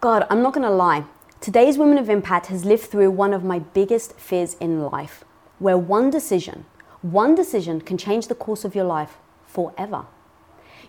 God, 0.00 0.28
I'm 0.30 0.42
not 0.42 0.52
gonna 0.52 0.70
lie. 0.70 1.06
Today's 1.40 1.76
Women 1.76 1.98
of 1.98 2.08
Impact 2.08 2.46
has 2.46 2.64
lived 2.64 2.84
through 2.84 3.10
one 3.10 3.34
of 3.34 3.42
my 3.42 3.58
biggest 3.58 4.12
fears 4.12 4.54
in 4.60 4.80
life, 4.80 5.24
where 5.58 5.76
one 5.76 6.08
decision, 6.08 6.66
one 7.02 7.34
decision 7.34 7.80
can 7.80 7.98
change 7.98 8.28
the 8.28 8.36
course 8.36 8.64
of 8.64 8.76
your 8.76 8.84
life 8.84 9.18
forever. 9.44 10.06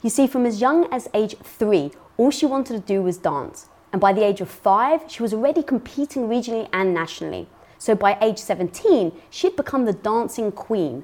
You 0.04 0.12
see, 0.12 0.28
from 0.28 0.46
as 0.46 0.62
young 0.62 0.88
as 0.94 1.10
age 1.16 1.36
three, 1.40 1.90
all 2.18 2.30
she 2.30 2.46
wanted 2.46 2.74
to 2.74 2.80
do 2.82 3.02
was 3.02 3.18
dance. 3.18 3.68
And 3.91 4.00
by 4.00 4.14
the 4.14 4.23
age 4.23 4.41
of 4.41 4.50
five, 4.50 5.02
she 5.08 5.23
was 5.23 5.34
already 5.34 5.64
competing 5.64 6.30
regionally 6.30 6.70
and 6.71 6.94
nationally. 6.94 7.48
So 7.80 7.96
by 7.96 8.16
age 8.21 8.38
17, 8.38 9.12
she 9.32 9.48
had 9.48 9.55
become 9.55 9.86
the 9.86 9.94
dancing 9.94 10.52
queen. 10.52 11.04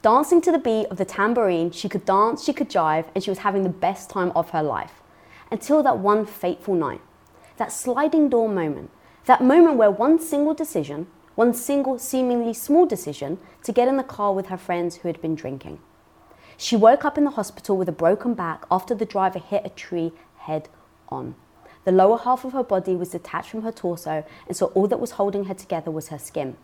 Dancing 0.00 0.40
to 0.40 0.52
the 0.52 0.58
beat 0.58 0.86
of 0.86 0.96
the 0.96 1.04
tambourine, 1.04 1.70
she 1.70 1.90
could 1.90 2.06
dance, 2.06 2.44
she 2.44 2.54
could 2.54 2.70
jive, 2.70 3.08
and 3.14 3.22
she 3.22 3.30
was 3.30 3.40
having 3.40 3.62
the 3.62 3.68
best 3.68 4.08
time 4.08 4.32
of 4.34 4.50
her 4.50 4.62
life. 4.62 5.02
Until 5.50 5.82
that 5.82 5.98
one 5.98 6.24
fateful 6.24 6.74
night 6.74 7.02
that 7.62 7.70
sliding 7.70 8.28
door 8.28 8.48
moment, 8.48 8.90
that 9.26 9.40
moment 9.40 9.76
where 9.76 9.88
one 9.88 10.18
single 10.18 10.52
decision, 10.52 11.06
one 11.36 11.54
single 11.54 11.96
seemingly 11.96 12.52
small 12.52 12.84
decision 12.86 13.38
to 13.62 13.70
get 13.70 13.86
in 13.86 13.96
the 13.96 14.02
car 14.02 14.34
with 14.34 14.46
her 14.46 14.56
friends 14.56 14.96
who 14.96 15.08
had 15.08 15.22
been 15.22 15.36
drinking. 15.36 15.78
She 16.56 16.74
woke 16.74 17.04
up 17.04 17.16
in 17.16 17.22
the 17.22 17.30
hospital 17.30 17.76
with 17.76 17.88
a 17.88 17.92
broken 17.92 18.34
back 18.34 18.64
after 18.68 18.96
the 18.96 19.04
driver 19.04 19.38
hit 19.38 19.62
a 19.64 19.68
tree 19.68 20.10
head 20.38 20.68
on. 21.08 21.36
The 21.84 21.92
lower 21.92 22.18
half 22.18 22.44
of 22.44 22.52
her 22.52 22.64
body 22.64 22.96
was 22.96 23.10
detached 23.10 23.50
from 23.50 23.62
her 23.62 23.70
torso, 23.70 24.24
and 24.48 24.56
so 24.56 24.66
all 24.74 24.88
that 24.88 24.98
was 24.98 25.12
holding 25.12 25.44
her 25.44 25.54
together 25.54 25.92
was 25.92 26.08
her 26.08 26.18
skin. 26.18 26.56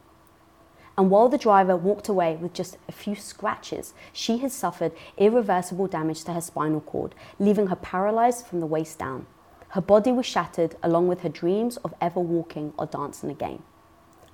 And 0.97 1.11
while 1.11 1.29
the 1.29 1.39
driver 1.39 1.77
walked 1.77 2.09
away 2.09 2.35
with 2.35 2.55
just 2.55 2.77
a 2.89 2.93
few 2.93 3.15
scratches, 3.15 3.95
she 4.13 4.39
had 4.39 4.51
suffered 4.51 4.91
irreversible 5.17 5.87
damage 5.87 6.25
to 6.25 6.33
her 6.33 6.41
spinal 6.41 6.81
cord, 6.81 7.15
leaving 7.39 7.69
her 7.69 7.77
paralyzed 7.77 8.45
from 8.45 8.59
the 8.59 8.67
waist 8.67 8.99
down. 8.99 9.27
Her 9.71 9.81
body 9.81 10.13
was 10.13 10.27
shattered 10.27 10.77
along 10.83 11.09
with 11.09 11.21
her 11.21 11.29
dreams 11.29 11.77
of 11.79 11.95
ever 12.01 12.21
walking 12.21 12.73
or 12.79 12.87
dancing 12.87 13.31
again. 13.31 13.63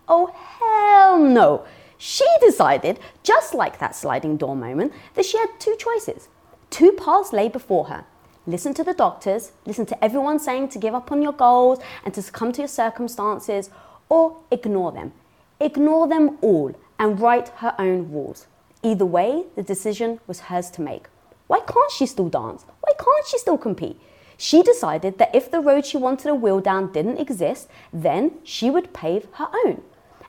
Oh, 0.06 0.26
hell 0.26 1.18
no! 1.18 1.64
She 1.98 2.26
decided, 2.40 3.00
just 3.22 3.54
like 3.54 3.78
that 3.78 3.96
sliding 3.96 4.36
door 4.36 4.54
moment, 4.54 4.92
that 5.14 5.24
she 5.24 5.38
had 5.38 5.48
two 5.58 5.76
choices. 5.78 6.28
Two 6.70 6.92
paths 6.92 7.32
lay 7.32 7.48
before 7.48 7.86
her. 7.86 8.04
Listen 8.46 8.74
to 8.74 8.84
the 8.84 8.92
doctors, 8.92 9.52
listen 9.64 9.86
to 9.86 10.04
everyone 10.04 10.38
saying 10.38 10.68
to 10.68 10.78
give 10.78 10.94
up 10.94 11.10
on 11.10 11.22
your 11.22 11.32
goals 11.32 11.78
and 12.04 12.12
to 12.12 12.20
succumb 12.20 12.52
to 12.52 12.60
your 12.60 12.68
circumstances, 12.68 13.70
or 14.08 14.36
ignore 14.50 14.92
them. 14.92 15.12
Ignore 15.60 16.08
them 16.08 16.36
all 16.42 16.74
and 16.98 17.18
write 17.18 17.48
her 17.56 17.74
own 17.78 18.10
rules. 18.12 18.46
Either 18.82 19.06
way, 19.06 19.44
the 19.56 19.62
decision 19.62 20.20
was 20.26 20.40
hers 20.40 20.70
to 20.72 20.82
make. 20.82 21.06
Why 21.46 21.60
can't 21.60 21.90
she 21.90 22.06
still 22.06 22.28
dance? 22.28 22.66
Why 22.80 22.92
can't 22.98 23.26
she 23.26 23.38
still 23.38 23.56
compete? 23.56 23.98
She 24.36 24.62
decided 24.62 25.18
that 25.18 25.34
if 25.34 25.50
the 25.50 25.60
road 25.60 25.86
she 25.86 25.96
wanted 25.96 26.24
to 26.24 26.34
wheel 26.34 26.60
down 26.60 26.92
didn't 26.92 27.18
exist, 27.18 27.68
then 27.92 28.32
she 28.42 28.70
would 28.70 28.92
pave 28.92 29.26
her 29.32 29.48
own. 29.64 29.82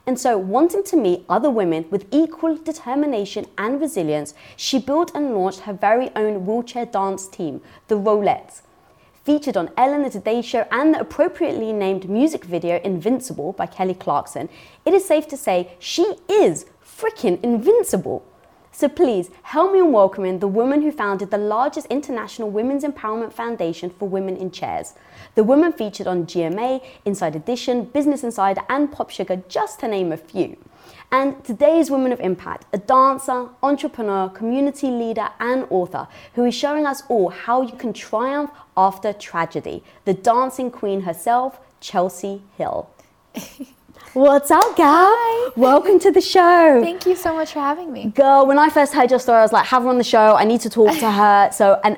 And 0.08 0.20
so, 0.20 0.38
wanting 0.38 0.84
to 0.84 0.98
meet 0.98 1.26
other 1.28 1.50
women 1.50 1.86
with 1.90 2.06
equal 2.12 2.56
determination 2.56 3.48
and 3.58 3.82
resilience, 3.82 4.36
she 4.56 4.78
built 4.78 5.12
and 5.16 5.34
launched 5.34 5.62
her 5.62 5.74
very 5.74 6.12
own 6.16 6.46
wheelchair 6.46 6.86
dance 6.86 7.28
team, 7.28 7.62
the 7.88 7.96
Rollettes. 7.96 8.62
Featured 9.24 9.58
on 9.58 9.72
Ellen 9.76 10.04
the 10.04 10.12
Today 10.12 10.44
Show 10.44 10.68
and 10.70 10.94
the 10.94 11.00
appropriately 11.00 11.74
named 11.74 12.08
music 12.08 12.46
video 12.46 12.80
Invincible 12.84 13.54
by 13.54 13.66
Kelly 13.66 13.96
Clarkson, 13.96 14.50
it 14.86 14.94
is 14.94 15.04
safe 15.04 15.28
to 15.30 15.38
say 15.38 15.72
she 15.80 16.18
is 16.30 16.68
freaking 16.86 17.44
invincible. 17.44 18.24
So 18.78 18.90
please 18.90 19.30
help 19.44 19.72
me 19.72 19.80
in 19.80 19.94
welcoming 19.94 20.40
the 20.40 20.50
woman 20.50 20.82
who 20.82 20.92
founded 20.92 21.32
the 21.32 21.38
largest 21.38 21.88
international 21.88 22.52
women's 22.52 22.84
empowerment 22.84 23.32
foundation 23.32 23.90
for 23.90 24.10
women 24.10 24.36
in 24.36 24.52
chairs. 24.52 24.96
The 25.36 25.46
woman 25.46 25.72
featured 25.72 26.08
on 26.08 26.26
GMA, 26.26 26.84
Inside 27.06 27.38
Edition, 27.38 27.86
Business 27.86 28.22
Insider, 28.22 28.64
and 28.68 28.92
Pop 28.92 29.12
Sugar, 29.12 29.42
just 29.48 29.80
to 29.80 29.88
name 29.88 30.12
a 30.12 30.18
few. 30.18 30.58
And 31.10 31.42
today's 31.46 31.90
Woman 31.90 32.12
of 32.12 32.20
Impact, 32.20 32.66
a 32.74 32.78
dancer, 32.78 33.48
entrepreneur, 33.64 34.28
community 34.28 34.88
leader, 34.88 35.30
and 35.40 35.66
author 35.70 36.10
who 36.34 36.44
is 36.44 36.54
showing 36.54 36.86
us 36.86 37.04
all 37.08 37.30
how 37.30 37.62
you 37.62 37.78
can 37.78 37.94
triumph 37.94 38.52
after 38.76 39.14
tragedy. 39.14 39.86
The 40.04 40.14
dancing 40.14 40.70
queen 40.70 41.04
herself, 41.04 41.62
Chelsea 41.80 42.42
Hill. 42.58 42.90
What's 44.16 44.50
up? 44.50 44.64
Hi. 44.78 45.52
Welcome 45.58 46.00
to 46.00 46.10
the 46.10 46.22
show. 46.22 46.80
Thank 46.82 47.06
you 47.06 47.18
so 47.18 47.36
much 47.36 47.52
for 47.52 47.60
having 47.60 47.92
me. 47.92 48.12
Girl, 48.12 48.46
when 48.48 48.58
I 48.58 48.70
first 48.70 48.94
heard 48.94 49.10
your 49.10 49.20
story, 49.20 49.40
I 49.40 49.42
was 49.42 49.52
like, 49.52 49.66
have 49.66 49.84
her 49.84 49.90
on 49.90 49.98
the 49.98 50.06
show. 50.06 50.38
I 50.38 50.46
need 50.46 50.62
to 50.62 50.70
talk 50.70 50.98
to 51.00 51.12
her. 51.12 51.50
So, 51.54 51.82
and 51.84 51.98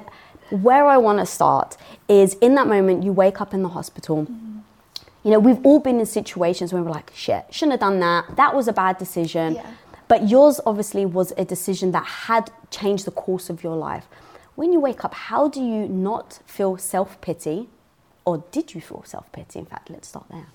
where 0.50 0.88
I 0.88 0.98
want 0.98 1.20
to 1.20 1.28
start 1.28 1.78
is 2.08 2.34
in 2.42 2.56
that 2.56 2.66
moment 2.66 3.04
you 3.04 3.14
wake 3.14 3.40
up 3.40 3.54
in 3.54 3.62
the 3.62 3.70
hospital. 3.70 4.24
Mm-hmm. 4.26 4.58
You 5.26 5.32
know, 5.32 5.38
we've 5.38 5.64
all 5.64 5.80
been 5.80 6.00
in 6.00 6.08
situations 6.08 6.74
where 6.74 6.82
we're 6.82 6.90
like, 6.90 7.12
shit, 7.14 7.46
shouldn't 7.52 7.74
have 7.74 7.82
done 7.82 8.00
that. 8.00 8.36
That 8.36 8.56
was 8.56 8.68
a 8.68 8.74
bad 8.74 8.98
decision. 8.98 9.54
Yeah. 9.54 9.72
But 10.08 10.28
yours 10.28 10.60
obviously 10.66 11.06
was 11.06 11.34
a 11.38 11.46
decision 11.46 11.92
that 11.92 12.04
had 12.04 12.50
changed 12.72 13.06
the 13.06 13.12
course 13.12 13.52
of 13.52 13.62
your 13.62 13.76
life. 13.76 14.08
When 14.56 14.74
you 14.74 14.80
wake 14.80 15.06
up, 15.06 15.14
how 15.14 15.50
do 15.50 15.62
you 15.62 15.88
not 15.88 16.40
feel 16.48 16.78
self 16.78 17.22
pity? 17.22 17.70
Or 18.26 18.44
did 18.50 18.74
you 18.74 18.82
feel 18.82 19.04
self 19.06 19.32
pity? 19.32 19.60
In 19.60 19.68
fact, 19.68 19.92
let's 19.92 20.08
start 20.08 20.26
there. 20.32 20.48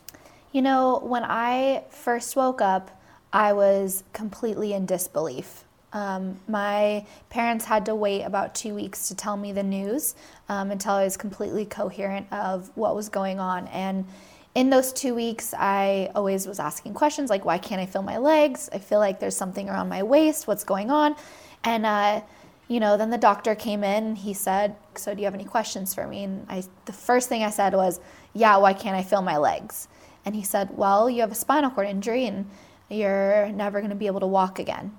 You 0.52 0.60
know, 0.60 1.00
when 1.02 1.24
I 1.24 1.84
first 1.88 2.36
woke 2.36 2.60
up, 2.60 2.90
I 3.32 3.54
was 3.54 4.04
completely 4.12 4.74
in 4.74 4.84
disbelief. 4.84 5.64
Um, 5.94 6.40
my 6.46 7.06
parents 7.30 7.64
had 7.64 7.86
to 7.86 7.94
wait 7.94 8.22
about 8.22 8.54
two 8.54 8.74
weeks 8.74 9.08
to 9.08 9.14
tell 9.14 9.36
me 9.38 9.52
the 9.52 9.62
news 9.62 10.14
um, 10.50 10.70
until 10.70 10.92
I 10.92 11.04
was 11.04 11.16
completely 11.16 11.64
coherent 11.64 12.26
of 12.30 12.70
what 12.74 12.94
was 12.94 13.08
going 13.08 13.40
on. 13.40 13.66
And 13.68 14.06
in 14.54 14.68
those 14.68 14.92
two 14.92 15.14
weeks, 15.14 15.54
I 15.58 16.10
always 16.14 16.46
was 16.46 16.60
asking 16.60 16.92
questions 16.92 17.30
like, 17.30 17.46
why 17.46 17.56
can't 17.56 17.80
I 17.80 17.86
feel 17.86 18.02
my 18.02 18.18
legs? 18.18 18.68
I 18.74 18.78
feel 18.78 18.98
like 18.98 19.20
there's 19.20 19.36
something 19.36 19.70
around 19.70 19.88
my 19.88 20.02
waist. 20.02 20.46
What's 20.46 20.64
going 20.64 20.90
on? 20.90 21.16
And, 21.64 21.86
uh, 21.86 22.20
you 22.68 22.80
know, 22.80 22.98
then 22.98 23.08
the 23.08 23.18
doctor 23.18 23.54
came 23.54 23.84
in. 23.84 24.16
He 24.16 24.32
said, 24.32 24.76
"So, 24.94 25.14
do 25.14 25.20
you 25.20 25.26
have 25.26 25.34
any 25.34 25.44
questions 25.44 25.92
for 25.92 26.06
me?" 26.06 26.24
And 26.24 26.46
I, 26.48 26.64
the 26.86 26.92
first 26.92 27.28
thing 27.28 27.42
I 27.42 27.50
said 27.50 27.74
was, 27.74 28.00
"Yeah, 28.32 28.56
why 28.56 28.72
can't 28.72 28.96
I 28.96 29.02
feel 29.02 29.20
my 29.20 29.36
legs?" 29.36 29.88
And 30.24 30.34
he 30.34 30.42
said, 30.42 30.76
Well, 30.76 31.10
you 31.10 31.20
have 31.20 31.32
a 31.32 31.36
spinal 31.36 31.70
cord 31.70 31.88
injury 31.88 32.26
and 32.26 32.48
you're 32.88 33.48
never 33.48 33.80
going 33.80 33.90
to 33.90 33.96
be 33.96 34.06
able 34.06 34.20
to 34.20 34.26
walk 34.26 34.58
again. 34.58 34.96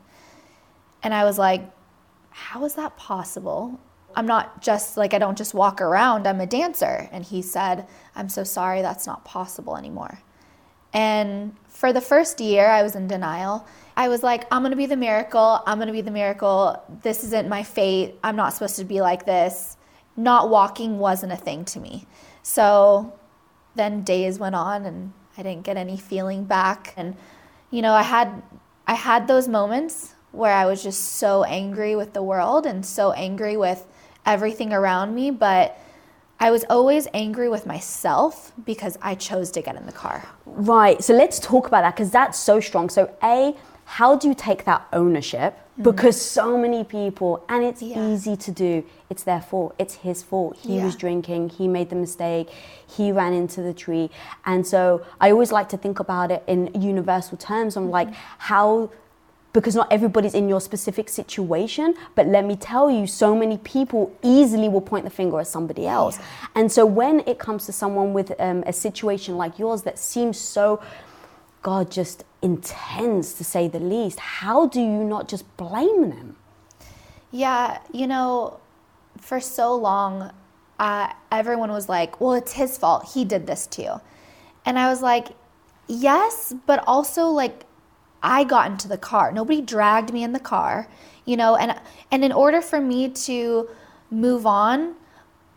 And 1.01 1.13
I 1.13 1.23
was 1.23 1.37
like, 1.37 1.69
How 2.29 2.65
is 2.65 2.75
that 2.75 2.97
possible? 2.97 3.79
I'm 4.15 4.27
not 4.27 4.61
just 4.61 4.95
like, 4.97 5.13
I 5.13 5.19
don't 5.19 5.37
just 5.37 5.53
walk 5.53 5.81
around, 5.81 6.27
I'm 6.27 6.39
a 6.39 6.45
dancer. 6.45 7.09
And 7.11 7.23
he 7.23 7.41
said, 7.41 7.87
I'm 8.15 8.29
so 8.29 8.43
sorry, 8.43 8.81
that's 8.81 9.07
not 9.07 9.25
possible 9.25 9.75
anymore. 9.75 10.19
And 10.93 11.55
for 11.67 11.91
the 11.91 12.01
first 12.01 12.39
year, 12.39 12.67
I 12.67 12.83
was 12.83 12.95
in 12.95 13.07
denial. 13.07 13.65
I 13.97 14.07
was 14.09 14.21
like, 14.21 14.45
I'm 14.51 14.61
gonna 14.61 14.75
be 14.75 14.85
the 14.85 14.97
miracle, 14.97 15.61
I'm 15.65 15.79
gonna 15.79 15.91
be 15.91 16.01
the 16.01 16.11
miracle. 16.11 16.81
This 17.01 17.23
isn't 17.23 17.49
my 17.49 17.63
fate, 17.63 18.15
I'm 18.23 18.35
not 18.35 18.53
supposed 18.53 18.75
to 18.77 18.85
be 18.85 19.01
like 19.01 19.25
this. 19.25 19.77
Not 20.15 20.49
walking 20.49 20.99
wasn't 20.99 21.31
a 21.31 21.37
thing 21.37 21.65
to 21.65 21.79
me. 21.79 22.05
So 22.43 23.13
then 23.75 24.03
days 24.03 24.39
went 24.39 24.55
on 24.55 24.85
and 24.85 25.13
I 25.37 25.43
didn't 25.43 25.63
get 25.63 25.77
any 25.77 25.97
feeling 25.97 26.43
back. 26.45 26.93
And, 26.95 27.15
you 27.71 27.81
know, 27.81 27.93
I 27.93 28.03
had 28.03 28.41
I 28.85 28.95
had 28.95 29.27
those 29.27 29.47
moments 29.47 30.13
where 30.31 30.53
I 30.53 30.65
was 30.65 30.83
just 30.83 31.03
so 31.15 31.43
angry 31.43 31.95
with 31.95 32.13
the 32.13 32.23
world 32.23 32.65
and 32.65 32.85
so 32.85 33.11
angry 33.11 33.55
with 33.55 33.85
everything 34.25 34.73
around 34.73 35.15
me, 35.15 35.31
but 35.31 35.79
I 36.39 36.51
was 36.51 36.65
always 36.69 37.07
angry 37.13 37.47
with 37.47 37.65
myself 37.65 38.51
because 38.65 38.97
I 39.01 39.15
chose 39.15 39.51
to 39.51 39.61
get 39.61 39.75
in 39.75 39.85
the 39.85 39.91
car. 39.91 40.27
Right. 40.45 41.01
So 41.03 41.13
let's 41.13 41.39
talk 41.39 41.67
about 41.67 41.81
that 41.81 41.95
because 41.95 42.11
that's 42.11 42.37
so 42.37 42.59
strong. 42.59 42.89
So, 42.89 43.15
A, 43.23 43.55
how 43.85 44.15
do 44.15 44.27
you 44.27 44.33
take 44.33 44.65
that 44.65 44.87
ownership? 44.93 45.57
Mm. 45.79 45.83
Because 45.83 46.21
so 46.21 46.57
many 46.57 46.83
people, 46.83 47.43
and 47.49 47.63
it's 47.63 47.81
yeah. 47.81 48.07
easy 48.07 48.35
to 48.37 48.51
do, 48.51 48.83
it's 49.09 49.23
their 49.23 49.41
fault, 49.41 49.75
it's 49.77 49.95
his 49.95 50.23
fault. 50.23 50.57
He 50.57 50.77
yeah. 50.77 50.85
was 50.85 50.95
drinking, 50.95 51.49
he 51.49 51.67
made 51.67 51.89
the 51.89 51.95
mistake, 51.95 52.49
he 52.85 53.11
ran 53.11 53.33
into 53.33 53.61
the 53.61 53.73
tree. 53.73 54.09
And 54.45 54.65
so 54.65 55.05
I 55.19 55.31
always 55.31 55.51
like 55.51 55.69
to 55.69 55.77
think 55.77 55.99
about 55.99 56.31
it 56.31 56.43
in 56.47 56.69
universal 56.79 57.37
terms. 57.37 57.75
I'm 57.75 57.83
mm-hmm. 57.83 57.91
like, 57.91 58.13
how 58.37 58.89
because 59.53 59.75
not 59.75 59.87
everybody's 59.93 60.33
in 60.33 60.49
your 60.49 60.59
specific 60.59 61.07
situation. 61.07 61.93
But 62.15 62.27
let 62.27 62.43
me 62.43 62.55
tell 62.55 62.89
you, 62.89 63.05
so 63.07 63.35
many 63.35 63.59
people 63.59 64.11
easily 64.23 64.67
will 64.67 64.81
point 64.81 65.05
the 65.05 65.11
finger 65.11 65.39
at 65.39 65.47
somebody 65.47 65.85
else. 65.85 66.17
Yeah. 66.17 66.25
And 66.55 66.71
so 66.71 66.85
when 66.85 67.19
it 67.27 67.37
comes 67.37 67.67
to 67.67 67.71
someone 67.71 68.13
with 68.13 68.33
um, 68.39 68.63
a 68.65 68.73
situation 68.73 69.37
like 69.37 69.59
yours 69.59 69.83
that 69.83 69.99
seems 69.99 70.39
so 70.39 70.81
God, 71.63 71.89
just 71.89 72.25
intense 72.41 73.33
to 73.35 73.43
say 73.43 73.67
the 73.67 73.79
least. 73.79 74.19
How 74.19 74.67
do 74.67 74.79
you 74.79 75.03
not 75.03 75.27
just 75.27 75.45
blame 75.57 76.09
them? 76.09 76.35
Yeah, 77.31 77.79
you 77.91 78.05
know, 78.05 78.59
for 79.17 79.39
so 79.39 79.73
long, 79.75 80.31
uh, 80.77 81.13
everyone 81.31 81.71
was 81.71 81.87
like, 81.87 82.19
well, 82.19 82.33
it's 82.33 82.53
his 82.53 82.77
fault. 82.77 83.11
He 83.13 83.23
did 83.25 83.47
this 83.47 83.65
to 83.67 83.81
you. 83.81 84.01
And 84.65 84.77
I 84.77 84.89
was 84.89 85.01
like, 85.01 85.29
yes, 85.87 86.53
but 86.65 86.83
also 86.85 87.27
like, 87.27 87.65
I 88.21 88.43
got 88.43 88.69
into 88.69 88.87
the 88.87 88.97
car. 88.97 89.31
Nobody 89.31 89.61
dragged 89.61 90.13
me 90.13 90.23
in 90.23 90.33
the 90.33 90.39
car, 90.39 90.87
you 91.25 91.35
know, 91.35 91.55
and 91.55 91.77
and 92.09 92.23
in 92.23 92.31
order 92.31 92.61
for 92.61 92.79
me 92.79 93.09
to 93.09 93.69
move 94.09 94.45
on, 94.45 94.95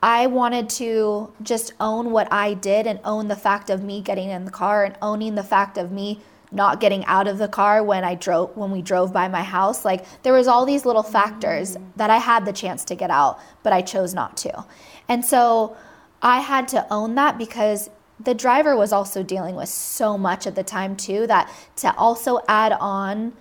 I 0.03 0.27
wanted 0.27 0.69
to 0.71 1.33
just 1.43 1.73
own 1.81 2.11
what 2.11 2.33
I 2.33 2.55
did 2.55 2.87
and 2.87 3.01
own 3.05 3.29
the 3.29 3.37
fact 3.37 3.71
of 3.71 3.83
me 3.83 4.01
getting 4.01 4.31
in 4.31 4.45
the 4.45 4.51
car 4.51 4.85
and 4.85 4.97
owning 5.01 5.35
the 5.35 5.43
fact 5.43 5.79
of 5.79 5.91
me 5.91 6.21
not 6.53 6.81
getting 6.81 7.05
out 7.07 7.27
of 7.27 7.39
the 7.39 7.49
car 7.49 7.83
when 7.83 8.05
I 8.05 8.15
drove 8.15 8.57
when 8.57 8.71
we 8.71 8.83
drove 8.83 9.13
by 9.13 9.29
my 9.29 9.43
house. 9.43 9.85
Like 9.85 10.05
there 10.23 10.33
was 10.33 10.47
all 10.47 10.65
these 10.65 10.85
little 10.85 11.03
factors 11.03 11.77
that 11.97 12.11
I 12.11 12.19
had 12.19 12.45
the 12.45 12.53
chance 12.53 12.85
to 12.85 12.95
get 12.95 13.11
out, 13.11 13.39
but 13.63 13.73
I 13.73 13.83
chose 13.83 14.15
not 14.15 14.37
to. 14.39 14.65
And 15.09 15.25
so 15.25 15.77
I 16.23 16.41
had 16.41 16.69
to 16.69 16.87
own 16.93 17.15
that 17.17 17.39
because 17.39 17.91
the 18.19 18.35
driver 18.35 18.77
was 18.77 18.93
also 18.93 19.23
dealing 19.23 19.57
with 19.57 19.69
so 19.69 20.17
much 20.17 20.47
at 20.47 20.55
the 20.55 20.63
time 20.63 20.97
too 20.97 21.27
that 21.27 21.51
to 21.77 21.95
also 21.97 22.41
add 22.49 22.73
on 22.73 23.33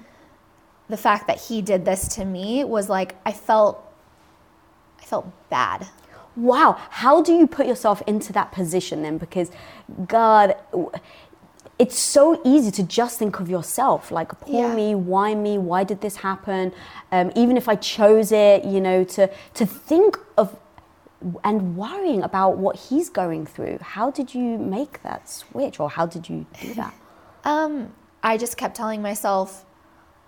the 0.89 0.97
fact 0.97 1.27
that 1.27 1.39
he 1.39 1.61
did 1.61 1.85
this 1.85 2.07
to 2.09 2.25
me 2.25 2.63
was 2.63 2.89
like 2.89 3.15
I 3.25 3.31
felt 3.31 3.81
I 4.99 5.03
felt 5.03 5.31
bad. 5.49 5.87
Wow. 6.35 6.77
How 6.89 7.21
do 7.21 7.33
you 7.33 7.47
put 7.47 7.65
yourself 7.67 8.01
into 8.07 8.33
that 8.33 8.51
position 8.51 9.01
then? 9.03 9.17
Because 9.17 9.51
God 10.07 10.55
it's 11.77 11.99
so 11.99 12.41
easy 12.45 12.71
to 12.71 12.83
just 12.83 13.19
think 13.19 13.39
of 13.41 13.49
yourself 13.49 14.09
like 14.09 14.29
poor 14.39 14.69
Yeah. 14.69 14.73
me 14.73 14.95
why 14.95 15.35
me 15.35 15.57
why 15.57 15.83
did 15.83 15.99
this 15.99 16.15
happen 16.17 16.71
um, 17.11 17.33
even 17.35 17.57
if 17.57 17.67
i 17.67 17.75
chose 17.75 18.31
it 18.31 18.63
you 18.63 18.79
know 18.79 19.03
to 19.03 19.29
to 19.55 19.65
think 19.65 20.17
of 20.37 20.57
and 21.43 21.75
worrying 21.75 22.21
about 22.23 22.57
what 22.57 22.77
he's 22.77 23.09
going 23.09 23.45
through 23.45 23.77
how 23.81 24.09
did 24.09 24.33
you 24.33 24.57
make 24.57 25.01
that 25.03 25.29
switch 25.29 25.77
or 25.79 25.89
how 25.89 26.05
did 26.05 26.29
you 26.29 26.45
do 26.61 26.73
that 26.75 26.93
Um, 27.43 27.93
I 28.23 28.37
just 28.37 28.57
kept 28.57 28.75
telling 28.75 29.03
myself, 29.03 29.65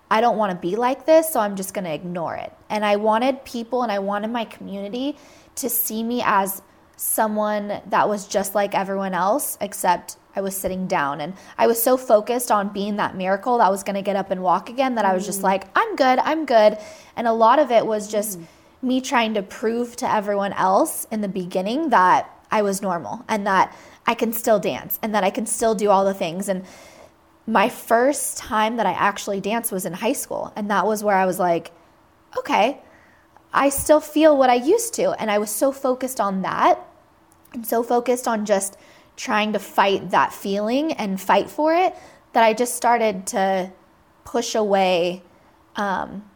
I 0.08 0.20
don't 0.20 0.36
want 0.38 0.52
to 0.52 0.56
be 0.56 0.76
like 0.76 1.04
this, 1.04 1.28
so 1.32 1.40
I'm 1.40 1.56
just 1.56 1.74
going 1.74 1.84
to 1.84 1.92
ignore 1.92 2.36
it. 2.36 2.52
And 2.70 2.84
I 2.84 2.94
wanted 2.94 3.44
people 3.44 3.82
and 3.82 3.90
I 3.90 3.98
wanted 3.98 4.30
my 4.30 4.44
community 4.44 5.16
to 5.58 5.68
see 5.68 6.02
me 6.02 6.22
as 6.24 6.62
someone 6.96 7.80
that 7.86 8.08
was 8.08 8.26
just 8.26 8.54
like 8.54 8.74
everyone 8.74 9.14
else, 9.14 9.56
except 9.60 10.16
I 10.34 10.40
was 10.40 10.56
sitting 10.56 10.86
down. 10.86 11.20
And 11.20 11.34
I 11.56 11.66
was 11.66 11.82
so 11.82 11.96
focused 11.96 12.50
on 12.50 12.72
being 12.72 12.96
that 12.96 13.16
miracle 13.16 13.58
that 13.58 13.70
was 13.70 13.82
going 13.82 13.96
to 13.96 14.02
get 14.02 14.16
up 14.16 14.30
and 14.30 14.42
walk 14.42 14.68
again 14.68 14.94
that 14.96 15.04
I 15.04 15.14
was 15.14 15.26
just 15.26 15.40
mm. 15.40 15.44
like, 15.44 15.64
I'm 15.76 15.96
good, 15.96 16.18
I'm 16.18 16.44
good. 16.44 16.78
And 17.16 17.26
a 17.26 17.32
lot 17.32 17.58
of 17.58 17.70
it 17.70 17.86
was 17.86 18.10
just 18.10 18.38
mm. 18.38 18.46
me 18.82 19.00
trying 19.00 19.34
to 19.34 19.42
prove 19.42 19.96
to 19.96 20.10
everyone 20.10 20.52
else 20.54 21.06
in 21.10 21.20
the 21.20 21.28
beginning 21.28 21.90
that 21.90 22.30
I 22.50 22.62
was 22.62 22.82
normal 22.82 23.24
and 23.28 23.46
that 23.46 23.76
I 24.06 24.14
can 24.14 24.32
still 24.32 24.58
dance 24.58 24.98
and 25.02 25.14
that 25.14 25.24
I 25.24 25.30
can 25.30 25.46
still 25.46 25.74
do 25.74 25.90
all 25.90 26.04
the 26.04 26.14
things. 26.14 26.48
And 26.48 26.64
my 27.46 27.68
first 27.68 28.38
time 28.38 28.76
that 28.76 28.86
I 28.86 28.92
actually 28.92 29.40
danced 29.40 29.72
was 29.72 29.86
in 29.86 29.92
high 29.92 30.12
school. 30.12 30.52
And 30.56 30.70
that 30.70 30.86
was 30.86 31.02
where 31.02 31.16
I 31.16 31.26
was 31.26 31.38
like, 31.38 31.72
okay, 32.36 32.80
I 33.52 33.68
still 33.68 34.00
feel 34.00 34.36
what 34.36 34.50
I 34.50 34.54
used 34.54 34.94
to. 34.94 35.12
And 35.20 35.30
I 35.30 35.38
was 35.38 35.50
so 35.50 35.72
focused 35.72 36.20
on 36.20 36.42
that 36.42 36.78
and 37.52 37.66
so 37.66 37.82
focused 37.82 38.28
on 38.28 38.44
just 38.44 38.76
trying 39.16 39.52
to 39.52 39.58
fight 39.58 40.10
that 40.10 40.32
feeling 40.32 40.92
and 40.92 41.20
fight 41.20 41.50
for 41.50 41.74
it 41.74 41.94
that 42.32 42.44
I 42.44 42.52
just 42.54 42.74
started 42.74 43.26
to 43.28 43.72
push 44.24 44.54
away 44.54 45.22
um, 45.76 46.28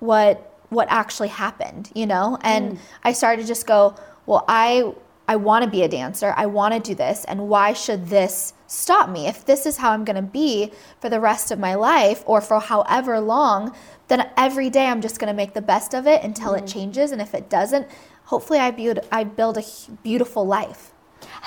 what 0.00 0.50
what 0.70 0.88
actually 0.90 1.28
happened, 1.28 1.90
you 1.94 2.06
know? 2.06 2.36
And 2.42 2.80
I 3.04 3.12
started 3.12 3.42
to 3.42 3.48
just 3.48 3.66
go, 3.66 3.94
well, 4.26 4.44
I 4.48 4.92
I 5.26 5.36
want 5.36 5.64
to 5.64 5.70
be 5.70 5.82
a 5.82 5.88
dancer. 5.88 6.34
I 6.36 6.46
want 6.46 6.74
to 6.74 6.80
do 6.80 6.94
this, 6.94 7.24
and 7.24 7.48
why 7.48 7.72
should 7.72 8.08
this 8.08 8.52
stop 8.66 9.08
me? 9.08 9.26
If 9.26 9.44
this 9.44 9.64
is 9.64 9.78
how 9.78 9.92
I'm 9.92 10.04
going 10.04 10.16
to 10.16 10.22
be 10.22 10.72
for 11.00 11.08
the 11.08 11.20
rest 11.20 11.50
of 11.50 11.58
my 11.58 11.74
life 11.74 12.22
or 12.26 12.40
for 12.40 12.60
however 12.60 13.18
long, 13.20 13.74
then 14.08 14.28
every 14.36 14.68
day 14.68 14.86
I'm 14.86 15.00
just 15.00 15.18
going 15.18 15.28
to 15.28 15.34
make 15.34 15.54
the 15.54 15.62
best 15.62 15.94
of 15.94 16.06
it 16.06 16.22
until 16.22 16.54
it 16.54 16.64
mm. 16.64 16.72
changes, 16.72 17.10
and 17.10 17.22
if 17.22 17.34
it 17.34 17.48
doesn't, 17.48 17.88
hopefully 18.24 18.58
I 18.58 18.70
build 18.70 19.00
I 19.10 19.24
build 19.24 19.56
a 19.58 19.64
beautiful 20.02 20.46
life. 20.46 20.92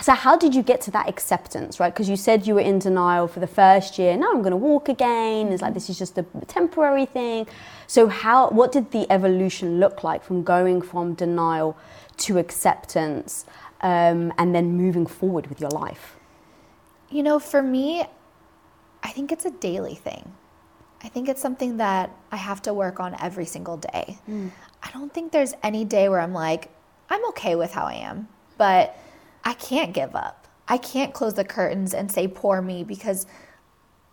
so 0.02 0.14
how 0.14 0.36
did 0.36 0.56
you 0.56 0.64
get 0.64 0.82
to 0.82 0.92
that 0.92 1.08
acceptance 1.08 1.80
right? 1.80 1.94
Because 1.94 2.10
you 2.10 2.16
said 2.16 2.48
you 2.48 2.56
were 2.56 2.68
in 2.72 2.80
denial 2.80 3.28
for 3.28 3.40
the 3.40 3.48
first 3.48 4.00
year. 4.00 4.18
Now 4.18 4.32
i'm 4.32 4.42
going 4.42 4.52
to 4.52 4.58
walk 4.58 4.90
again. 4.90 5.52
It's 5.52 5.62
like 5.62 5.76
this 5.76 5.90
is 5.90 5.98
just 6.00 6.18
a 6.18 6.26
temporary 6.48 7.06
thing. 7.06 7.48
So 7.86 8.08
how 8.08 8.50
what 8.50 8.72
did 8.72 8.92
the 8.92 9.06
evolution 9.12 9.80
look 9.80 10.04
like 10.04 10.24
from 10.24 10.44
going 10.44 10.82
from 10.82 11.14
denial 11.14 11.78
to 12.26 12.40
acceptance 12.40 13.46
um, 13.82 14.34
and 14.38 14.54
then 14.56 14.74
moving 14.76 15.06
forward 15.06 15.48
with 15.48 15.60
your 15.62 15.70
life 15.72 16.18
You 17.10 17.24
know, 17.24 17.40
for 17.40 17.62
me, 17.62 18.04
I 19.04 19.10
think 19.10 19.32
it's 19.32 19.46
a 19.46 19.52
daily 19.52 19.96
thing. 19.96 20.34
I 21.02 21.08
think 21.10 21.30
it's 21.30 21.42
something 21.42 21.78
that 21.78 22.12
I 22.32 22.36
have 22.38 22.62
to 22.64 22.74
work 22.74 23.00
on 23.00 23.16
every 23.22 23.46
single 23.46 23.78
day. 23.78 24.18
I 24.84 24.92
don't 24.92 25.14
think 25.14 25.32
there's 25.32 25.54
any 25.64 25.86
day 25.86 26.10
where 26.10 26.20
I'm 26.20 26.34
like, 26.34 26.70
I'm 27.10 27.24
okay 27.30 27.56
with 27.56 27.72
how 27.72 27.86
I 27.86 27.94
am, 27.94 28.28
but 28.58 28.98
I 29.46 29.54
can't 29.54 29.94
give 29.94 30.16
up. 30.16 30.48
I 30.68 30.78
can't 30.78 31.14
close 31.14 31.36
the 31.36 31.46
curtains 31.46 31.94
and 31.94 32.12
say, 32.12 32.28
poor 32.28 32.62
me, 32.62 32.84
because 32.84 33.26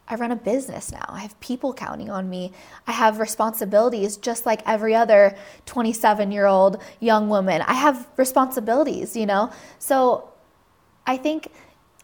I 0.06 0.16
run 0.16 0.32
a 0.32 0.36
business 0.36 0.92
now. 0.92 1.04
I 1.08 1.20
have 1.20 1.38
people 1.40 1.72
counting 1.72 2.10
on 2.10 2.28
me. 2.28 2.52
I 2.86 2.92
have 2.92 3.18
responsibilities 3.20 4.18
just 4.18 4.44
like 4.44 4.60
every 4.66 4.94
other 4.94 5.36
27 5.66 6.30
year 6.30 6.46
old 6.46 6.82
young 7.00 7.28
woman. 7.28 7.62
I 7.62 7.74
have 7.74 8.06
responsibilities, 8.16 9.16
you 9.16 9.24
know? 9.24 9.50
So 9.78 10.28
I 11.06 11.16
think 11.16 11.48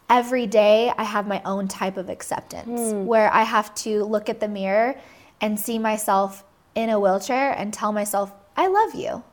every 0.09 0.47
day 0.47 0.91
I 0.97 1.03
have 1.03 1.27
my 1.27 1.41
own 1.45 1.67
type 1.67 1.97
of 1.97 2.09
acceptance 2.09 2.91
hmm. 2.91 3.05
where 3.05 3.31
I 3.31 3.43
have 3.43 3.73
to 3.75 4.03
look 4.03 4.29
at 4.29 4.39
the 4.39 4.47
mirror 4.47 4.95
and 5.39 5.59
see 5.59 5.77
myself 5.77 6.43
in 6.75 6.89
a 6.89 6.99
wheelchair 6.99 7.51
and 7.51 7.73
tell 7.73 7.91
myself, 7.91 8.31
I 8.57 8.67
love 8.67 8.95
you. 8.95 9.23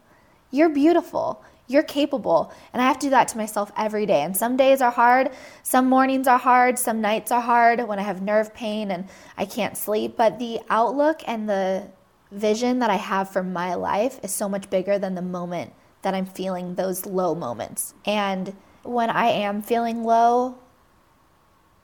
You're 0.51 0.71
beautiful. 0.71 1.43
You're 1.69 1.83
capable. 1.83 2.53
And 2.73 2.83
I 2.83 2.87
have 2.87 2.99
to 2.99 3.07
do 3.07 3.11
that 3.11 3.29
to 3.29 3.37
myself 3.37 3.71
every 3.77 4.07
day. 4.07 4.23
And 4.23 4.37
some 4.37 4.57
days 4.57 4.81
are 4.81 4.91
hard. 4.91 5.31
Some 5.63 5.89
mornings 5.89 6.27
are 6.27 6.39
hard. 6.39 6.79
Some 6.79 7.01
nights 7.01 7.31
are 7.31 7.43
hard 7.43 7.87
when 7.87 7.99
I 7.99 8.03
have 8.03 8.23
nerve 8.23 8.55
pain 8.55 8.91
and 8.91 9.07
I 9.37 9.45
can't 9.45 9.77
sleep. 9.77 10.17
But 10.17 10.39
the 10.39 10.61
outlook 10.71 11.23
and 11.27 11.49
the 11.49 11.89
vision 12.33 12.79
that 12.79 12.91
I 12.91 12.97
have 12.97 13.31
for 13.31 13.43
my 13.43 13.75
life 13.75 14.19
is 14.23 14.33
so 14.33 14.49
much 14.49 14.71
bigger 14.71 14.99
than 14.99 15.15
the 15.15 15.23
moment 15.23 15.73
that 16.03 16.15
I'm 16.15 16.27
feeling 16.27 16.75
those 16.75 17.07
low 17.07 17.35
moments. 17.35 17.95
And 18.05 18.55
when 18.83 19.11
I 19.11 19.27
am 19.27 19.63
feeling 19.63 20.05
low, 20.05 20.57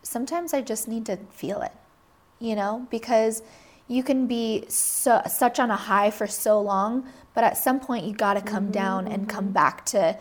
sometimes 0.02 0.54
I 0.54 0.62
just 0.62 0.88
need 0.88 1.04
to 1.06 1.16
feel 1.30 1.60
it, 1.62 1.72
you 2.38 2.54
know, 2.54 2.86
because 2.90 3.42
you 3.88 4.02
can 4.02 4.26
be 4.26 4.64
so, 4.68 5.20
such 5.28 5.58
on 5.58 5.70
a 5.70 5.76
high 5.76 6.10
for 6.10 6.26
so 6.26 6.60
long, 6.60 7.06
but 7.34 7.44
at 7.44 7.58
some 7.58 7.80
point 7.80 8.04
you 8.04 8.14
got 8.14 8.34
to 8.34 8.40
come 8.40 8.70
down 8.70 9.06
and 9.06 9.28
come 9.28 9.44
mm-hmm. 9.46 9.54
back 9.54 9.84
to 9.86 10.18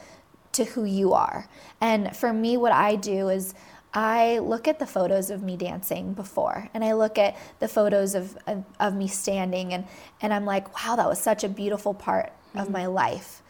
to 0.51 0.65
who 0.65 0.83
you 0.85 1.13
are. 1.13 1.47
And 1.81 2.15
for 2.15 2.31
me 2.31 2.57
what 2.57 2.71
I 2.71 2.95
do 2.95 3.29
is 3.29 3.55
I 3.93 4.39
look 4.39 4.67
at 4.67 4.79
the 4.79 4.87
photos 4.87 5.29
of 5.29 5.41
me 5.41 5.55
dancing 5.57 6.13
before 6.13 6.69
and 6.73 6.83
I 6.83 6.93
look 6.93 7.17
at 7.17 7.35
the 7.59 7.67
photos 7.67 8.15
of 8.15 8.37
of, 8.47 8.63
of 8.79 8.95
me 8.95 9.07
standing 9.07 9.73
and 9.73 9.85
and 10.21 10.33
I'm 10.33 10.45
like, 10.45 10.75
wow, 10.75 10.95
that 10.95 11.07
was 11.07 11.19
such 11.19 11.43
a 11.43 11.49
beautiful 11.49 11.93
part 11.93 12.33
of 12.55 12.69
my 12.69 12.83
mm-hmm. 12.83 12.93
life. 12.93 13.41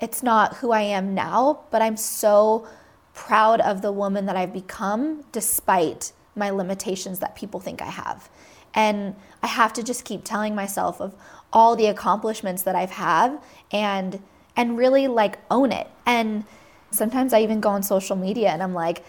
It's 0.00 0.22
not 0.22 0.56
who 0.56 0.72
I 0.72 0.82
am 0.82 1.14
now, 1.14 1.64
but 1.70 1.82
I'm 1.82 1.96
so 1.96 2.66
proud 3.12 3.60
of 3.60 3.82
the 3.82 3.92
woman 3.92 4.26
that 4.26 4.36
I've 4.36 4.52
become 4.52 5.24
despite 5.30 6.12
my 6.34 6.50
limitations 6.50 7.18
that 7.18 7.36
people 7.36 7.60
think 7.60 7.82
I 7.82 7.90
have. 7.90 8.30
And 8.74 9.16
I 9.42 9.46
have 9.46 9.72
to 9.74 9.82
just 9.82 10.04
keep 10.04 10.24
telling 10.24 10.54
myself 10.54 11.00
of 11.00 11.14
all 11.52 11.76
the 11.76 11.86
accomplishments 11.86 12.62
that 12.62 12.76
I've 12.76 12.92
had 12.92 13.38
and 13.72 14.22
and 14.56 14.76
really 14.76 15.08
like 15.08 15.38
own 15.50 15.72
it. 15.72 15.88
And 16.06 16.44
sometimes 16.90 17.32
I 17.32 17.40
even 17.42 17.60
go 17.60 17.70
on 17.70 17.82
social 17.82 18.16
media 18.16 18.50
and 18.50 18.62
I'm 18.62 18.74
like, 18.74 19.04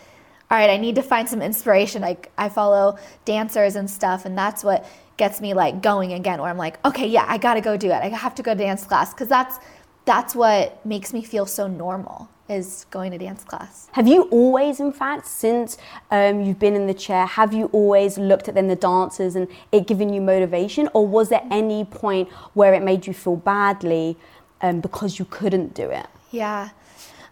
all 0.49 0.57
right, 0.57 0.69
I 0.69 0.77
need 0.77 0.95
to 0.95 1.01
find 1.01 1.27
some 1.27 1.41
inspiration. 1.41 2.01
Like 2.01 2.31
I 2.37 2.49
follow 2.49 2.97
dancers 3.25 3.75
and 3.75 3.89
stuff 3.89 4.25
and 4.25 4.37
that's 4.37 4.63
what 4.63 4.85
gets 5.17 5.41
me 5.41 5.53
like 5.53 5.81
going 5.81 6.13
again 6.13 6.39
where 6.41 6.49
I'm 6.49 6.57
like, 6.57 6.83
okay, 6.85 7.07
yeah, 7.07 7.25
I 7.27 7.37
got 7.37 7.55
to 7.55 7.61
go 7.61 7.77
do 7.77 7.87
it. 7.87 7.93
I 7.93 8.07
have 8.07 8.35
to 8.35 8.43
go 8.43 8.53
dance 8.55 8.85
class 8.85 9.13
cuz 9.13 9.27
that's 9.27 9.59
that's 10.05 10.35
what 10.35 10.83
makes 10.85 11.13
me 11.13 11.21
feel 11.23 11.45
so 11.45 11.67
normal 11.67 12.27
is 12.51 12.85
going 12.91 13.11
to 13.11 13.17
dance 13.17 13.43
class. 13.43 13.87
Have 13.93 14.07
you 14.07 14.23
always, 14.23 14.79
in 14.79 14.91
fact, 14.91 15.25
since 15.25 15.77
um, 16.11 16.41
you've 16.41 16.59
been 16.59 16.75
in 16.75 16.85
the 16.85 16.93
chair, 16.93 17.25
have 17.25 17.53
you 17.53 17.65
always 17.67 18.17
looked 18.17 18.47
at 18.49 18.55
then 18.55 18.67
the 18.67 18.75
dancers 18.75 19.35
and 19.35 19.47
it 19.71 19.87
given 19.87 20.13
you 20.13 20.21
motivation, 20.21 20.89
or 20.93 21.07
was 21.07 21.29
there 21.29 21.43
any 21.49 21.85
point 21.85 22.29
where 22.53 22.73
it 22.73 22.83
made 22.83 23.07
you 23.07 23.13
feel 23.13 23.37
badly 23.37 24.17
um, 24.61 24.81
because 24.81 25.17
you 25.17 25.25
couldn't 25.25 25.73
do 25.73 25.89
it? 25.89 26.07
Yeah. 26.31 26.69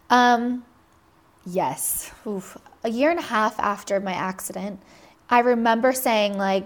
Um, 0.08 0.64
yes. 1.44 2.10
Oof. 2.26 2.58
A 2.82 2.88
year 2.88 3.10
and 3.10 3.18
a 3.18 3.22
half 3.22 3.58
after 3.60 4.00
my 4.00 4.14
accident, 4.14 4.80
I 5.28 5.40
remember 5.40 5.92
saying, 5.92 6.38
like, 6.38 6.64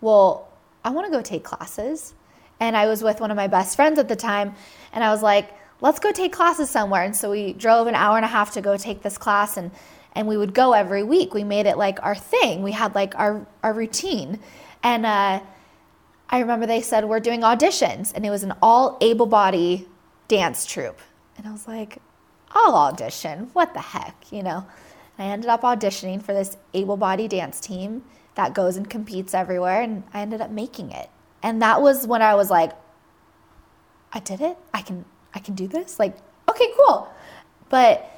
well, 0.00 0.48
I 0.84 0.90
want 0.90 1.06
to 1.06 1.12
go 1.12 1.22
take 1.22 1.44
classes. 1.44 2.14
And 2.60 2.76
I 2.76 2.86
was 2.86 3.02
with 3.02 3.20
one 3.20 3.32
of 3.32 3.36
my 3.36 3.48
best 3.48 3.74
friends 3.74 3.98
at 3.98 4.06
the 4.06 4.14
time, 4.14 4.54
and 4.92 5.02
I 5.02 5.10
was 5.10 5.20
like, 5.20 5.52
let's 5.82 5.98
go 5.98 6.12
take 6.12 6.32
classes 6.32 6.70
somewhere. 6.70 7.02
And 7.02 7.14
so 7.14 7.30
we 7.30 7.52
drove 7.52 7.88
an 7.88 7.94
hour 7.94 8.16
and 8.16 8.24
a 8.24 8.28
half 8.28 8.52
to 8.52 8.62
go 8.62 8.78
take 8.78 9.02
this 9.02 9.18
class, 9.18 9.58
and, 9.58 9.70
and 10.14 10.26
we 10.26 10.38
would 10.38 10.54
go 10.54 10.72
every 10.72 11.02
week. 11.02 11.34
We 11.34 11.44
made 11.44 11.66
it 11.66 11.76
like 11.76 12.02
our 12.02 12.14
thing, 12.14 12.62
we 12.62 12.72
had 12.72 12.94
like 12.94 13.14
our, 13.18 13.46
our 13.62 13.74
routine. 13.74 14.38
And 14.82 15.04
uh, 15.04 15.40
I 16.30 16.38
remember 16.38 16.66
they 16.66 16.80
said, 16.80 17.04
we're 17.04 17.20
doing 17.20 17.42
auditions, 17.42 18.14
and 18.14 18.24
it 18.24 18.30
was 18.30 18.44
an 18.44 18.54
all 18.62 18.96
able 19.02 19.26
body 19.26 19.86
dance 20.28 20.64
troupe. 20.64 21.00
And 21.36 21.46
I 21.46 21.52
was 21.52 21.68
like, 21.68 21.98
I'll 22.52 22.74
audition. 22.74 23.50
What 23.52 23.74
the 23.74 23.80
heck, 23.80 24.32
you 24.32 24.42
know? 24.42 24.66
I 25.18 25.24
ended 25.24 25.50
up 25.50 25.62
auditioning 25.62 26.22
for 26.22 26.32
this 26.32 26.56
able 26.74 26.96
bodied 26.96 27.30
dance 27.30 27.60
team 27.60 28.02
that 28.34 28.54
goes 28.54 28.76
and 28.76 28.88
competes 28.88 29.34
everywhere, 29.34 29.82
and 29.82 30.04
I 30.14 30.20
ended 30.20 30.40
up 30.40 30.50
making 30.50 30.90
it. 30.92 31.10
And 31.42 31.60
that 31.60 31.82
was 31.82 32.06
when 32.06 32.22
I 32.22 32.34
was 32.34 32.50
like, 32.50 32.72
I 34.12 34.20
did 34.20 34.40
it. 34.40 34.56
I 34.72 34.82
can 34.82 35.04
I 35.34 35.38
can 35.38 35.54
do 35.54 35.66
this. 35.66 35.98
Like, 35.98 36.16
okay, 36.48 36.68
cool. 36.76 37.08
But 37.68 38.08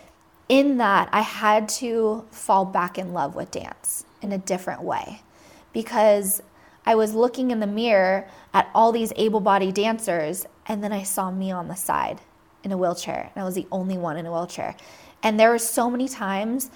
in 0.49 0.79
that, 0.79 1.09
I 1.13 1.21
had 1.21 1.69
to 1.71 2.25
fall 2.31 2.65
back 2.65 2.99
in 2.99 3.13
love 3.13 3.35
with 3.35 3.51
dance 3.51 4.05
in 4.21 4.33
a 4.33 4.39
different 4.39 4.83
way 4.83 5.23
because 5.73 6.43
I 6.87 6.95
was 6.95 7.15
looking 7.15 7.51
in 7.51 7.61
the 7.61 7.67
mirror 7.67 8.29
at 8.53 8.69
all 8.75 8.93
these 8.93 9.13
able 9.17 9.41
bodied 9.41 9.75
dancers, 9.75 10.47
and 10.67 10.85
then 10.85 10.93
I 10.93 11.03
saw 11.03 11.31
me 11.31 11.51
on 11.51 11.69
the 11.69 11.75
side 11.75 12.21
in 12.63 12.73
a 12.73 12.77
wheelchair, 12.77 13.31
and 13.35 13.43
I 13.43 13.45
was 13.45 13.55
the 13.55 13.67
only 13.73 13.97
one 13.97 14.17
in 14.17 14.27
a 14.27 14.33
wheelchair. 14.33 14.77
And 15.23 15.41
there 15.41 15.51
were 15.51 15.59
so 15.59 15.91
many 15.91 16.09
times 16.09 16.71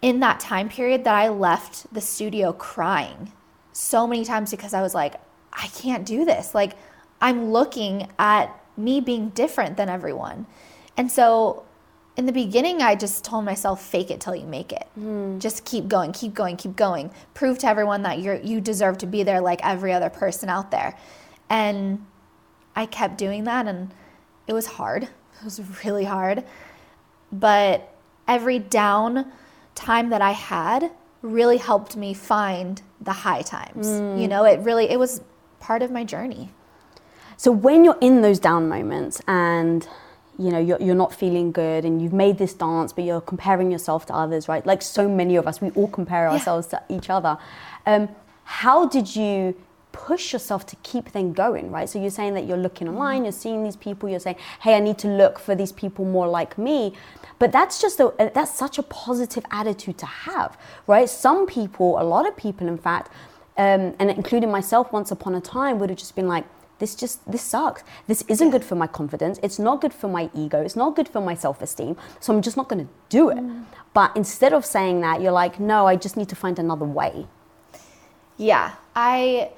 in 0.00 0.20
that 0.20 0.40
time 0.40 0.68
period 0.68 1.04
that 1.04 1.14
I 1.14 1.28
left 1.28 1.92
the 1.92 2.00
studio 2.00 2.52
crying 2.52 3.32
so 3.72 4.06
many 4.06 4.24
times 4.24 4.50
because 4.50 4.74
I 4.74 4.82
was 4.82 4.94
like, 4.94 5.14
I 5.52 5.66
can't 5.68 6.06
do 6.06 6.24
this. 6.24 6.54
Like, 6.54 6.74
I'm 7.20 7.50
looking 7.50 8.08
at 8.18 8.58
me 8.76 9.00
being 9.00 9.30
different 9.30 9.76
than 9.76 9.88
everyone. 9.88 10.46
And 10.96 11.10
so 11.10 11.64
in 12.16 12.26
the 12.26 12.32
beginning, 12.32 12.82
I 12.82 12.94
just 12.94 13.24
told 13.24 13.44
myself, 13.44 13.82
fake 13.82 14.10
it 14.10 14.20
till 14.20 14.34
you 14.34 14.46
make 14.46 14.72
it. 14.72 14.86
Mm. 14.98 15.38
Just 15.38 15.64
keep 15.64 15.88
going, 15.88 16.12
keep 16.12 16.34
going, 16.34 16.56
keep 16.56 16.76
going. 16.76 17.10
Prove 17.32 17.58
to 17.58 17.66
everyone 17.66 18.02
that 18.02 18.18
you 18.18 18.38
you 18.42 18.60
deserve 18.60 18.98
to 18.98 19.06
be 19.06 19.22
there 19.22 19.40
like 19.40 19.64
every 19.64 19.92
other 19.92 20.10
person 20.10 20.48
out 20.48 20.70
there. 20.70 20.96
And 21.48 22.04
I 22.76 22.86
kept 22.86 23.18
doing 23.18 23.44
that, 23.44 23.66
and 23.66 23.92
it 24.46 24.52
was 24.52 24.66
hard. 24.66 25.04
It 25.04 25.44
was 25.44 25.60
really 25.84 26.04
hard. 26.04 26.44
But 27.32 27.94
every 28.28 28.58
down 28.58 29.32
time 29.74 30.10
that 30.10 30.20
I 30.20 30.32
had 30.32 30.90
really 31.22 31.56
helped 31.56 31.96
me 31.96 32.12
find 32.12 32.82
the 33.00 33.12
high 33.12 33.42
times. 33.42 33.86
Mm. 33.86 34.20
You 34.20 34.28
know, 34.28 34.44
it 34.44 34.60
really 34.60 34.90
it 34.90 34.98
was 34.98 35.22
part 35.60 35.82
of 35.82 35.90
my 35.90 36.04
journey. 36.04 36.50
So 37.42 37.50
when 37.50 37.84
you're 37.84 37.98
in 38.00 38.22
those 38.22 38.38
down 38.38 38.68
moments 38.68 39.20
and 39.26 39.88
you 40.38 40.52
know 40.52 40.60
you're, 40.60 40.80
you're 40.80 40.94
not 40.94 41.12
feeling 41.12 41.50
good 41.50 41.84
and 41.84 42.00
you've 42.00 42.12
made 42.12 42.38
this 42.38 42.54
dance 42.54 42.92
but 42.92 43.02
you're 43.02 43.20
comparing 43.20 43.72
yourself 43.72 44.06
to 44.06 44.14
others 44.14 44.46
right? 44.46 44.64
Like 44.64 44.80
so 44.80 45.08
many 45.08 45.34
of 45.34 45.48
us 45.48 45.60
we 45.60 45.70
all 45.70 45.88
compare 45.88 46.30
ourselves 46.30 46.68
yeah. 46.72 46.78
to 46.78 46.94
each 46.96 47.10
other. 47.10 47.36
Um, 47.84 48.10
how 48.44 48.86
did 48.86 49.16
you 49.16 49.56
push 49.90 50.32
yourself 50.32 50.64
to 50.66 50.76
keep 50.84 51.10
then 51.10 51.32
going 51.32 51.72
right? 51.72 51.88
So 51.88 52.00
you're 52.00 52.10
saying 52.10 52.34
that 52.34 52.46
you're 52.46 52.56
looking 52.56 52.86
mm-hmm. 52.86 52.98
online 52.98 53.24
you're 53.24 53.32
seeing 53.32 53.64
these 53.64 53.74
people 53.74 54.08
you're 54.08 54.20
saying 54.20 54.36
hey 54.60 54.76
i 54.76 54.78
need 54.78 54.98
to 54.98 55.08
look 55.08 55.40
for 55.40 55.56
these 55.56 55.72
people 55.72 56.04
more 56.04 56.28
like 56.28 56.56
me. 56.56 56.94
But 57.40 57.50
that's 57.50 57.80
just 57.80 57.98
a 57.98 58.14
that's 58.36 58.54
such 58.56 58.78
a 58.78 58.84
positive 58.84 59.44
attitude 59.50 59.98
to 59.98 60.06
have 60.06 60.56
right? 60.86 61.08
Some 61.10 61.48
people 61.48 62.00
a 62.00 62.04
lot 62.04 62.24
of 62.24 62.36
people 62.36 62.68
in 62.68 62.78
fact 62.78 63.10
um, 63.58 63.96
and 63.98 64.12
including 64.12 64.52
myself 64.52 64.92
once 64.92 65.10
upon 65.10 65.34
a 65.34 65.40
time 65.40 65.80
would 65.80 65.90
have 65.90 65.98
just 65.98 66.14
been 66.14 66.28
like 66.28 66.44
this 66.82 66.94
just 67.02 67.18
this 67.30 67.42
sucks. 67.42 67.82
This 68.08 68.24
isn't 68.28 68.50
good 68.50 68.64
for 68.64 68.74
my 68.74 68.88
confidence. 68.98 69.38
It's 69.42 69.58
not 69.58 69.80
good 69.80 69.94
for 69.94 70.08
my 70.08 70.24
ego. 70.34 70.60
It's 70.60 70.74
not 70.74 70.96
good 70.96 71.08
for 71.08 71.20
my 71.20 71.34
self-esteem. 71.34 71.96
So 72.20 72.34
i'm 72.34 72.42
just 72.42 72.56
not 72.56 72.68
going 72.68 72.86
to 72.86 72.92
do 73.08 73.30
it. 73.30 73.38
Mm. 73.38 73.64
but 73.94 74.10
instead 74.16 74.52
of 74.58 74.64
saying 74.66 75.00
that 75.06 75.20
you're 75.22 75.38
like 75.44 75.54
no 75.72 75.78
i 75.92 75.94
just 76.04 76.16
need 76.20 76.28
to 76.34 76.38
find 76.44 76.58
another 76.58 76.88
way. 77.00 77.26
Yeah. 78.36 78.66
I 78.96 79.50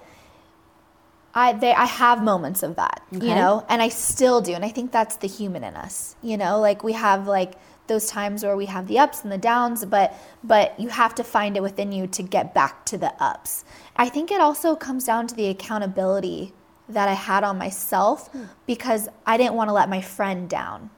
I 1.34 1.52
they 1.54 1.72
I 1.72 1.86
have 1.86 2.22
moments 2.22 2.62
of 2.62 2.76
that, 2.76 3.02
okay. 3.14 3.26
you 3.28 3.34
know, 3.34 3.66
and 3.68 3.82
I 3.82 3.88
still 3.88 4.40
do, 4.40 4.52
and 4.52 4.64
I 4.64 4.68
think 4.68 4.92
that's 4.92 5.16
the 5.16 5.26
human 5.26 5.64
in 5.64 5.74
us, 5.74 6.14
you 6.22 6.36
know, 6.36 6.60
like 6.60 6.84
we 6.84 6.92
have 6.92 7.26
like 7.26 7.54
those 7.86 8.06
times 8.06 8.44
where 8.44 8.56
we 8.56 8.66
have 8.66 8.86
the 8.86 8.98
ups 8.98 9.22
and 9.24 9.32
the 9.32 9.38
downs, 9.38 9.84
but 9.84 10.14
but 10.44 10.78
you 10.78 10.88
have 10.88 11.14
to 11.16 11.24
find 11.24 11.56
it 11.56 11.62
within 11.62 11.90
you 11.90 12.06
to 12.06 12.22
get 12.22 12.54
back 12.54 12.86
to 12.86 12.96
the 12.96 13.12
ups. 13.22 13.64
I 13.96 14.08
think 14.08 14.30
it 14.30 14.40
also 14.40 14.76
comes 14.76 15.04
down 15.04 15.26
to 15.28 15.34
the 15.34 15.48
accountability 15.48 16.52
that 16.88 17.08
I 17.08 17.14
had 17.14 17.44
on 17.44 17.58
myself 17.58 18.28
hmm. 18.28 18.44
because 18.66 19.08
I 19.26 19.36
didn't 19.36 19.54
want 19.54 19.68
to 19.68 19.72
let 19.72 19.88
my 19.88 20.00
friend 20.00 20.48
down. 20.48 20.90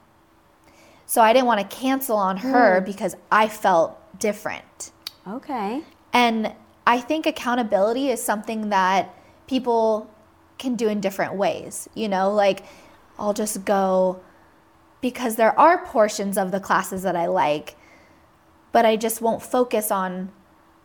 So 1.05 1.21
I 1.21 1.31
didn't 1.31 1.45
want 1.45 1.61
to 1.61 1.75
cancel 1.75 2.17
on 2.17 2.37
her 2.37 2.79
hmm. 2.79 2.85
because 2.85 3.15
I 3.31 3.47
felt 3.47 3.97
different. 4.19 4.91
Okay. 5.27 5.81
And 6.13 6.53
I 6.85 6.99
think 6.99 7.25
accountability 7.25 8.09
is 8.09 8.21
something 8.21 8.69
that 8.69 9.13
people 9.47 10.09
can 10.57 10.75
do 10.75 10.87
in 10.87 10.99
different 10.99 11.35
ways. 11.35 11.87
You 11.93 12.09
know, 12.09 12.31
like 12.31 12.63
I'll 13.17 13.33
just 13.33 13.65
go 13.65 14.21
because 15.01 15.35
there 15.35 15.57
are 15.59 15.85
portions 15.85 16.37
of 16.37 16.51
the 16.51 16.59
classes 16.59 17.03
that 17.03 17.15
I 17.15 17.27
like, 17.27 17.75
but 18.71 18.85
I 18.85 18.95
just 18.95 19.21
won't 19.21 19.41
focus 19.41 19.91
on 19.91 20.31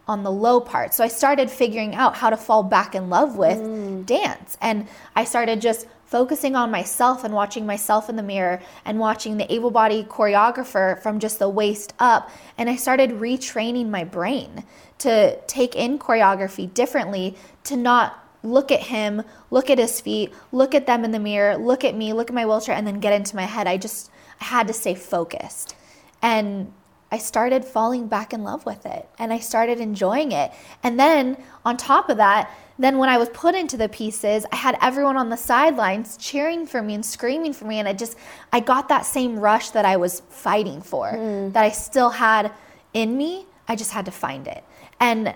on 0.09 0.23
the 0.23 0.31
low 0.31 0.61
part. 0.61 0.93
So 0.95 1.05
I 1.05 1.09
started 1.09 1.51
figuring 1.51 1.95
out 1.95 2.17
how 2.17 2.31
to 2.31 2.37
fall 2.37 2.63
back 2.63 2.95
in 2.95 3.09
love 3.09 3.37
with 3.37 3.59
mm. 3.59 4.05
dance. 4.05 4.57
And 4.61 4.89
I 5.15 5.25
started 5.25 5.61
just 5.61 5.87
focusing 6.05 6.55
on 6.55 6.71
myself 6.71 7.25
and 7.25 7.33
watching 7.33 7.65
myself 7.65 8.11
in 8.11 8.17
the 8.17 8.23
mirror 8.23 8.61
and 8.85 8.99
watching 8.99 9.39
the 9.39 9.51
able 9.51 9.71
bodied 9.71 10.09
choreographer 10.09 11.01
from 11.03 11.19
just 11.19 11.39
the 11.39 11.49
waist 11.49 11.95
up. 11.99 12.31
And 12.59 12.69
I 12.69 12.77
started 12.77 13.13
retraining 13.13 13.89
my 13.89 14.05
brain 14.05 14.65
to 14.99 15.39
take 15.47 15.75
in 15.75 15.99
choreography 15.99 16.73
differently, 16.73 17.37
to 17.65 17.77
not 17.77 18.19
look 18.43 18.71
at 18.71 18.81
him, 18.81 19.23
look 19.51 19.71
at 19.71 19.79
his 19.79 20.01
feet, 20.01 20.35
look 20.51 20.75
at 20.75 20.87
them 20.87 21.05
in 21.05 21.13
the 21.13 21.19
mirror, 21.19 21.57
look 21.57 21.85
at 21.85 21.95
me, 21.95 22.13
look 22.13 22.29
at 22.29 22.35
my 22.35 22.45
wheelchair, 22.45 22.75
and 22.75 22.87
then 22.87 23.01
get 23.01 23.13
into 23.13 23.35
my 23.35 23.45
head. 23.45 23.67
I 23.67 23.79
just 23.79 24.11
I 24.41 24.45
had 24.45 24.67
to 24.67 24.75
stay 24.75 24.95
focused. 24.95 25.77
And 26.21 26.73
I 27.13 27.19
started 27.19 27.65
falling 27.65 28.09
back 28.09 28.33
in 28.33 28.43
love 28.43 28.65
with 28.65 28.87
it 28.87 29.07
and 29.19 29.35
I 29.35 29.39
started 29.39 29.81
enjoying 29.81 30.33
it. 30.33 30.51
And 30.83 30.99
then 30.99 31.37
on 31.63 31.77
top 31.77 32.09
of 32.09 32.17
that, 32.17 32.51
then 32.79 32.97
when 32.97 33.11
I 33.11 33.19
was 33.19 33.29
put 33.29 33.55
into 33.55 33.77
the 33.77 33.89
pieces, 33.91 34.47
I 34.51 34.57
had 34.57 34.79
everyone 34.81 35.19
on 35.19 35.29
the 35.29 35.37
sidelines 35.37 36.17
cheering 36.17 36.67
for 36.67 36.81
me 36.83 36.95
and 36.95 37.05
screaming 37.05 37.53
for 37.53 37.67
me. 37.67 37.79
And 37.79 37.87
I 37.87 37.93
just, 37.93 38.17
I 38.51 38.61
got 38.61 38.89
that 38.89 39.05
same 39.05 39.39
rush 39.39 39.71
that 39.71 39.85
I 39.85 39.99
was 39.99 40.21
fighting 40.31 40.81
for, 40.81 41.13
mm. 41.13 41.53
that 41.53 41.63
I 41.63 41.71
still 41.71 42.09
had 42.09 42.51
in 42.95 43.19
me. 43.19 43.45
I 43.69 43.77
just 43.77 43.91
had 43.91 44.07
to 44.07 44.11
find 44.11 44.49
it. 44.49 44.65
And 44.99 45.35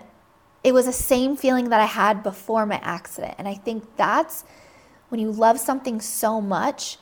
it 0.64 0.72
was 0.72 0.86
the 0.86 0.92
same 0.92 1.36
feeling 1.36 1.68
that 1.68 1.80
I 1.80 1.84
had 1.84 2.22
before 2.22 2.64
my 2.64 2.80
accident. 2.82 3.34
And 3.36 3.46
I 3.46 3.54
think 3.54 3.84
that's 3.96 4.44
when 5.10 5.20
you 5.20 5.30
love 5.30 5.60
something 5.60 6.00
so 6.00 6.40
much, 6.40 6.96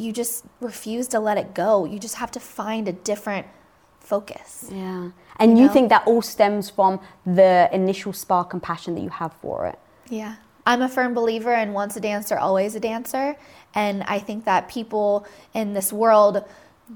you 0.00 0.12
just 0.12 0.44
refuse 0.60 1.06
to 1.08 1.20
let 1.20 1.36
it 1.38 1.54
go. 1.54 1.84
You 1.84 1.98
just 1.98 2.16
have 2.16 2.30
to 2.32 2.40
find 2.40 2.88
a 2.88 2.92
different 2.92 3.46
focus. 4.00 4.66
Yeah. 4.72 5.10
And 5.36 5.52
you, 5.52 5.62
you 5.62 5.66
know? 5.68 5.72
think 5.72 5.88
that 5.90 6.06
all 6.06 6.22
stems 6.22 6.70
from 6.70 7.00
the 7.26 7.68
initial 7.72 8.12
spark 8.12 8.52
and 8.52 8.62
passion 8.62 8.94
that 8.94 9.02
you 9.02 9.10
have 9.10 9.32
for 9.34 9.66
it. 9.66 9.78
Yeah. 10.08 10.36
I'm 10.66 10.82
a 10.82 10.88
firm 10.88 11.14
believer 11.14 11.54
in 11.54 11.72
once 11.72 11.96
a 11.96 12.00
dancer, 12.00 12.38
always 12.38 12.74
a 12.74 12.80
dancer. 12.80 13.36
And 13.74 14.02
I 14.04 14.18
think 14.18 14.44
that 14.44 14.68
people 14.68 15.26
in 15.54 15.74
this 15.74 15.92
world 15.92 16.44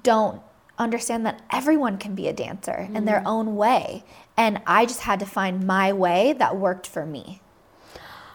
don't 0.02 0.42
understand 0.78 1.24
that 1.26 1.40
everyone 1.50 1.98
can 1.98 2.14
be 2.14 2.26
a 2.28 2.32
dancer 2.32 2.88
mm. 2.90 2.96
in 2.96 3.04
their 3.04 3.20
mm. 3.20 3.26
own 3.26 3.56
way. 3.56 4.04
And 4.36 4.60
I 4.66 4.86
just 4.86 5.00
had 5.00 5.20
to 5.20 5.26
find 5.26 5.66
my 5.66 5.92
way 5.92 6.34
that 6.38 6.56
worked 6.56 6.86
for 6.86 7.06
me. 7.06 7.40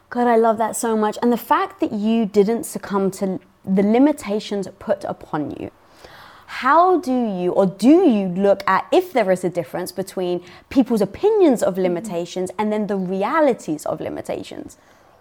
God, 0.10 0.28
I 0.28 0.38
love 0.38 0.58
that 0.58 0.76
so 0.76 0.98
much. 0.98 1.18
And 1.22 1.32
the 1.32 1.38
fact 1.38 1.80
that 1.82 1.92
you 1.92 2.26
didn't 2.26 2.64
succumb 2.64 3.12
to 3.12 3.40
the 3.66 3.84
limitations 3.84 4.68
put 4.80 5.04
upon 5.04 5.52
you. 5.52 5.72
How 6.48 7.00
do 7.00 7.12
you, 7.12 7.52
or 7.52 7.68
do 7.68 8.10
you 8.10 8.28
look 8.28 8.64
at 8.66 8.88
if 8.92 9.14
there 9.14 9.30
is 9.32 9.44
a 9.44 9.50
difference 9.50 9.92
between 9.92 10.44
people's 10.70 11.02
opinions 11.02 11.62
of 11.62 11.78
limitations 11.78 12.50
and 12.58 12.74
then 12.74 12.88
the 12.88 12.98
realities 12.98 13.86
of 13.86 14.02
limitations? 14.02 14.78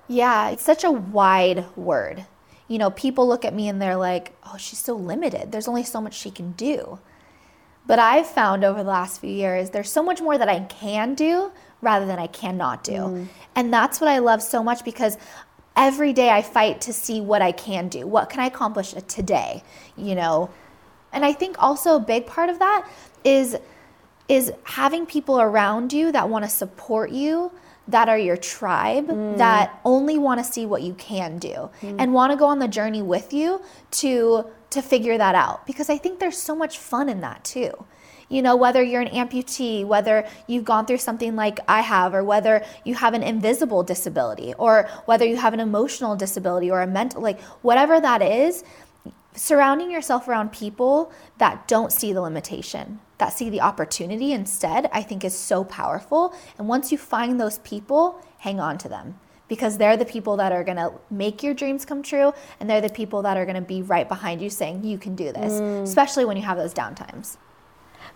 Yeah, 0.09 0.49
it's 0.49 0.63
such 0.63 0.85
a 0.85 0.91
wide 0.91 1.67
word. 1.77 2.25
You 2.67 2.79
know, 2.79 2.91
people 2.91 3.29
look 3.29 3.45
at 3.45 3.55
me 3.55 3.69
and 3.69 3.81
they're 3.81 3.97
like, 3.97 4.33
oh, 4.47 4.57
she's 4.57 4.79
so 4.79 4.95
limited. 4.95 5.53
There's 5.53 5.69
only 5.69 5.85
so 5.85 6.01
much 6.01 6.15
she 6.15 6.31
can 6.31 6.53
do. 6.53 6.99
But 7.87 7.99
I've 7.99 8.27
found 8.27 8.65
over 8.65 8.83
the 8.83 8.91
last 8.91 9.21
few 9.21 9.31
years, 9.31 9.71
there's 9.71 9.91
so 9.91 10.03
much 10.03 10.21
more 10.21 10.39
that 10.39 10.49
I 10.49 10.61
can 10.61 11.15
do 11.15 11.53
rather 11.81 12.07
than 12.07 12.19
I 12.19 12.27
cannot 12.27 12.85
do. 12.85 12.93
Mm. 12.93 13.29
And 13.55 13.73
that's 13.73 14.01
what 14.01 14.09
I 14.09 14.19
love 14.19 14.43
so 14.43 14.63
much 14.63 14.85
because 14.85 15.17
every 15.79 16.13
day 16.13 16.29
I 16.29 16.43
fight 16.43 16.83
to 16.83 16.93
see 16.93 17.21
what 17.23 17.41
I 17.41 17.53
can 17.53 17.89
do. 17.89 18.07
What 18.07 18.29
can 18.29 18.41
I 18.41 18.47
accomplish 18.47 18.93
today? 19.07 19.63
You 19.97 20.17
know, 20.17 20.51
and 21.13 21.25
I 21.25 21.33
think 21.33 21.57
also 21.63 21.97
a 21.97 22.01
big 22.01 22.27
part 22.27 22.51
of 22.51 22.59
that 22.59 22.87
is 23.25 23.57
is 24.29 24.53
having 24.65 25.07
people 25.07 25.41
around 25.41 25.91
you 25.91 26.13
that 26.13 26.29
want 26.29 26.45
to 26.45 26.51
support 26.51 27.11
you 27.11 27.51
that 27.87 28.07
are 28.11 28.19
your 28.19 28.37
tribe 28.37 29.07
mm. 29.09 29.39
that 29.39 29.81
only 29.87 30.19
want 30.19 30.39
to 30.39 30.45
see 30.45 30.67
what 30.67 30.83
you 30.83 30.93
can 30.95 31.39
do 31.39 31.71
mm. 31.81 31.97
and 31.99 32.13
want 32.13 32.31
to 32.31 32.37
go 32.37 32.45
on 32.45 32.59
the 32.59 32.69
journey 32.69 33.01
with 33.01 33.33
you 33.33 33.63
to 33.91 34.45
to 34.69 34.83
figure 34.83 35.17
that 35.17 35.35
out 35.35 35.67
because 35.67 35.89
I 35.89 35.97
think 35.97 36.21
there's 36.21 36.37
so 36.37 36.55
much 36.55 36.77
fun 36.79 37.09
in 37.09 37.23
that 37.23 37.43
too 37.43 37.73
you 38.29 38.43
know, 38.43 38.57
whether 38.57 38.83
you're 38.83 39.01
an 39.01 39.09
amputee, 39.09 39.85
whether 39.85 40.27
you've 40.47 40.65
gone 40.65 40.87
through 40.87 40.99
something 40.99 41.35
like 41.35 41.61
I 41.67 41.81
have, 41.81 42.15
or 42.15 42.23
whether 42.23 42.65
you 42.85 42.95
have 42.95 43.15
an 43.15 43.23
invisible 43.23 43.83
disability, 43.83 44.55
or 44.59 44.89
whether 45.07 45.25
you 45.25 45.37
have 45.37 45.55
an 45.55 45.61
emotional 45.61 46.17
disability 46.17 46.71
or 46.71 46.83
a 46.83 46.87
mental, 46.87 47.23
like 47.23 47.41
whatever 47.63 48.01
that 48.01 48.23
is, 48.23 48.65
surrounding 49.35 49.91
yourself 49.91 50.29
around 50.29 50.53
people 50.53 51.13
that 51.39 51.67
don't 51.69 51.93
see 51.93 52.13
the 52.13 52.21
limitation, 52.21 53.01
that 53.19 53.33
see 53.33 53.49
the 53.49 53.61
opportunity 53.61 54.33
instead, 54.33 54.91
I 54.93 55.03
think 55.03 55.25
is 55.25 55.37
so 55.37 55.65
powerful. 55.65 56.35
And 56.59 56.69
once 56.69 56.93
you 56.93 56.99
find 56.99 57.41
those 57.41 57.59
people, 57.59 58.23
hang 58.39 58.61
on 58.61 58.79
to 58.79 58.89
them 58.89 59.19
because 59.49 59.79
they're 59.79 59.97
the 59.97 60.05
people 60.05 60.37
that 60.37 60.53
are 60.53 60.63
going 60.63 60.77
to 60.77 60.93
make 61.11 61.43
your 61.43 61.55
dreams 61.55 61.85
come 61.85 62.03
true 62.03 62.33
and 62.61 62.69
they're 62.69 62.83
the 62.83 62.91
people 62.91 63.23
that 63.23 63.37
are 63.37 63.47
going 63.47 63.57
to 63.57 63.63
be 63.63 63.81
right 63.81 64.09
behind 64.09 64.43
you 64.43 64.51
saying 64.51 64.85
you 64.85 64.99
can 64.99 65.15
do 65.15 65.33
this, 65.33 65.55
mm. 65.55 65.83
especially 65.83 66.25
when 66.25 66.37
you 66.37 66.43
have 66.43 66.59
those 66.59 66.75
downtimes. 66.75 67.39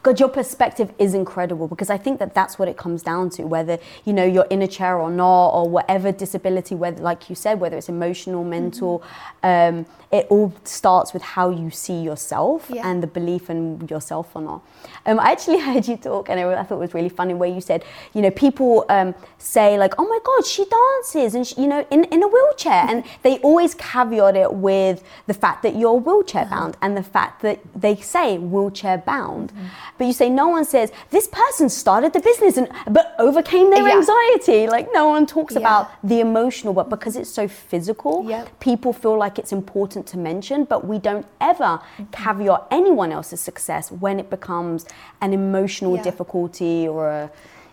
God, 0.02 0.18
your 0.18 0.28
perspective 0.28 0.92
is 0.98 1.14
incredible 1.14 1.68
because 1.68 1.88
I 1.88 1.96
think 1.96 2.18
that 2.18 2.34
that's 2.34 2.58
what 2.58 2.68
it 2.68 2.76
comes 2.76 3.02
down 3.02 3.30
to. 3.30 3.44
Whether 3.44 3.78
you 4.04 4.12
know 4.12 4.24
you're 4.24 4.46
in 4.50 4.62
a 4.62 4.66
chair 4.66 4.98
or 4.98 5.10
not, 5.10 5.50
or 5.50 5.68
whatever 5.68 6.10
disability, 6.10 6.74
whether 6.74 7.00
like 7.00 7.30
you 7.30 7.36
said, 7.36 7.60
whether 7.60 7.76
it's 7.76 7.88
emotional, 7.88 8.42
mental, 8.42 9.04
mm-hmm. 9.44 9.78
um, 9.78 9.86
it 10.12 10.26
all 10.28 10.52
starts 10.64 11.14
with 11.14 11.22
how 11.22 11.48
you 11.50 11.70
see 11.70 12.02
yourself 12.02 12.66
yeah. 12.68 12.86
and 12.86 13.02
the 13.02 13.06
belief 13.06 13.48
in 13.48 13.86
yourself 13.88 14.34
or 14.34 14.42
not. 14.42 14.62
Um, 15.06 15.18
I 15.18 15.32
actually 15.32 15.58
heard 15.66 15.88
you 15.88 15.96
talk, 15.96 16.28
and 16.28 16.38
I, 16.38 16.62
thought 16.64 16.76
it 16.76 16.78
was 16.78 16.94
really 16.94 17.08
funny 17.08 17.32
where 17.32 17.48
you 17.48 17.60
said, 17.60 17.84
you 18.12 18.20
know, 18.22 18.30
people 18.30 18.84
um, 18.88 19.14
say 19.38 19.78
like, 19.78 19.94
"Oh 19.98 20.06
my 20.06 20.18
God, 20.24 20.44
she 20.44 20.64
dances," 20.64 21.34
and 21.34 21.46
she, 21.46 21.62
you 21.62 21.66
know, 21.68 21.86
in, 21.90 22.04
in 22.04 22.22
a 22.22 22.28
wheelchair, 22.28 22.86
and 22.88 23.04
they 23.22 23.38
always 23.38 23.74
caveat 23.74 24.36
it 24.36 24.52
with 24.52 25.02
the 25.26 25.34
fact 25.34 25.62
that 25.62 25.76
you're 25.76 25.94
wheelchair 25.94 26.42
uh-huh. 26.42 26.54
bound 26.54 26.76
and 26.82 26.96
the 26.96 27.02
fact 27.02 27.40
that 27.42 27.60
they 27.74 27.96
say 27.96 28.36
wheelchair 28.36 28.98
bound, 28.98 29.52
mm-hmm. 29.52 29.66
But 29.98 30.06
you 30.06 30.12
say 30.12 30.28
no 30.28 30.48
one 30.48 30.64
says 30.64 30.90
this 31.10 31.28
person 31.28 31.68
started 31.68 32.12
the 32.12 32.20
business 32.20 32.56
and 32.56 32.68
but 32.90 33.14
overcame 33.18 33.70
their 33.70 33.86
yeah. 33.86 33.96
anxiety. 33.96 34.66
Like 34.66 34.88
no 34.92 35.08
one 35.08 35.26
talks 35.26 35.54
yeah. 35.54 35.60
about 35.60 35.90
the 36.02 36.20
emotional, 36.20 36.72
but 36.72 36.88
because 36.88 37.16
it's 37.16 37.30
so 37.30 37.46
physical, 37.48 38.24
yep. 38.28 38.58
people 38.60 38.92
feel 38.92 39.16
like 39.16 39.38
it's 39.38 39.52
important 39.52 40.06
to 40.08 40.18
mention, 40.18 40.64
but 40.64 40.86
we 40.86 40.98
don't 40.98 41.26
ever 41.40 41.80
mm-hmm. 41.80 42.04
caveat 42.10 42.66
anyone 42.70 43.12
else's 43.12 43.40
success 43.40 43.92
when 43.92 44.18
it 44.18 44.30
becomes 44.30 44.86
an 45.20 45.32
emotional 45.32 45.96
yeah. 45.96 46.02
difficulty 46.02 46.88
or 46.88 47.08
a. 47.08 47.30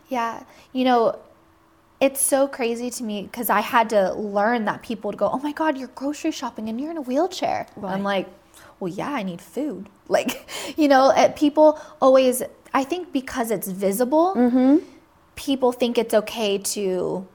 Yeah, 0.09 0.43
you 0.73 0.85
know, 0.85 1.19
it's 2.01 2.21
so 2.21 2.47
crazy 2.47 2.89
to 2.89 3.03
me 3.03 3.23
because 3.23 3.49
I 3.49 3.61
had 3.61 3.89
to 3.89 4.13
learn 4.13 4.65
that 4.65 4.81
people 4.81 5.09
would 5.09 5.17
go, 5.17 5.29
"Oh 5.31 5.39
my 5.39 5.51
God, 5.51 5.77
you're 5.77 5.89
grocery 5.89 6.31
shopping 6.31 6.69
and 6.69 6.79
you're 6.79 6.91
in 6.91 6.97
a 6.97 7.01
wheelchair." 7.01 7.67
Right. 7.75 7.93
I'm 7.93 8.03
like, 8.03 8.27
"Well, 8.79 8.91
yeah, 8.91 9.11
I 9.11 9.23
need 9.23 9.41
food." 9.41 9.89
Like, 10.11 10.49
you 10.75 10.87
know, 10.87 11.11
eh, 11.11 11.27
people 11.27 11.79
always. 12.01 12.41
I 12.73 12.83
think 12.83 13.13
because 13.13 13.51
it's 13.51 13.67
visible, 13.67 14.33
mm-hmm. 14.35 14.77
people 15.35 15.71
think 15.71 15.99
it's 15.99 16.15
okay 16.15 16.57
to 16.57 17.27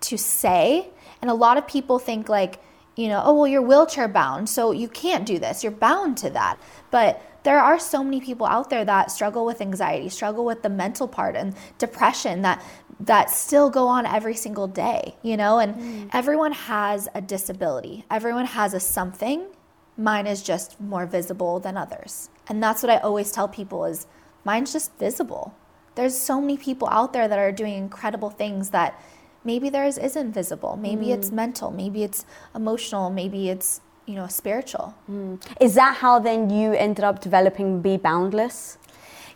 to 0.00 0.18
say, 0.18 0.90
and 1.22 1.30
a 1.30 1.34
lot 1.34 1.56
of 1.56 1.66
people 1.66 1.98
think 1.98 2.28
like 2.28 2.60
you 2.98 3.06
know, 3.06 3.22
oh, 3.24 3.32
well, 3.32 3.46
you're 3.46 3.62
wheelchair 3.62 4.08
bound, 4.08 4.48
so 4.48 4.72
you 4.72 4.88
can't 4.88 5.24
do 5.24 5.38
this. 5.38 5.62
You're 5.62 5.70
bound 5.70 6.16
to 6.18 6.30
that. 6.30 6.58
But 6.90 7.22
there 7.44 7.60
are 7.60 7.78
so 7.78 8.02
many 8.02 8.20
people 8.20 8.44
out 8.44 8.70
there 8.70 8.84
that 8.84 9.12
struggle 9.12 9.46
with 9.46 9.60
anxiety, 9.60 10.08
struggle 10.08 10.44
with 10.44 10.62
the 10.62 10.68
mental 10.68 11.06
part 11.06 11.36
and 11.36 11.54
depression 11.78 12.42
that 12.42 12.60
that 13.00 13.30
still 13.30 13.70
go 13.70 13.86
on 13.86 14.04
every 14.04 14.34
single 14.34 14.66
day, 14.66 15.14
you 15.22 15.36
know? 15.36 15.60
And 15.60 15.76
mm. 15.76 16.10
everyone 16.12 16.50
has 16.50 17.08
a 17.14 17.20
disability. 17.20 18.04
Everyone 18.10 18.46
has 18.46 18.74
a 18.74 18.80
something. 18.80 19.46
Mine 19.98 20.26
is 20.26 20.42
just 20.42 20.80
more 20.80 21.04
visible 21.04 21.58
than 21.60 21.76
others. 21.76 22.30
And 22.48 22.62
that's 22.62 22.82
what 22.82 22.90
I 22.90 22.98
always 22.98 23.30
tell 23.32 23.48
people 23.48 23.84
is 23.84 24.06
mine's 24.44 24.72
just 24.72 24.96
visible. 24.98 25.54
There's 25.96 26.16
so 26.16 26.40
many 26.40 26.56
people 26.56 26.88
out 26.88 27.12
there 27.12 27.28
that 27.28 27.38
are 27.38 27.52
doing 27.52 27.74
incredible 27.74 28.30
things 28.30 28.70
that 28.70 28.98
maybe 29.44 29.68
theirs 29.68 29.98
isn't 29.98 30.32
visible. 30.32 30.78
Maybe 30.80 31.06
mm. 31.06 31.14
it's 31.14 31.30
mental. 31.32 31.70
Maybe 31.72 32.04
it's 32.04 32.24
emotional. 32.54 33.10
Maybe 33.10 33.50
it's 33.50 33.80
you 34.06 34.14
know 34.14 34.28
spiritual. 34.28 34.94
Mm. 35.10 35.40
Is 35.60 35.74
that 35.74 35.96
how 35.96 36.18
then 36.20 36.48
you 36.48 36.72
ended 36.72 37.04
up 37.04 37.20
developing 37.20 37.82
Be 37.82 37.96
Boundless? 37.96 38.78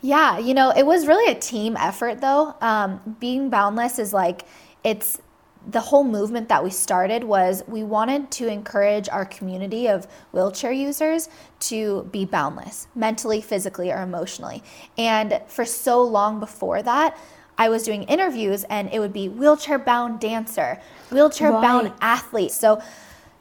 Yeah, 0.00 0.38
you 0.38 0.52
know, 0.52 0.70
it 0.70 0.84
was 0.84 1.06
really 1.06 1.30
a 1.30 1.38
team 1.38 1.76
effort 1.76 2.20
though. 2.20 2.54
Um, 2.60 3.16
being 3.20 3.50
boundless 3.50 3.98
is 4.00 4.12
like 4.12 4.42
it's 4.82 5.20
the 5.66 5.80
whole 5.80 6.04
movement 6.04 6.48
that 6.48 6.62
we 6.64 6.70
started 6.70 7.24
was 7.24 7.62
we 7.66 7.82
wanted 7.82 8.30
to 8.32 8.48
encourage 8.48 9.08
our 9.08 9.24
community 9.24 9.86
of 9.86 10.06
wheelchair 10.32 10.72
users 10.72 11.28
to 11.60 12.08
be 12.10 12.24
boundless 12.24 12.88
mentally, 12.94 13.40
physically, 13.40 13.92
or 13.92 14.02
emotionally. 14.02 14.62
And 14.98 15.40
for 15.46 15.64
so 15.64 16.02
long 16.02 16.40
before 16.40 16.82
that, 16.82 17.16
I 17.58 17.68
was 17.68 17.84
doing 17.84 18.04
interviews 18.04 18.64
and 18.64 18.88
it 18.92 18.98
would 18.98 19.12
be 19.12 19.28
wheelchair 19.28 19.78
bound 19.78 20.20
dancer, 20.20 20.80
wheelchair 21.10 21.52
bound 21.52 21.88
right. 21.88 21.98
athlete. 22.00 22.50
So 22.50 22.82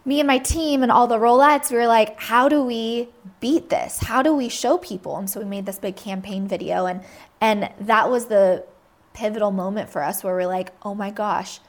me 0.04 0.20
and 0.20 0.28
my 0.28 0.38
team 0.38 0.84
and 0.84 0.92
all 0.92 1.08
the 1.08 1.18
Rollettes, 1.18 1.72
we 1.72 1.78
were 1.78 1.88
like, 1.88 2.20
how 2.20 2.50
do 2.50 2.64
we 2.64 3.10
beat 3.40 3.70
this? 3.70 4.00
How 4.00 4.22
do 4.22 4.36
we 4.36 4.50
show 4.50 4.78
people? 4.78 5.18
And 5.18 5.30
so 5.30 5.40
we 5.40 5.46
made 5.46 5.66
this 5.66 5.80
big 5.80 5.96
campaign 5.96 6.48
video 6.48 6.86
and 6.86 7.02
and 7.40 7.72
that 7.80 8.10
was 8.12 8.26
the 8.26 8.66
pivotal 9.14 9.52
moment 9.52 9.90
for 9.90 10.04
us 10.04 10.24
where 10.24 10.36
we're 10.36 10.48
like, 10.48 10.72
oh 10.84 10.94
my 10.94 11.10
gosh, 11.10 11.60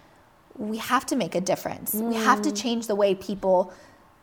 we 0.56 0.78
have 0.78 1.06
to 1.06 1.16
make 1.16 1.34
a 1.34 1.40
difference. 1.40 1.94
Mm. 1.94 2.08
We 2.08 2.14
have 2.16 2.42
to 2.42 2.50
mm. 2.50 2.62
change 2.62 2.86
the 2.86 2.94
way 2.94 3.14
people 3.14 3.72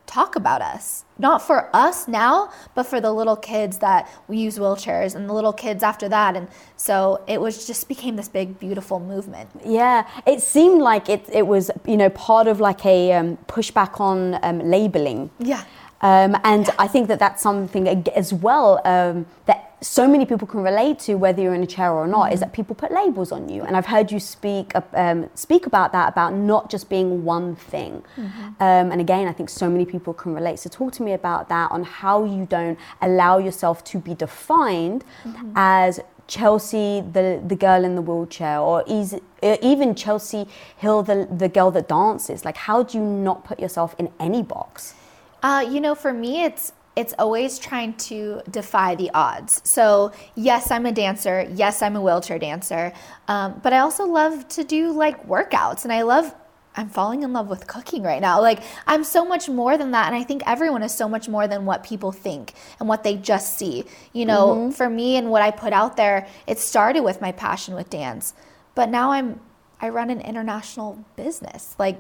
talk 0.10 0.36
about 0.36 0.62
us. 0.62 1.06
Not 1.20 1.40
for 1.42 1.70
us 1.76 2.08
now, 2.08 2.52
but 2.74 2.84
for 2.84 3.00
the 3.00 3.14
little 3.14 3.36
kids 3.36 3.78
that 3.78 4.10
we 4.28 4.38
use 4.38 4.58
wheelchairs 4.58 5.14
and 5.16 5.30
the 5.30 5.34
little 5.34 5.54
kids 5.54 5.84
after 5.84 6.10
that. 6.10 6.36
And 6.36 6.48
so 6.78 7.24
it 7.28 7.40
was 7.40 7.68
just 7.68 7.88
became 7.88 8.16
this 8.16 8.28
big, 8.28 8.60
beautiful 8.60 9.00
movement. 9.00 9.50
Yeah, 9.64 10.08
it 10.26 10.42
seemed 10.42 10.82
like 10.82 11.10
it, 11.10 11.30
it 11.32 11.46
was, 11.46 11.70
you 11.86 11.96
know, 11.96 12.10
part 12.10 12.48
of 12.48 12.60
like 12.60 12.86
a 12.86 13.14
um, 13.14 13.38
pushback 13.48 14.00
on 14.00 14.40
um, 14.42 14.60
labeling. 14.60 15.30
Yeah. 15.38 15.64
Um, 16.02 16.36
and. 16.44 16.70
I 16.80 16.88
think 16.88 17.10
that 17.10 17.20
that's 17.20 17.42
something 17.44 17.88
as 18.16 18.34
well 18.34 18.82
um, 18.86 19.26
that 19.46 19.76
so 19.82 20.08
many 20.08 20.26
people 20.26 20.48
can 20.48 20.62
relate 20.62 21.00
to, 21.00 21.16
whether 21.16 21.42
you're 21.42 21.54
in 21.54 21.64
a 21.64 21.68
chair 21.68 21.92
or 21.92 22.08
not, 22.08 22.26
mm-hmm. 22.26 22.34
is 22.34 22.40
that 22.40 22.54
people 22.54 22.74
put 22.76 22.92
labels 22.92 23.32
on 23.32 23.50
you. 23.50 23.64
And 23.64 23.76
I've 23.76 23.86
heard 23.86 24.12
you 24.12 24.20
speak 24.20 24.72
um, 24.94 25.30
speak 25.36 25.66
about 25.66 25.92
that, 25.92 26.10
about 26.10 26.34
not 26.34 26.70
just 26.70 26.90
being 26.90 27.26
one 27.26 27.56
thing. 27.56 28.04
Mm-hmm. 28.16 28.48
Um, 28.62 28.92
and 28.92 29.02
again, 29.02 29.28
I 29.28 29.34
think 29.34 29.50
so 29.50 29.70
many 29.70 29.86
people 29.86 30.14
can 30.14 30.34
relate. 30.34 30.60
So 30.60 30.70
talk 30.70 30.94
to 30.94 31.04
me 31.04 31.14
about 31.14 31.50
that 31.50 31.72
on 31.72 31.84
how 31.84 32.24
you 32.24 32.46
don't 32.46 32.78
allow 33.02 33.38
yourself 33.38 33.84
to 33.86 34.00
be 34.00 34.14
defined 34.14 35.04
mm-hmm. 35.24 35.52
as 35.56 36.00
Chelsea, 36.28 37.02
the, 37.02 37.42
the 37.46 37.56
girl 37.56 37.84
in 37.84 37.96
the 37.96 38.02
wheelchair, 38.02 38.60
or 38.60 38.84
even 38.88 39.96
Chelsea 39.96 40.48
Hill, 40.78 41.02
the, 41.04 41.28
the 41.30 41.50
girl 41.50 41.72
that 41.72 41.88
dances. 41.88 42.46
Like, 42.46 42.58
how 42.58 42.84
do 42.84 43.00
you 43.00 43.04
not 43.04 43.44
put 43.44 43.60
yourself 43.60 43.96
in 43.98 44.12
any 44.20 44.44
box? 44.44 44.94
Uh, 45.42 45.66
you 45.70 45.82
know, 45.82 45.96
for 45.96 46.14
me, 46.14 46.44
it's 46.44 46.74
it's 46.96 47.14
always 47.18 47.60
trying 47.60 47.94
to 47.94 48.42
defy 48.50 48.94
the 48.96 49.10
odds. 49.14 49.62
So, 49.64 50.12
yes, 50.36 50.70
I'm 50.70 50.86
a 50.86 50.92
dancer. 50.92 51.48
Yes, 51.54 51.82
I'm 51.82 51.96
a 51.96 52.02
wheelchair 52.02 52.40
dancer. 52.40 52.92
Um, 53.30 53.62
but 53.64 53.72
I 53.72 53.80
also 53.80 54.06
love 54.06 54.48
to 54.50 54.66
do 54.66 54.92
like 54.92 55.26
workouts 55.26 55.84
and 55.86 55.94
I 55.94 56.02
love. 56.02 56.36
I'm 56.76 56.90
falling 56.90 57.24
in 57.24 57.34
love 57.34 57.50
with 57.50 57.68
cooking 57.68 58.04
right 58.04 58.22
now. 58.22 58.42
Like, 58.42 58.62
I'm 58.86 59.04
so 59.04 59.26
much 59.26 59.50
more 59.50 59.78
than 59.78 59.92
that. 59.92 60.08
And 60.08 60.16
I 60.16 60.24
think 60.24 60.44
everyone 60.46 60.84
is 60.84 60.94
so 60.94 61.10
much 61.10 61.28
more 61.28 61.48
than 61.48 61.66
what 61.66 61.84
people 61.84 62.12
think 62.12 62.54
and 62.80 62.88
what 62.88 63.04
they 63.04 63.16
just 63.16 63.58
see. 63.58 63.86
You 64.14 64.26
know, 64.26 64.56
mm-hmm. 64.56 64.72
for 64.72 64.90
me 64.90 65.18
and 65.18 65.30
what 65.32 65.42
I 65.42 65.52
put 65.52 65.74
out 65.74 65.98
there, 65.98 66.28
it 66.48 66.60
started 66.60 67.02
with 67.02 67.22
my 67.22 67.32
passion 67.32 67.76
with 67.76 67.90
dance. 67.90 68.34
But 68.76 68.90
now 68.90 69.12
I'm, 69.12 69.42
I 69.82 69.90
run 69.90 70.10
an 70.10 70.22
international 70.22 71.04
business. 71.16 71.76
Like, 71.80 72.00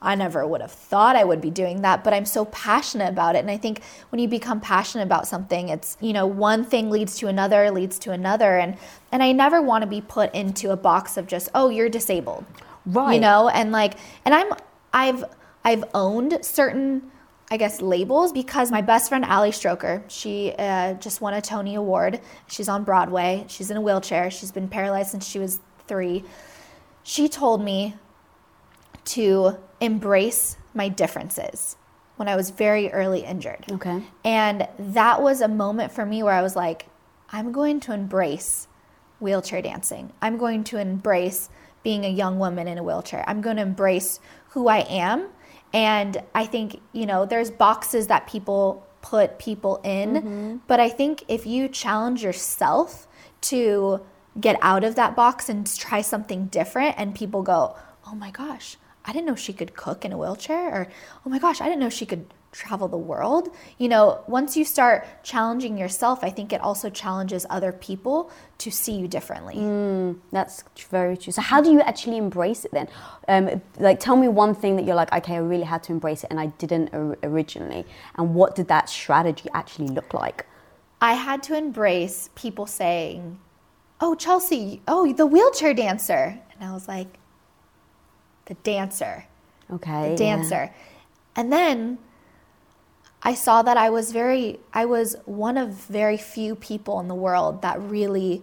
I 0.00 0.14
never 0.14 0.46
would 0.46 0.60
have 0.60 0.70
thought 0.70 1.16
I 1.16 1.24
would 1.24 1.40
be 1.40 1.50
doing 1.50 1.82
that, 1.82 2.04
but 2.04 2.14
I'm 2.14 2.24
so 2.24 2.44
passionate 2.46 3.08
about 3.08 3.34
it. 3.34 3.40
And 3.40 3.50
I 3.50 3.56
think 3.56 3.82
when 4.10 4.20
you 4.20 4.28
become 4.28 4.60
passionate 4.60 5.04
about 5.04 5.26
something, 5.26 5.68
it's, 5.68 5.96
you 6.00 6.12
know, 6.12 6.26
one 6.26 6.64
thing 6.64 6.90
leads 6.90 7.16
to 7.18 7.26
another, 7.26 7.70
leads 7.70 7.98
to 8.00 8.12
another. 8.12 8.58
And 8.58 8.76
and 9.10 9.22
I 9.22 9.32
never 9.32 9.60
want 9.60 9.82
to 9.82 9.88
be 9.88 10.00
put 10.00 10.32
into 10.34 10.70
a 10.70 10.76
box 10.76 11.16
of 11.16 11.26
just, 11.26 11.48
oh, 11.54 11.68
you're 11.68 11.88
disabled. 11.88 12.44
Right. 12.86 13.14
You 13.14 13.20
know, 13.20 13.48
and 13.48 13.72
like 13.72 13.94
and 14.24 14.34
I'm 14.34 14.52
I've 14.92 15.24
I've 15.64 15.84
owned 15.94 16.38
certain 16.42 17.10
I 17.50 17.56
guess 17.56 17.80
labels 17.80 18.30
because 18.32 18.70
my 18.70 18.82
best 18.82 19.08
friend 19.08 19.24
Ali 19.24 19.50
Stroker, 19.50 20.02
she 20.08 20.54
uh, 20.58 20.94
just 20.94 21.20
won 21.20 21.32
a 21.32 21.40
Tony 21.40 21.76
Award. 21.76 22.20
She's 22.46 22.68
on 22.68 22.84
Broadway. 22.84 23.46
She's 23.48 23.70
in 23.70 23.78
a 23.78 23.80
wheelchair. 23.80 24.30
She's 24.30 24.52
been 24.52 24.68
paralyzed 24.68 25.10
since 25.10 25.26
she 25.26 25.38
was 25.38 25.58
three. 25.86 26.24
She 27.02 27.26
told 27.26 27.62
me 27.64 27.94
to 29.08 29.56
embrace 29.80 30.56
my 30.74 30.88
differences 30.88 31.76
when 32.16 32.28
I 32.28 32.36
was 32.36 32.50
very 32.50 32.90
early 32.90 33.24
injured. 33.24 33.64
Okay. 33.70 34.02
And 34.24 34.68
that 34.78 35.22
was 35.22 35.40
a 35.40 35.48
moment 35.48 35.92
for 35.92 36.04
me 36.04 36.22
where 36.22 36.34
I 36.34 36.42
was 36.42 36.56
like, 36.56 36.86
I'm 37.30 37.52
going 37.52 37.80
to 37.80 37.92
embrace 37.92 38.66
wheelchair 39.20 39.62
dancing. 39.62 40.12
I'm 40.20 40.36
going 40.36 40.64
to 40.64 40.78
embrace 40.78 41.48
being 41.82 42.04
a 42.04 42.08
young 42.08 42.38
woman 42.38 42.68
in 42.68 42.76
a 42.76 42.82
wheelchair. 42.82 43.24
I'm 43.26 43.40
going 43.40 43.56
to 43.56 43.62
embrace 43.62 44.20
who 44.50 44.68
I 44.68 44.78
am. 44.78 45.28
And 45.72 46.22
I 46.34 46.46
think, 46.46 46.80
you 46.92 47.06
know, 47.06 47.24
there's 47.24 47.50
boxes 47.50 48.08
that 48.08 48.26
people 48.26 48.86
put 49.00 49.38
people 49.38 49.80
in. 49.84 50.14
Mm-hmm. 50.14 50.56
But 50.66 50.80
I 50.80 50.88
think 50.88 51.24
if 51.28 51.46
you 51.46 51.68
challenge 51.68 52.22
yourself 52.22 53.06
to 53.42 54.00
get 54.40 54.58
out 54.60 54.84
of 54.84 54.96
that 54.96 55.14
box 55.14 55.48
and 55.48 55.66
try 55.76 56.00
something 56.00 56.46
different, 56.46 56.96
and 56.98 57.14
people 57.14 57.42
go, 57.42 57.76
oh 58.06 58.14
my 58.14 58.30
gosh, 58.30 58.76
I 59.08 59.12
didn't 59.12 59.26
know 59.26 59.34
she 59.34 59.54
could 59.54 59.74
cook 59.74 60.04
in 60.04 60.12
a 60.12 60.18
wheelchair, 60.18 60.68
or 60.68 60.88
oh 61.24 61.30
my 61.30 61.38
gosh, 61.38 61.62
I 61.62 61.64
didn't 61.64 61.80
know 61.80 61.88
she 61.88 62.04
could 62.04 62.26
travel 62.52 62.88
the 62.88 62.98
world. 62.98 63.48
You 63.78 63.88
know, 63.88 64.22
once 64.26 64.54
you 64.54 64.66
start 64.66 65.06
challenging 65.22 65.78
yourself, 65.78 66.18
I 66.22 66.28
think 66.28 66.52
it 66.52 66.60
also 66.60 66.90
challenges 66.90 67.46
other 67.48 67.72
people 67.72 68.30
to 68.58 68.70
see 68.70 68.92
you 68.92 69.08
differently. 69.08 69.54
Mm, 69.56 70.18
that's 70.30 70.62
very 70.90 71.16
true. 71.16 71.32
So, 71.32 71.40
how 71.40 71.62
do 71.62 71.72
you 71.72 71.80
actually 71.80 72.18
embrace 72.18 72.66
it 72.66 72.72
then? 72.72 72.86
Um, 73.28 73.62
like, 73.78 73.98
tell 73.98 74.14
me 74.14 74.28
one 74.28 74.54
thing 74.54 74.76
that 74.76 74.84
you're 74.84 74.94
like, 74.94 75.10
okay, 75.10 75.36
I 75.36 75.38
really 75.38 75.64
had 75.64 75.82
to 75.84 75.92
embrace 75.92 76.22
it 76.22 76.30
and 76.30 76.38
I 76.38 76.46
didn't 76.58 76.90
originally. 77.22 77.86
And 78.16 78.34
what 78.34 78.56
did 78.56 78.68
that 78.68 78.90
strategy 78.90 79.48
actually 79.54 79.88
look 79.88 80.12
like? 80.12 80.44
I 81.00 81.14
had 81.14 81.42
to 81.44 81.56
embrace 81.56 82.28
people 82.34 82.66
saying, 82.66 83.38
oh, 84.02 84.14
Chelsea, 84.14 84.82
oh, 84.86 85.10
the 85.14 85.24
wheelchair 85.24 85.72
dancer. 85.72 86.38
And 86.52 86.68
I 86.68 86.74
was 86.74 86.88
like, 86.88 87.18
the 88.48 88.54
dancer. 88.54 89.26
Okay. 89.70 90.10
The 90.10 90.16
dancer. 90.16 90.70
Yeah. 90.72 90.72
And 91.36 91.52
then 91.52 91.98
I 93.22 93.34
saw 93.34 93.62
that 93.62 93.76
I 93.76 93.90
was 93.90 94.10
very, 94.10 94.58
I 94.72 94.86
was 94.86 95.16
one 95.26 95.56
of 95.56 95.74
very 95.74 96.16
few 96.16 96.54
people 96.54 96.98
in 96.98 97.08
the 97.08 97.14
world 97.14 97.62
that 97.62 97.80
really, 97.80 98.42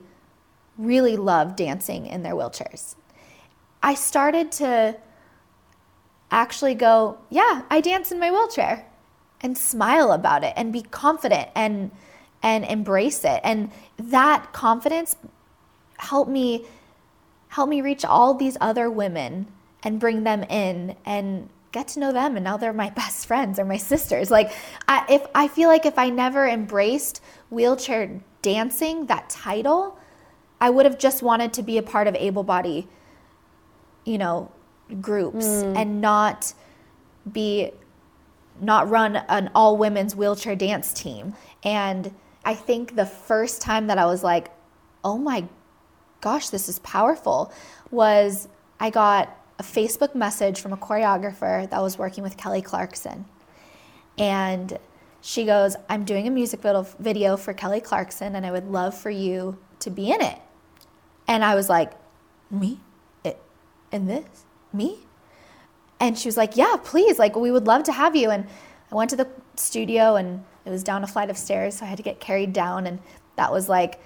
really 0.78 1.18
loved 1.18 1.58
dancing 1.58 2.06
in 2.06 2.24
their 2.24 2.34
wheelchairs. 2.34 2.96
I 3.82 3.96
started 3.96 4.52
to 4.54 4.98
actually 6.32 6.76
go, 6.76 7.18
yeah, 7.30 7.64
I 7.70 7.82
dance 7.82 8.12
in 8.12 8.20
my 8.20 8.32
wheelchair 8.32 8.86
and 9.42 9.58
smile 9.58 10.12
about 10.12 10.44
it 10.44 10.54
and 10.56 10.72
be 10.72 10.82
confident 10.82 11.50
and 11.56 11.92
and 12.44 12.64
embrace 12.66 13.24
it. 13.24 13.42
And 13.44 13.72
that 13.98 14.54
confidence 14.54 15.16
helped 15.98 16.30
me 16.30 16.66
help 17.50 17.70
me 17.70 17.82
reach 17.82 18.06
all 18.06 18.34
these 18.34 18.58
other 18.62 18.90
women 18.90 19.48
and 19.86 20.00
bring 20.00 20.24
them 20.24 20.44
in 20.44 20.96
and 21.06 21.48
get 21.72 21.90
to 21.90 22.00
know 22.00 22.12
them 22.12 22.36
and 22.36 22.44
now 22.44 22.58
they're 22.58 22.74
my 22.74 22.90
best 23.02 23.28
friends 23.28 23.60
or 23.60 23.66
my 23.66 23.78
sisters 23.78 24.32
like 24.32 24.52
I, 24.88 25.06
if 25.08 25.26
i 25.34 25.48
feel 25.48 25.70
like 25.70 25.86
if 25.86 25.98
i 25.98 26.10
never 26.10 26.48
embraced 26.48 27.22
wheelchair 27.50 28.20
dancing 28.42 29.06
that 29.06 29.30
title 29.30 29.98
i 30.60 30.70
would 30.70 30.86
have 30.86 30.98
just 30.98 31.22
wanted 31.22 31.54
to 31.54 31.64
be 31.64 31.78
a 31.78 31.84
part 31.84 32.08
of 32.08 32.16
able 32.16 32.44
body 32.44 32.88
you 34.04 34.18
know 34.18 34.52
groups 35.02 35.46
mm. 35.46 35.78
and 35.78 36.02
not 36.02 36.54
be 37.32 37.72
not 38.62 38.90
run 38.90 39.18
an 39.18 39.50
all 39.54 39.78
women's 39.78 40.16
wheelchair 40.16 40.56
dance 40.56 40.94
team 40.94 41.34
and 41.64 42.14
i 42.46 42.54
think 42.54 42.96
the 42.96 43.06
first 43.06 43.62
time 43.62 43.88
that 43.88 43.98
i 43.98 44.06
was 44.06 44.24
like 44.24 44.50
oh 45.04 45.18
my 45.18 45.44
gosh 46.22 46.50
this 46.50 46.70
is 46.70 46.80
powerful 46.80 47.52
was 47.92 48.48
i 48.80 48.90
got 48.90 49.36
a 49.58 49.64
Facebook 49.64 50.16
message 50.16 50.60
from 50.60 50.74
a 50.74 50.78
choreographer 50.78 51.70
that 51.70 51.82
was 51.82 51.98
working 51.98 52.24
with 52.24 52.38
Kelly 52.38 52.62
Clarkson. 52.62 53.26
And 54.18 54.78
she 55.22 55.46
goes, 55.46 55.76
I'm 55.90 56.06
doing 56.06 56.28
a 56.28 56.32
music 56.32 56.62
video 57.00 57.38
for 57.38 57.54
Kelly 57.54 57.82
Clarkson 57.82 58.36
and 58.36 58.46
I 58.46 58.52
would 58.52 58.68
love 58.68 58.96
for 58.96 59.10
you 59.10 59.58
to 59.80 59.90
be 59.90 60.12
in 60.12 60.22
it. 60.22 60.40
And 61.28 61.44
I 61.44 61.56
was 61.56 61.70
like, 61.70 61.94
Me? 62.52 62.80
It, 63.24 63.42
in 63.92 64.06
this? 64.06 64.46
Me? 64.72 65.00
And 66.00 66.18
she 66.18 66.28
was 66.28 66.38
like, 66.38 66.56
Yeah, 66.56 66.76
please. 66.84 67.18
Like, 67.18 67.36
we 67.36 67.52
would 67.52 67.66
love 67.66 67.84
to 67.84 67.92
have 67.92 68.16
you. 68.16 68.30
And 68.30 68.48
I 68.92 68.96
went 68.96 69.10
to 69.12 69.16
the 69.16 69.28
studio 69.56 70.16
and 70.16 70.44
it 70.66 70.70
was 70.70 70.84
down 70.84 71.04
a 71.04 71.08
flight 71.08 71.30
of 71.30 71.38
stairs. 71.38 71.78
So 71.78 71.86
I 71.86 71.90
had 71.90 71.98
to 71.98 72.04
get 72.04 72.20
carried 72.20 72.54
down. 72.54 72.86
And 72.86 73.00
that 73.36 73.52
was 73.52 73.68
like, 73.68 74.00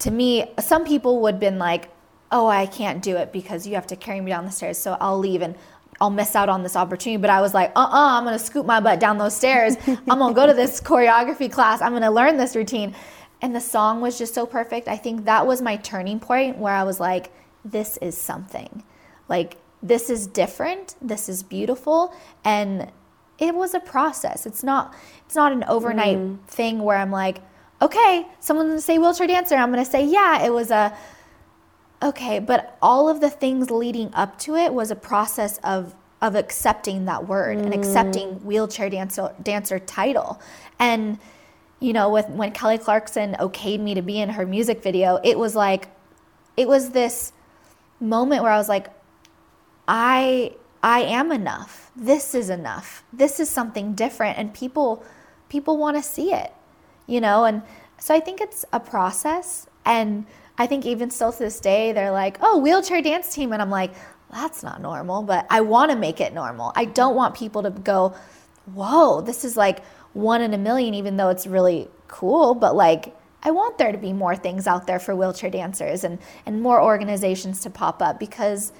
to 0.00 0.10
me, 0.10 0.52
some 0.60 0.84
people 0.84 1.20
would 1.22 1.34
have 1.34 1.40
been 1.40 1.58
like, 1.58 1.88
oh, 2.30 2.46
I 2.46 2.66
can't 2.66 3.02
do 3.02 3.16
it 3.16 3.32
because 3.32 3.66
you 3.66 3.74
have 3.74 3.86
to 3.88 3.96
carry 3.96 4.20
me 4.20 4.30
down 4.30 4.44
the 4.44 4.50
stairs. 4.50 4.78
So 4.78 4.96
I'll 5.00 5.18
leave 5.18 5.42
and 5.42 5.54
I'll 6.00 6.10
miss 6.10 6.36
out 6.36 6.48
on 6.48 6.62
this 6.62 6.76
opportunity. 6.76 7.20
But 7.20 7.30
I 7.30 7.40
was 7.40 7.54
like, 7.54 7.70
uh 7.76 7.80
uh-uh, 7.80 8.20
uh, 8.20 8.28
i 8.28 8.32
to 8.32 8.38
scoop 8.38 8.66
my 8.66 8.80
butt 8.80 9.00
down 9.00 9.18
those 9.18 9.36
stairs. 9.36 9.76
I'm 9.86 10.18
going 10.18 10.34
to 10.34 10.40
go 10.40 10.46
to 10.46 10.54
this 10.54 10.80
choreography 10.80 11.50
class. 11.50 11.80
I'm 11.80 11.92
going 11.92 12.02
to 12.02 12.10
learn 12.10 12.36
this 12.36 12.56
routine. 12.56 12.94
And 13.42 13.54
the 13.54 13.60
song 13.60 14.00
was 14.00 14.18
just 14.18 14.34
so 14.34 14.46
perfect. 14.46 14.88
I 14.88 14.96
think 14.96 15.26
that 15.26 15.46
was 15.46 15.60
my 15.60 15.76
turning 15.76 16.20
point 16.20 16.58
where 16.58 16.74
I 16.74 16.84
was 16.84 16.98
like, 16.98 17.32
this 17.64 17.96
is 17.98 18.16
something. 18.16 18.82
Like, 19.28 19.58
this 19.82 20.10
is 20.10 20.26
different. 20.26 20.96
This 21.00 21.28
is 21.28 21.42
beautiful. 21.42 22.14
And 22.44 22.90
it 23.38 23.54
was 23.54 23.74
a 23.74 23.80
process. 23.80 24.46
It's 24.46 24.62
not 24.62 24.94
it's 25.26 25.34
not 25.34 25.52
an 25.52 25.64
overnight 25.64 26.16
mm. 26.16 26.40
thing 26.46 26.82
where 26.82 26.96
I'm 26.96 27.10
like, 27.10 27.38
okay, 27.82 28.26
someone's 28.40 28.68
gonna 28.68 28.80
say 28.80 28.98
wheelchair 28.98 29.26
dancer. 29.26 29.56
I'm 29.56 29.70
gonna 29.70 29.84
say, 29.84 30.06
yeah, 30.06 30.44
it 30.44 30.52
was 30.52 30.70
a 30.70 30.96
okay, 32.02 32.38
but 32.38 32.76
all 32.82 33.08
of 33.08 33.20
the 33.20 33.30
things 33.30 33.70
leading 33.70 34.12
up 34.14 34.38
to 34.40 34.54
it 34.54 34.72
was 34.72 34.90
a 34.90 34.96
process 34.96 35.58
of 35.58 35.94
of 36.22 36.34
accepting 36.34 37.04
that 37.04 37.28
word 37.28 37.58
mm. 37.58 37.64
and 37.64 37.74
accepting 37.74 38.34
wheelchair 38.44 38.88
dancer 38.88 39.34
dancer 39.42 39.78
title. 39.78 40.40
And 40.78 41.18
you 41.80 41.92
know, 41.92 42.10
with 42.10 42.28
when 42.28 42.52
Kelly 42.52 42.78
Clarkson 42.78 43.36
okayed 43.38 43.80
me 43.80 43.94
to 43.94 44.02
be 44.02 44.20
in 44.20 44.30
her 44.30 44.46
music 44.46 44.82
video, 44.82 45.20
it 45.22 45.38
was 45.38 45.54
like 45.54 45.88
it 46.56 46.68
was 46.68 46.90
this 46.90 47.32
moment 48.00 48.42
where 48.42 48.52
I 48.52 48.58
was 48.58 48.68
like 48.68 48.88
I 49.86 50.54
I 50.82 51.00
am 51.00 51.32
enough. 51.32 51.90
This 51.94 52.34
is 52.34 52.50
enough. 52.50 53.04
This 53.12 53.40
is 53.40 53.50
something 53.50 53.94
different 53.94 54.38
and 54.38 54.52
people 54.54 55.04
people 55.48 55.76
want 55.76 55.96
to 55.96 56.02
see 56.02 56.32
it. 56.32 56.52
You 57.06 57.20
know, 57.20 57.44
and 57.44 57.62
so 57.98 58.14
I 58.14 58.20
think 58.20 58.40
it's 58.40 58.64
a 58.72 58.80
process 58.80 59.66
and 59.84 60.26
I 60.58 60.66
think 60.66 60.86
even 60.86 61.10
still 61.10 61.32
to 61.32 61.38
this 61.38 61.60
day, 61.60 61.92
they're 61.92 62.10
like, 62.10 62.38
oh, 62.40 62.58
wheelchair 62.58 63.02
dance 63.02 63.34
team. 63.34 63.52
And 63.52 63.60
I'm 63.60 63.70
like, 63.70 63.92
that's 64.30 64.62
not 64.62 64.80
normal, 64.80 65.22
but 65.22 65.46
I 65.50 65.60
want 65.60 65.90
to 65.90 65.96
make 65.96 66.20
it 66.20 66.32
normal. 66.32 66.72
I 66.74 66.86
don't 66.86 67.14
want 67.14 67.34
people 67.34 67.62
to 67.62 67.70
go, 67.70 68.14
whoa, 68.72 69.20
this 69.20 69.44
is 69.44 69.56
like 69.56 69.84
one 70.14 70.40
in 70.40 70.54
a 70.54 70.58
million, 70.58 70.94
even 70.94 71.16
though 71.16 71.28
it's 71.28 71.46
really 71.46 71.88
cool. 72.08 72.54
But 72.54 72.74
like, 72.74 73.14
I 73.42 73.50
want 73.50 73.78
there 73.78 73.92
to 73.92 73.98
be 73.98 74.12
more 74.12 74.34
things 74.34 74.66
out 74.66 74.86
there 74.86 74.98
for 74.98 75.14
wheelchair 75.14 75.50
dancers 75.50 76.02
and, 76.04 76.18
and 76.46 76.60
more 76.60 76.82
organizations 76.82 77.60
to 77.60 77.70
pop 77.70 78.02
up 78.02 78.18
because 78.18 78.72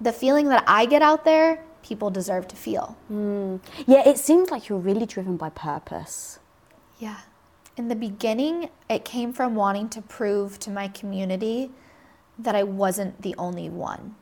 the 0.00 0.12
feeling 0.12 0.48
that 0.48 0.64
I 0.66 0.86
get 0.86 1.00
out 1.02 1.24
there, 1.24 1.64
people 1.82 2.10
deserve 2.10 2.48
to 2.48 2.56
feel. 2.56 2.96
Mm. 3.10 3.60
Yeah, 3.86 4.06
it 4.06 4.18
seems 4.18 4.50
like 4.50 4.68
you're 4.68 4.78
really 4.78 5.06
driven 5.06 5.36
by 5.36 5.48
purpose. 5.50 6.40
Yeah 6.98 7.18
in 7.76 7.88
the 7.88 7.96
beginning, 7.96 8.68
it 8.88 9.04
came 9.04 9.32
from 9.32 9.54
wanting 9.54 9.88
to 9.90 10.02
prove 10.02 10.58
to 10.60 10.70
my 10.70 10.88
community 10.88 11.70
that 12.38 12.54
I 12.54 12.62
wasn't 12.62 13.22
the 13.22 13.34
only 13.38 13.68
one, 13.68 14.14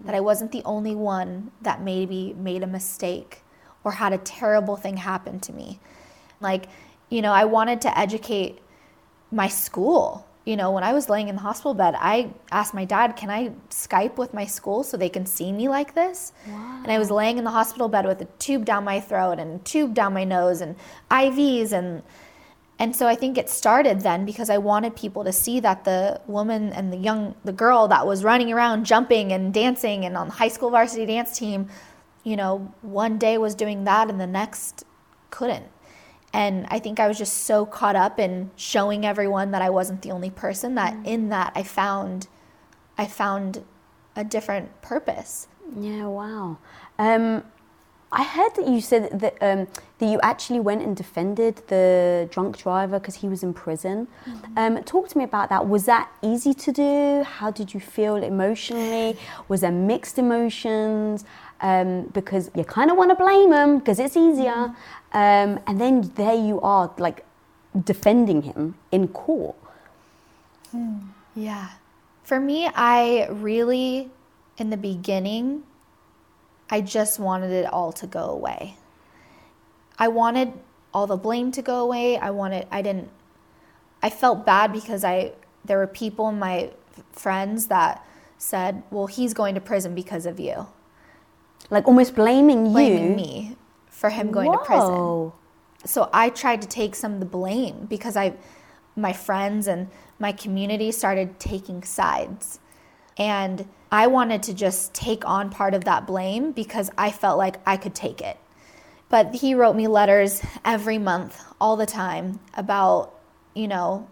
that 0.00 0.14
I 0.14 0.20
wasn't 0.20 0.52
the 0.52 0.62
only 0.64 0.94
one 0.94 1.50
that 1.62 1.82
maybe 1.82 2.34
made 2.34 2.62
a 2.62 2.66
mistake 2.66 3.42
or 3.82 3.92
had 3.92 4.12
a 4.12 4.18
terrible 4.18 4.76
thing 4.76 4.98
happen 4.98 5.40
to 5.40 5.52
me. 5.52 5.80
Like, 6.40 6.66
you 7.08 7.22
know, 7.22 7.32
I 7.32 7.44
wanted 7.44 7.80
to 7.82 7.98
educate 7.98 8.58
my 9.30 9.48
school. 9.48 10.26
You 10.44 10.56
know, 10.56 10.70
when 10.70 10.84
I 10.84 10.92
was 10.92 11.08
laying 11.08 11.28
in 11.28 11.34
the 11.34 11.42
hospital 11.42 11.74
bed, 11.74 11.96
I 11.98 12.30
asked 12.52 12.72
my 12.72 12.84
dad, 12.84 13.16
Can 13.16 13.30
I 13.30 13.50
Skype 13.70 14.16
with 14.16 14.32
my 14.32 14.46
school 14.46 14.84
so 14.84 14.96
they 14.96 15.08
can 15.08 15.26
see 15.26 15.50
me 15.50 15.68
like 15.68 15.94
this? 15.94 16.32
Wow. 16.48 16.82
And 16.84 16.92
I 16.92 16.98
was 17.00 17.10
laying 17.10 17.38
in 17.38 17.44
the 17.44 17.50
hospital 17.50 17.88
bed 17.88 18.06
with 18.06 18.20
a 18.22 18.26
tube 18.38 18.64
down 18.64 18.84
my 18.84 19.00
throat 19.00 19.40
and 19.40 19.60
a 19.60 19.64
tube 19.64 19.94
down 19.94 20.14
my 20.14 20.22
nose 20.22 20.60
and 20.60 20.76
IVs 21.10 21.72
and 21.72 22.02
and 22.78 22.94
so 22.94 23.06
I 23.06 23.14
think 23.14 23.38
it 23.38 23.48
started 23.48 24.00
then 24.00 24.26
because 24.26 24.50
I 24.50 24.58
wanted 24.58 24.96
people 24.96 25.24
to 25.24 25.32
see 25.32 25.60
that 25.60 25.84
the 25.84 26.20
woman 26.26 26.72
and 26.72 26.92
the 26.92 26.98
young 26.98 27.34
the 27.44 27.52
girl 27.52 27.88
that 27.88 28.06
was 28.06 28.22
running 28.22 28.52
around 28.52 28.84
jumping 28.84 29.32
and 29.32 29.52
dancing 29.52 30.04
and 30.04 30.16
on 30.16 30.28
the 30.28 30.34
high 30.34 30.48
school 30.48 30.70
varsity 30.70 31.06
dance 31.06 31.38
team, 31.38 31.68
you 32.22 32.36
know, 32.36 32.72
one 32.82 33.16
day 33.16 33.38
was 33.38 33.54
doing 33.54 33.84
that 33.84 34.10
and 34.10 34.20
the 34.20 34.26
next 34.26 34.84
couldn't. 35.30 35.66
And 36.34 36.66
I 36.68 36.78
think 36.78 37.00
I 37.00 37.08
was 37.08 37.16
just 37.16 37.44
so 37.44 37.64
caught 37.64 37.96
up 37.96 38.18
in 38.18 38.50
showing 38.56 39.06
everyone 39.06 39.52
that 39.52 39.62
I 39.62 39.70
wasn't 39.70 40.02
the 40.02 40.10
only 40.10 40.28
person 40.28 40.74
that 40.74 40.92
mm. 40.92 41.06
in 41.06 41.28
that 41.30 41.52
I 41.54 41.62
found 41.62 42.28
I 42.98 43.06
found 43.06 43.64
a 44.14 44.24
different 44.24 44.82
purpose. 44.82 45.48
Yeah, 45.78 46.06
wow. 46.06 46.58
Um, 46.98 47.42
I 48.12 48.22
heard 48.22 48.54
that 48.54 48.68
you 48.68 48.80
said 48.80 49.18
that 49.20 49.36
um, 49.40 49.66
that 49.98 50.06
you 50.06 50.20
actually 50.22 50.60
went 50.60 50.82
and 50.82 50.96
defended 50.96 51.62
the 51.68 52.28
drunk 52.30 52.56
driver 52.56 52.98
because 52.98 53.16
he 53.16 53.28
was 53.28 53.42
in 53.42 53.52
prison. 53.52 54.06
Mm-hmm. 54.26 54.58
Um, 54.58 54.84
talk 54.84 55.08
to 55.08 55.18
me 55.18 55.24
about 55.24 55.48
that. 55.48 55.66
Was 55.68 55.86
that 55.86 56.10
easy 56.22 56.54
to 56.54 56.72
do? 56.72 57.24
How 57.24 57.50
did 57.50 57.74
you 57.74 57.80
feel 57.80 58.16
emotionally? 58.16 59.18
Was 59.48 59.62
there 59.62 59.72
mixed 59.72 60.18
emotions? 60.18 61.24
Um, 61.60 62.02
because 62.12 62.50
you 62.54 62.64
kind 62.64 62.90
of 62.90 62.98
want 62.98 63.10
to 63.10 63.16
blame 63.16 63.50
him 63.50 63.78
because 63.78 63.98
it's 63.98 64.16
easier, 64.16 64.52
mm-hmm. 64.52 65.16
Um, 65.16 65.58
and 65.66 65.80
then 65.80 66.12
there 66.16 66.34
you 66.34 66.60
are, 66.60 66.92
like 66.98 67.24
defending 67.84 68.42
him 68.42 68.74
in 68.92 69.08
court. 69.08 69.56
Mm, 70.74 71.08
yeah, 71.34 71.70
for 72.22 72.38
me, 72.38 72.68
I 72.74 73.28
really 73.30 74.10
in 74.58 74.68
the 74.68 74.76
beginning 74.76 75.62
I 76.70 76.80
just 76.80 77.18
wanted 77.18 77.50
it 77.50 77.66
all 77.66 77.92
to 77.92 78.06
go 78.06 78.24
away. 78.30 78.76
I 79.98 80.08
wanted 80.08 80.52
all 80.92 81.06
the 81.06 81.16
blame 81.16 81.52
to 81.52 81.62
go 81.62 81.80
away. 81.80 82.16
I 82.16 82.30
wanted 82.30 82.66
I 82.70 82.82
didn't 82.82 83.10
I 84.02 84.10
felt 84.10 84.44
bad 84.44 84.72
because 84.72 85.04
I 85.04 85.32
there 85.64 85.78
were 85.78 85.86
people 85.86 86.28
in 86.28 86.38
my 86.38 86.70
friends 87.12 87.66
that 87.66 88.04
said, 88.38 88.82
"Well, 88.90 89.06
he's 89.06 89.34
going 89.34 89.54
to 89.54 89.60
prison 89.60 89.94
because 89.94 90.26
of 90.26 90.38
you." 90.38 90.68
Like 91.70 91.86
almost 91.86 92.14
blaming 92.14 92.66
you. 92.66 92.72
Blaming 92.72 93.16
me 93.16 93.56
for 93.88 94.10
him 94.10 94.30
going 94.30 94.52
to 94.52 94.58
prison. 94.58 95.32
So 95.84 96.10
I 96.12 96.30
tried 96.30 96.62
to 96.62 96.68
take 96.68 96.94
some 96.94 97.14
of 97.14 97.20
the 97.20 97.26
blame 97.26 97.86
because 97.86 98.16
I 98.16 98.34
my 98.94 99.12
friends 99.12 99.66
and 99.66 99.88
my 100.18 100.32
community 100.32 100.90
started 100.92 101.38
taking 101.38 101.82
sides. 101.82 102.60
And 103.18 103.68
I 103.96 104.08
wanted 104.08 104.42
to 104.42 104.52
just 104.52 104.92
take 104.92 105.26
on 105.26 105.48
part 105.48 105.72
of 105.72 105.84
that 105.84 106.06
blame 106.06 106.52
because 106.52 106.90
I 106.98 107.10
felt 107.10 107.38
like 107.38 107.56
I 107.66 107.78
could 107.78 107.94
take 107.94 108.20
it. 108.20 108.36
But 109.08 109.36
he 109.36 109.54
wrote 109.54 109.74
me 109.74 109.88
letters 109.88 110.42
every 110.66 110.98
month, 110.98 111.42
all 111.58 111.76
the 111.76 111.86
time, 111.86 112.38
about, 112.52 113.14
you 113.54 113.66
know, 113.66 114.06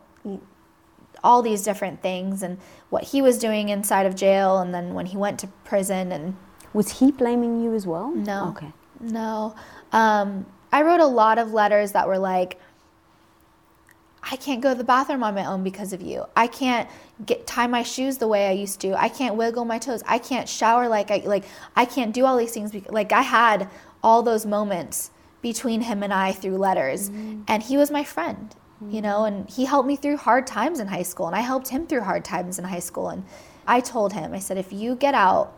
all 1.23 1.43
these 1.43 1.63
different 1.63 2.01
things 2.01 2.43
and 2.43 2.57
what 2.89 3.05
he 3.05 3.21
was 3.21 3.37
doing 3.37 3.69
inside 3.69 4.07
of 4.07 4.17
jail 4.17 4.59
and 4.59 4.75
then 4.75 4.95
when 4.95 5.05
he 5.05 5.19
went 5.19 5.39
to 5.41 5.49
prison 5.65 6.13
and 6.13 6.35
Was 6.73 7.01
he 7.01 7.13
blaming 7.13 7.63
you 7.63 7.75
as 7.75 7.87
well? 7.87 8.11
no. 8.11 8.55
Okay. 8.57 8.73
No. 9.01 9.55
Um, 9.93 10.47
I 10.73 10.81
wrote 10.81 11.01
a 11.01 11.07
lot 11.07 11.37
of 11.39 11.53
letters 11.53 11.93
that 11.93 12.09
were 12.09 12.19
like, 12.19 12.59
I 14.31 14.37
can't 14.37 14.63
go 14.63 14.71
to 14.71 14.79
the 14.79 14.85
bathroom 14.85 15.23
on 15.23 15.35
my 15.35 15.45
own 15.45 15.63
because 15.63 15.93
of 15.93 16.01
you. 16.01 16.25
I 16.35 16.47
can't 16.47 16.89
get 17.27 17.47
tie 17.47 17.67
my 17.67 17.83
shoes 17.83 18.19
the 18.19 18.29
way 18.29 18.49
I 18.49 18.53
used 18.53 18.81
to. 18.81 19.01
I 19.01 19.09
can't 19.09 19.35
wiggle 19.37 19.65
my 19.65 19.79
toes. 19.79 20.03
I 20.07 20.19
can't 20.19 20.49
shower 20.49 20.89
like 20.89 21.11
I 21.11 21.19
like 21.25 21.45
I 21.77 21.85
can't 21.85 22.15
do 22.15 22.25
all 22.25 22.37
these 22.37 22.53
things 22.53 22.73
because, 22.73 22.91
like 22.91 23.13
I 23.13 23.23
had 23.23 23.69
all 24.03 24.23
those 24.23 24.47
moments 24.47 25.11
between 25.43 25.83
him 25.83 26.03
and 26.03 26.13
I 26.13 26.33
through 26.33 26.57
letters 26.57 27.11
mm. 27.11 27.45
and 27.47 27.63
he 27.63 27.77
was 27.77 27.91
my 27.91 28.03
friend, 28.03 28.55
you 28.89 29.03
know, 29.03 29.21
mm. 29.21 29.29
and 29.29 29.51
he 29.51 29.67
helped 29.67 29.87
me 29.87 29.97
through 29.97 30.17
hard 30.17 30.47
times 30.47 30.81
in 30.81 30.87
high 30.87 31.03
school 31.03 31.27
and 31.27 31.37
I 31.37 31.41
helped 31.41 31.69
him 31.69 31.87
through 31.87 32.01
hard 32.01 32.25
times 32.25 32.59
in 32.59 32.65
high 32.65 32.79
school 32.79 33.11
and 33.11 33.25
I 33.67 33.81
told 33.81 34.15
him 34.15 34.33
I 34.33 34.39
said 34.39 34.57
if 34.57 34.73
you 34.73 34.95
get 34.95 35.15
out 35.15 35.53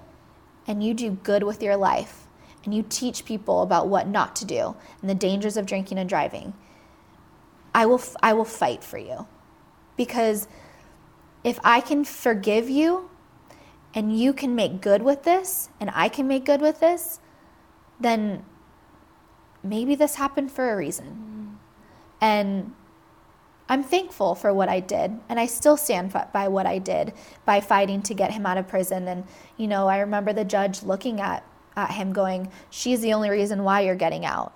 and 0.66 0.82
you 0.82 0.92
do 0.92 1.12
good 1.12 1.44
with 1.44 1.62
your 1.62 1.76
life 1.76 2.26
and 2.64 2.74
you 2.74 2.84
teach 2.88 3.24
people 3.24 3.62
about 3.62 3.86
what 3.86 4.08
not 4.08 4.34
to 4.36 4.44
do 4.44 4.74
and 5.00 5.08
the 5.08 5.14
dangers 5.14 5.56
of 5.56 5.66
drinking 5.66 5.98
and 5.98 6.08
driving, 6.08 6.52
I 7.76 7.84
will 7.84 8.00
I 8.22 8.32
will 8.32 8.46
fight 8.46 8.82
for 8.82 8.96
you. 8.96 9.26
Because 9.96 10.48
if 11.44 11.60
I 11.62 11.80
can 11.80 12.04
forgive 12.04 12.68
you 12.70 13.10
and 13.94 14.18
you 14.18 14.32
can 14.32 14.54
make 14.54 14.80
good 14.80 15.02
with 15.02 15.22
this 15.24 15.68
and 15.78 15.90
I 15.94 16.08
can 16.08 16.26
make 16.26 16.46
good 16.46 16.62
with 16.62 16.80
this, 16.80 17.20
then 18.00 18.44
maybe 19.62 19.94
this 19.94 20.16
happened 20.16 20.50
for 20.50 20.72
a 20.72 20.76
reason. 20.76 21.58
And 22.20 22.72
I'm 23.68 23.82
thankful 23.82 24.34
for 24.34 24.54
what 24.54 24.68
I 24.68 24.80
did, 24.80 25.18
and 25.28 25.40
I 25.40 25.46
still 25.46 25.76
stand 25.76 26.14
by 26.32 26.48
what 26.48 26.66
I 26.66 26.78
did 26.78 27.12
by 27.44 27.60
fighting 27.60 28.00
to 28.02 28.14
get 28.14 28.30
him 28.30 28.46
out 28.46 28.56
of 28.56 28.68
prison. 28.68 29.06
And 29.06 29.24
you 29.58 29.66
know, 29.66 29.86
I 29.86 29.98
remember 29.98 30.32
the 30.32 30.44
judge 30.44 30.82
looking 30.82 31.20
at 31.20 31.44
at 31.76 31.90
him, 31.90 32.14
going, 32.14 32.50
"She's 32.70 33.00
the 33.00 33.12
only 33.12 33.28
reason 33.28 33.64
why 33.64 33.80
you're 33.80 33.96
getting 33.96 34.24
out." 34.24 34.54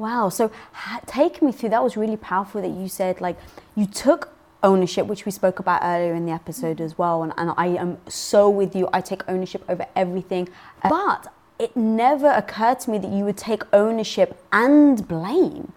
Wow. 0.00 0.30
So 0.30 0.50
ha- 0.72 1.00
take 1.06 1.42
me 1.42 1.52
through 1.52 1.68
that 1.70 1.82
was 1.82 1.94
really 1.94 2.16
powerful 2.16 2.62
that 2.62 2.70
you 2.70 2.88
said 2.88 3.20
like 3.20 3.36
you 3.76 3.86
took 3.86 4.32
ownership, 4.62 5.06
which 5.06 5.26
we 5.26 5.32
spoke 5.32 5.58
about 5.58 5.82
earlier 5.82 6.14
in 6.14 6.24
the 6.24 6.32
episode 6.32 6.76
mm-hmm. 6.76 6.86
as 6.86 6.96
well. 6.96 7.22
And, 7.22 7.34
and 7.36 7.52
I 7.58 7.66
am 7.68 7.98
so 8.08 8.48
with 8.48 8.74
you. 8.74 8.88
I 8.94 9.02
take 9.02 9.22
ownership 9.28 9.62
over 9.68 9.86
everything. 9.94 10.48
Uh, 10.82 10.88
but 10.88 11.32
it 11.58 11.76
never 11.76 12.30
occurred 12.30 12.80
to 12.80 12.90
me 12.90 12.98
that 12.98 13.10
you 13.10 13.24
would 13.24 13.36
take 13.36 13.62
ownership 13.74 14.42
and 14.50 15.06
blame. 15.06 15.72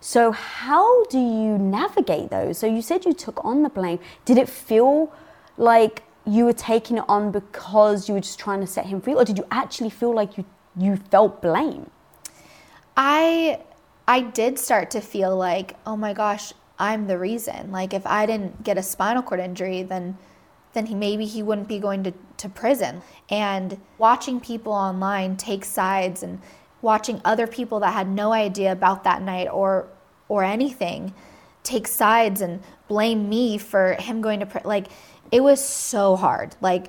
So 0.00 0.32
how 0.32 1.04
do 1.06 1.18
you 1.18 1.58
navigate 1.58 2.30
those? 2.30 2.56
So 2.56 2.66
you 2.66 2.80
said 2.80 3.04
you 3.04 3.12
took 3.12 3.44
on 3.44 3.62
the 3.62 3.68
blame. 3.68 3.98
Did 4.24 4.38
it 4.38 4.48
feel 4.48 5.12
like 5.58 6.02
you 6.24 6.46
were 6.46 6.54
taking 6.54 6.96
it 6.96 7.04
on 7.08 7.30
because 7.30 8.08
you 8.08 8.14
were 8.14 8.20
just 8.20 8.38
trying 8.38 8.60
to 8.60 8.66
set 8.66 8.86
him 8.86 9.00
free, 9.00 9.14
or 9.14 9.24
did 9.24 9.36
you 9.36 9.46
actually 9.50 9.90
feel 9.90 10.14
like 10.14 10.38
you 10.38 10.44
you 10.78 10.96
felt 10.96 11.40
blame? 11.40 11.90
I 12.96 13.60
I 14.08 14.20
did 14.20 14.58
start 14.58 14.90
to 14.92 15.00
feel 15.00 15.36
like, 15.36 15.76
oh 15.86 15.96
my 15.96 16.12
gosh, 16.12 16.52
I'm 16.78 17.06
the 17.06 17.18
reason. 17.18 17.72
Like 17.72 17.94
if 17.94 18.06
I 18.06 18.26
didn't 18.26 18.62
get 18.62 18.78
a 18.78 18.82
spinal 18.82 19.22
cord 19.22 19.40
injury, 19.40 19.82
then 19.82 20.18
then 20.74 20.86
he 20.86 20.94
maybe 20.94 21.24
he 21.24 21.42
wouldn't 21.42 21.68
be 21.68 21.78
going 21.78 22.04
to, 22.04 22.12
to 22.36 22.50
prison. 22.50 23.00
And 23.30 23.80
watching 23.96 24.40
people 24.40 24.74
online 24.74 25.38
take 25.38 25.64
sides 25.64 26.22
and 26.22 26.40
watching 26.82 27.22
other 27.24 27.46
people 27.46 27.80
that 27.80 27.94
had 27.94 28.08
no 28.08 28.32
idea 28.32 28.72
about 28.72 29.04
that 29.04 29.22
night 29.22 29.48
or 29.48 29.88
or 30.28 30.44
anything 30.44 31.14
take 31.62 31.88
sides 31.88 32.40
and 32.40 32.62
blame 32.88 33.28
me 33.28 33.58
for 33.58 33.94
him 33.94 34.20
going 34.20 34.40
to 34.40 34.46
prison. 34.46 34.68
like 34.68 34.88
it 35.32 35.42
was 35.42 35.64
so 35.64 36.14
hard. 36.14 36.54
Like 36.60 36.86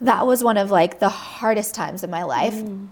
that 0.00 0.26
was 0.26 0.42
one 0.42 0.56
of 0.56 0.70
like 0.70 0.98
the 0.98 1.10
hardest 1.10 1.74
times 1.74 2.02
in 2.02 2.10
my 2.10 2.22
life. 2.24 2.54
Mm. 2.54 2.88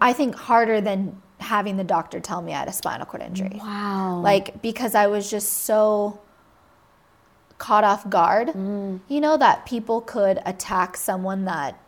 I 0.00 0.14
think 0.14 0.34
harder 0.34 0.80
than 0.80 1.20
having 1.40 1.76
the 1.76 1.84
doctor 1.84 2.20
tell 2.20 2.42
me 2.42 2.52
I 2.52 2.60
had 2.60 2.68
a 2.68 2.72
spinal 2.72 3.06
cord 3.06 3.22
injury. 3.22 3.58
Wow. 3.60 4.20
Like 4.22 4.62
because 4.62 4.94
I 4.94 5.06
was 5.06 5.30
just 5.30 5.64
so 5.64 6.20
caught 7.58 7.84
off 7.84 8.08
guard. 8.08 8.48
You 8.54 9.20
know 9.20 9.36
that 9.36 9.66
people 9.66 10.00
could 10.00 10.40
attack 10.46 10.96
someone 10.96 11.44
that 11.44 11.80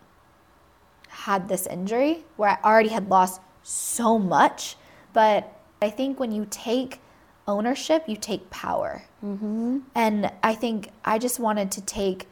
had 1.08 1.48
this 1.48 1.66
injury 1.66 2.24
where 2.36 2.50
I 2.50 2.68
already 2.68 2.88
had 2.88 3.08
lost 3.08 3.40
so 3.62 4.18
much, 4.18 4.76
but 5.12 5.60
I 5.80 5.90
think 5.90 6.18
when 6.18 6.32
you 6.32 6.46
take 6.50 7.00
ownership, 7.46 8.04
you 8.06 8.16
take 8.16 8.50
power. 8.50 9.04
Mm-hmm. 9.24 9.80
And 9.94 10.32
I 10.42 10.54
think 10.54 10.90
I 11.04 11.18
just 11.18 11.38
wanted 11.38 11.70
to 11.72 11.80
take 11.80 12.26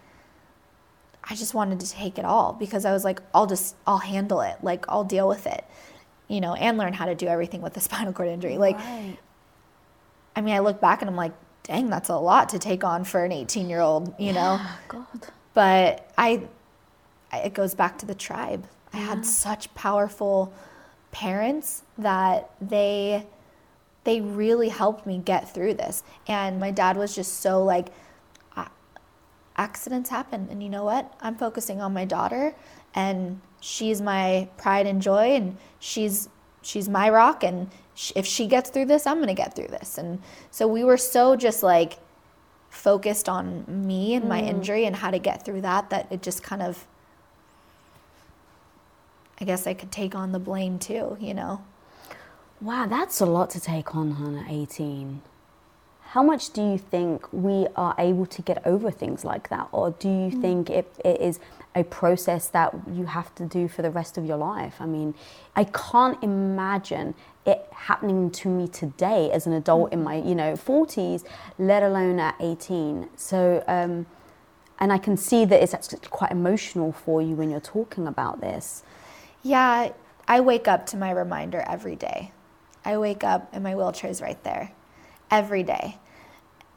I 1.23 1.35
just 1.35 1.55
wanted 1.55 1.81
to 1.81 1.91
take 1.91 2.19
it 2.19 2.25
all 2.25 2.55
because 2.55 2.85
I 2.85 2.93
was 2.93 3.05
like, 3.05 3.21
I'll 3.35 3.47
just, 3.47 3.77
I'll 3.87 3.99
handle 3.99 4.41
it. 4.41 4.57
Like, 4.63 4.85
I'll 4.89 5.05
deal 5.05 5.29
with 5.29 5.47
it, 5.47 5.65
you 6.31 6.41
know, 6.41 6.55
and 6.55 6.79
learn 6.79 6.93
how 6.93 7.07
to 7.07 7.15
do 7.15 7.27
everything 7.27 7.61
with 7.61 7.77
a 7.77 7.81
spinal 7.89 8.13
cord 8.13 8.29
injury. 8.29 8.57
Like, 8.57 8.77
Right. 8.77 9.19
I 10.37 10.41
mean, 10.43 10.55
I 10.55 10.61
look 10.61 10.81
back 10.81 11.03
and 11.03 11.11
I'm 11.11 11.17
like, 11.17 11.33
dang, 11.65 11.91
that's 11.91 12.09
a 12.09 12.17
lot 12.17 12.51
to 12.51 12.59
take 12.59 12.85
on 12.85 13.05
for 13.05 13.25
an 13.25 13.33
18 13.33 13.69
year 13.69 13.81
old, 13.81 14.15
you 14.19 14.33
know? 14.33 14.61
God. 14.89 15.07
But 15.53 16.11
I, 16.17 16.45
I, 17.33 17.39
it 17.41 17.55
goes 17.55 17.75
back 17.75 17.99
to 17.99 18.07
the 18.07 18.15
tribe. 18.15 18.67
I 18.93 18.99
had 18.99 19.27
such 19.27 19.75
powerful 19.75 20.53
parents 21.11 21.83
that 21.99 22.51
they, 22.61 23.27
they 24.05 24.21
really 24.21 24.69
helped 24.69 25.05
me 25.05 25.19
get 25.19 25.53
through 25.53 25.75
this. 25.75 26.05
And 26.29 26.61
my 26.61 26.71
dad 26.71 26.97
was 26.97 27.15
just 27.15 27.41
so 27.41 27.63
like, 27.65 27.89
accidents 29.61 30.09
happen 30.09 30.49
and 30.51 30.63
you 30.63 30.71
know 30.71 30.85
what 30.85 31.13
i'm 31.21 31.37
focusing 31.37 31.83
on 31.83 31.93
my 31.93 32.07
daughter 32.07 32.55
and 32.95 33.39
she's 33.61 34.01
my 34.01 34.49
pride 34.57 34.87
and 34.87 35.01
joy 35.01 35.35
and 35.35 35.57
she's 35.79 36.29
she's 36.63 36.89
my 36.89 37.09
rock 37.09 37.43
and 37.45 37.71
sh- 37.95 38.13
if 38.17 38.27
she 38.27 38.47
gets 38.47 38.71
through 38.71 38.87
this 38.87 39.07
i'm 39.07 39.17
going 39.17 39.29
to 39.29 39.35
get 39.35 39.55
through 39.55 39.69
this. 39.69 39.99
And 39.99 40.21
so 40.51 40.67
we 40.67 40.85
were 40.85 40.97
so 40.97 41.37
just 41.37 41.63
like 41.63 41.99
focused 42.71 43.29
on 43.29 43.65
me 43.67 44.15
and 44.15 44.29
my 44.29 44.41
mm. 44.41 44.49
injury 44.49 44.85
and 44.85 44.97
how 44.97 45.11
to 45.11 45.19
get 45.19 45.45
through 45.45 45.61
that 45.63 45.91
that 45.91 46.07
it 46.11 46.23
just 46.23 46.43
kind 46.43 46.63
of 46.63 46.87
i 49.41 49.45
guess 49.45 49.67
i 49.67 49.75
could 49.75 49.91
take 49.91 50.15
on 50.15 50.31
the 50.31 50.39
blame 50.39 50.79
too 50.79 51.17
you 51.21 51.35
know? 51.35 51.65
Wow, 52.61 52.87
that's 52.87 53.21
a 53.21 53.27
lot 53.27 53.49
to 53.51 53.61
take 53.61 53.97
on, 53.97 54.13
Hannah, 54.13 54.45
18. 54.47 55.23
How 56.11 56.25
much 56.25 56.51
do 56.51 56.61
you 56.61 56.77
think 56.77 57.33
we 57.33 57.69
are 57.77 57.95
able 57.97 58.27
to 58.27 58.43
get 58.43 58.67
over 58.67 58.91
things 58.91 59.25
like 59.25 59.49
that? 59.51 59.69
Or 59.71 59.93
do 59.93 60.09
you 60.09 60.33
think 60.33 60.69
it, 60.69 60.93
it 61.05 61.21
is 61.21 61.39
a 61.73 61.85
process 61.85 62.49
that 62.49 62.75
you 62.91 63.07
have 63.07 63.33
to 63.37 63.45
do 63.45 63.69
for 63.69 63.83
the 63.83 63.93
rest 63.93 64.19
of 64.19 64.25
your 64.25 64.37
life? 64.37 64.75
I 64.81 64.87
mean, 64.87 65.15
I 65.55 65.63
can't 65.63 66.21
imagine 66.21 67.15
it 67.47 67.65
happening 67.71 68.33
to 68.33 68.49
me 68.49 68.67
today 68.67 69.31
as 69.31 69.47
an 69.47 69.53
adult 69.53 69.93
in 69.93 70.03
my, 70.03 70.17
you 70.17 70.35
know, 70.35 70.55
40s, 70.55 71.23
let 71.61 71.85
alone 71.85 72.19
at 72.19 72.35
18. 72.41 73.09
So, 73.15 73.63
um, 73.69 74.07
and 74.81 74.93
I 74.93 74.99
can 74.99 75.17
see 75.17 75.45
that 75.45 75.63
it's 75.63 75.75
actually 75.75 76.01
quite 76.11 76.33
emotional 76.33 76.91
for 76.91 77.23
you 77.23 77.37
when 77.37 77.51
you're 77.51 77.61
talking 77.61 78.09
about 78.09 78.41
this. 78.41 78.83
Yeah, 79.45 79.93
I 80.27 80.41
wake 80.41 80.67
up 80.67 80.87
to 80.87 80.97
my 80.97 81.13
reminder 81.13 81.63
every 81.69 81.95
day. 81.95 82.33
I 82.85 82.99
wake 82.99 83.23
up 83.23 83.49
and 83.53 83.63
my 83.63 83.77
wheelchair 83.77 84.11
is 84.11 84.21
right 84.21 84.43
there 84.43 84.73
every 85.31 85.63
day. 85.63 85.99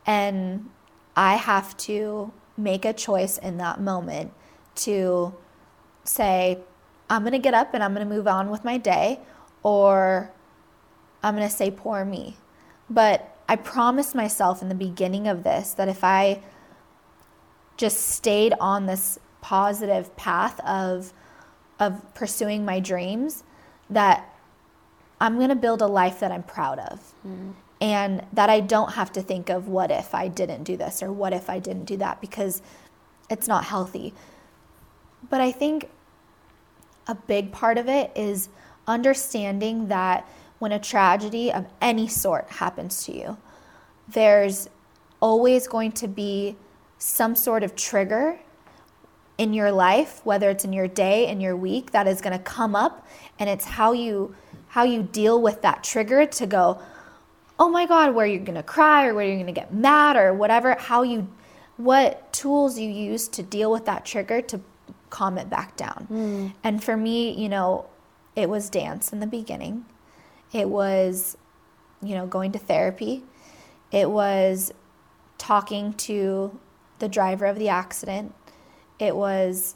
And 0.06 0.70
I 1.16 1.36
have 1.36 1.76
to 1.78 2.32
make 2.58 2.86
a 2.86 2.94
choice 2.94 3.38
in 3.38 3.58
that 3.58 3.80
moment 3.80 4.32
to 4.76 5.34
say, 6.04 6.60
I'm 7.10 7.22
going 7.22 7.34
to 7.34 7.40
get 7.40 7.54
up 7.54 7.74
and 7.74 7.84
I'm 7.84 7.94
going 7.94 8.08
to 8.08 8.14
move 8.14 8.28
on 8.28 8.50
with 8.50 8.64
my 8.64 8.78
day, 8.78 9.20
or 9.62 10.32
I'm 11.22 11.36
going 11.36 11.48
to 11.48 11.54
say, 11.54 11.72
poor 11.72 12.06
me. 12.06 12.38
But 12.90 13.36
I 13.48 13.56
promised 13.56 14.16
myself 14.16 14.62
in 14.62 14.70
the 14.70 14.76
beginning 14.76 15.28
of 15.28 15.44
this 15.44 15.74
that 15.74 15.88
if 15.88 16.04
I 16.04 16.42
just 17.78 18.00
stayed 18.10 18.54
on 18.60 18.86
this 18.86 19.20
positive 19.42 20.16
path 20.16 20.60
of 20.62 21.14
of 21.80 22.14
pursuing 22.14 22.64
my 22.64 22.80
dreams 22.80 23.44
that 23.90 24.34
I'm 25.20 25.38
going 25.38 25.50
to 25.50 25.56
build 25.56 25.82
a 25.82 25.88
life 25.88 26.20
that 26.20 26.32
I'm 26.32 26.44
proud 26.44 26.80
of. 26.80 27.14
Mm. 27.28 27.54
And 27.84 28.26
that 28.32 28.50
I 28.50 28.62
don't 28.62 28.94
have 28.94 29.12
to 29.12 29.22
think 29.22 29.50
of 29.50 29.68
what 29.68 29.92
if 29.92 30.16
I 30.16 30.30
didn't 30.30 30.64
do 30.64 30.78
this 30.78 31.04
or 31.04 31.12
what 31.12 31.34
if 31.34 31.50
I 31.50 31.60
didn't 31.60 31.84
do 31.84 31.98
that 31.98 32.22
because 32.22 32.62
it's 33.30 33.46
not 33.46 33.66
healthy. 33.66 34.14
But 35.30 35.42
I 35.42 35.52
think 35.52 35.90
a 37.08 37.16
big 37.16 37.52
part 37.52 37.78
of 37.78 37.90
it 37.90 38.10
is 38.16 38.48
understanding 38.88 39.90
that 39.90 40.26
when 40.60 40.72
a 40.72 40.80
tragedy 40.80 41.52
of 41.52 41.66
any 41.82 42.08
sort 42.08 42.50
happens 42.52 43.04
to 43.04 43.18
you, 43.18 43.38
there's 44.08 44.70
always 45.20 45.68
going 45.68 45.92
to 45.92 46.08
be 46.08 46.56
some 46.98 47.36
sort 47.36 47.64
of 47.64 47.76
trigger 47.76 48.40
in 49.38 49.54
your 49.54 49.74
life, 49.74 50.22
whether 50.24 50.50
it's 50.50 50.64
in 50.64 50.72
your 50.72 50.88
day, 50.88 51.28
in 51.28 51.42
your 51.42 51.58
week, 51.58 51.92
that 51.92 52.08
is 52.08 52.22
going 52.22 52.38
to 52.38 52.44
come 52.44 52.78
up 52.78 53.06
and 53.40 53.50
it's 53.50 53.66
how 53.66 53.92
you 53.92 54.34
how 54.70 54.84
you 54.84 55.04
deal 55.04 55.40
with 55.40 55.62
that 55.62 55.84
trigger 55.84 56.26
to 56.26 56.48
go, 56.48 56.82
"Oh 57.60 57.70
my 57.70 57.86
god, 57.86 58.16
where 58.16 58.26
you're 58.26 58.44
going 58.44 58.56
to 58.56 58.64
cry 58.64 59.06
or 59.06 59.14
where 59.14 59.26
you're 59.26 59.36
going 59.36 59.48
to 59.48 59.52
get 59.52 59.74
mad 59.74 60.16
or 60.16 60.34
whatever, 60.34 60.76
how 60.80 61.04
you 61.04 61.28
what 61.78 62.32
tools 62.32 62.78
you 62.78 62.90
use 62.90 63.28
to 63.30 63.44
deal 63.44 63.72
with 63.72 63.86
that 63.86 64.06
trigger 64.06 64.42
to 64.42 64.62
calm 65.10 65.38
it 65.38 65.50
back 65.50 65.76
down." 65.76 66.08
Mm. 66.12 66.54
And 66.64 66.84
for 66.84 66.98
me, 66.98 67.32
you 67.32 67.50
know, 67.50 67.86
it 68.36 68.50
was 68.50 68.70
dance 68.70 69.14
in 69.14 69.20
the 69.20 69.28
beginning. 69.28 69.86
It 70.52 70.70
was 70.70 71.38
you 72.02 72.16
know, 72.16 72.28
going 72.28 72.52
to 72.52 72.60
therapy. 72.60 73.24
It 73.90 74.10
was 74.10 74.74
talking 75.38 75.94
to 75.94 76.60
the 77.00 77.08
driver 77.08 77.46
of 77.46 77.58
the 77.58 77.70
accident 77.70 78.34
it 79.00 79.16
was 79.16 79.76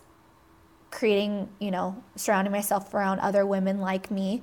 creating, 0.92 1.50
you 1.60 1.72
know, 1.72 2.02
surrounding 2.16 2.52
myself 2.52 2.94
around 2.94 3.20
other 3.20 3.46
women 3.46 3.80
like 3.80 4.10
me. 4.10 4.42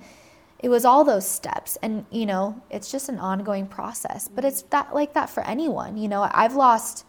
It 0.65 0.71
was 0.71 0.87
all 0.87 1.05
those 1.05 1.29
steps. 1.29 1.77
And, 1.83 2.07
you 2.11 2.25
know, 2.25 2.63
it's 2.71 2.91
just 2.91 3.11
an 3.11 3.19
ongoing 3.19 3.67
process. 3.67 4.29
But 4.35 4.47
it's 4.47 4.63
that 4.71 4.95
like 4.95 5.13
that 5.13 5.29
for 5.29 5.43
anyone. 5.43 5.99
You 5.99 6.09
know, 6.09 6.27
I've 6.33 6.55
lost 6.55 7.05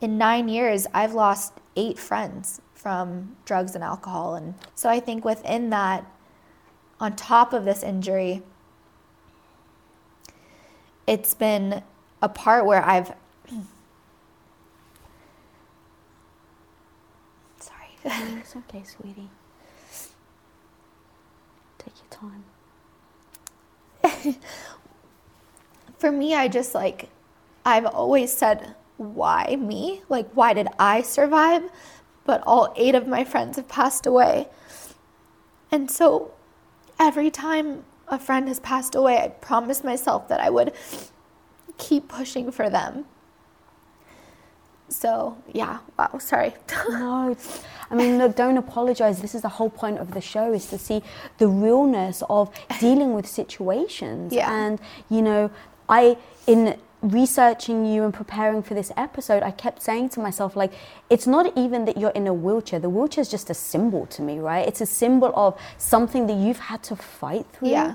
in 0.00 0.18
nine 0.18 0.48
years, 0.48 0.88
I've 0.92 1.14
lost 1.14 1.52
eight 1.76 2.00
friends 2.00 2.60
from 2.74 3.36
drugs 3.44 3.76
and 3.76 3.84
alcohol. 3.84 4.34
And 4.34 4.54
so 4.74 4.88
I 4.90 4.98
think 4.98 5.24
within 5.24 5.70
that, 5.70 6.04
on 6.98 7.14
top 7.14 7.52
of 7.52 7.64
this 7.64 7.84
injury, 7.84 8.42
it's 11.06 11.32
been 11.32 11.84
a 12.20 12.28
part 12.28 12.66
where 12.66 12.84
I've 12.84 13.14
Sorry. 17.60 17.86
it's 18.04 18.56
okay, 18.56 18.82
sweetie. 18.82 19.30
Take 21.78 21.94
your 21.98 22.10
time. 22.10 22.42
For 25.98 26.12
me, 26.12 26.34
I 26.34 26.48
just 26.48 26.74
like, 26.74 27.08
I've 27.64 27.86
always 27.86 28.32
said, 28.32 28.74
why 28.96 29.56
me? 29.58 30.02
Like, 30.08 30.28
why 30.32 30.52
did 30.52 30.68
I 30.78 31.02
survive? 31.02 31.70
But 32.24 32.42
all 32.46 32.72
eight 32.76 32.94
of 32.94 33.06
my 33.06 33.24
friends 33.24 33.56
have 33.56 33.68
passed 33.68 34.06
away. 34.06 34.48
And 35.70 35.90
so 35.90 36.32
every 36.98 37.30
time 37.30 37.84
a 38.08 38.18
friend 38.18 38.48
has 38.48 38.60
passed 38.60 38.94
away, 38.94 39.18
I 39.18 39.28
promised 39.28 39.84
myself 39.84 40.28
that 40.28 40.40
I 40.40 40.50
would 40.50 40.72
keep 41.78 42.08
pushing 42.08 42.50
for 42.50 42.70
them 42.70 43.06
so 44.88 45.36
yeah 45.52 45.78
wow 45.98 46.18
sorry 46.18 46.54
no 46.88 47.36
i 47.90 47.94
mean 47.94 48.18
look 48.18 48.36
don't 48.36 48.56
apologize. 48.56 49.20
This 49.20 49.34
is 49.34 49.42
the 49.42 49.48
whole 49.48 49.70
point 49.70 49.98
of 49.98 50.12
the 50.12 50.20
show 50.20 50.52
is 50.52 50.66
to 50.66 50.78
see 50.78 51.02
the 51.38 51.48
realness 51.48 52.22
of 52.28 52.50
dealing 52.80 53.14
with 53.14 53.26
situations. 53.26 54.32
Yeah. 54.32 54.52
and 54.52 54.80
you 55.08 55.22
know 55.22 55.50
i 55.88 56.16
in 56.46 56.76
researching 57.02 57.84
you 57.86 58.02
and 58.02 58.12
preparing 58.12 58.62
for 58.62 58.74
this 58.74 58.90
episode 58.96 59.42
i 59.42 59.50
kept 59.50 59.82
saying 59.82 60.08
to 60.08 60.18
myself 60.18 60.56
like 60.56 60.72
it's 61.10 61.26
not 61.26 61.56
even 61.56 61.84
that 61.84 61.96
you're 61.96 62.16
in 62.20 62.26
a 62.26 62.34
wheelchair. 62.34 62.80
The 62.80 62.88
wheelchair 62.88 63.22
is 63.22 63.28
just 63.28 63.48
a 63.50 63.54
symbol 63.54 64.06
to 64.06 64.22
me 64.22 64.38
right? 64.38 64.66
It's 64.66 64.80
a 64.80 64.86
symbol 64.86 65.32
of 65.34 65.58
something 65.78 66.26
that 66.26 66.34
you've 66.34 66.58
had 66.58 66.82
to 66.84 66.96
fight 66.96 67.46
through. 67.52 67.68
Yeah 67.68 67.94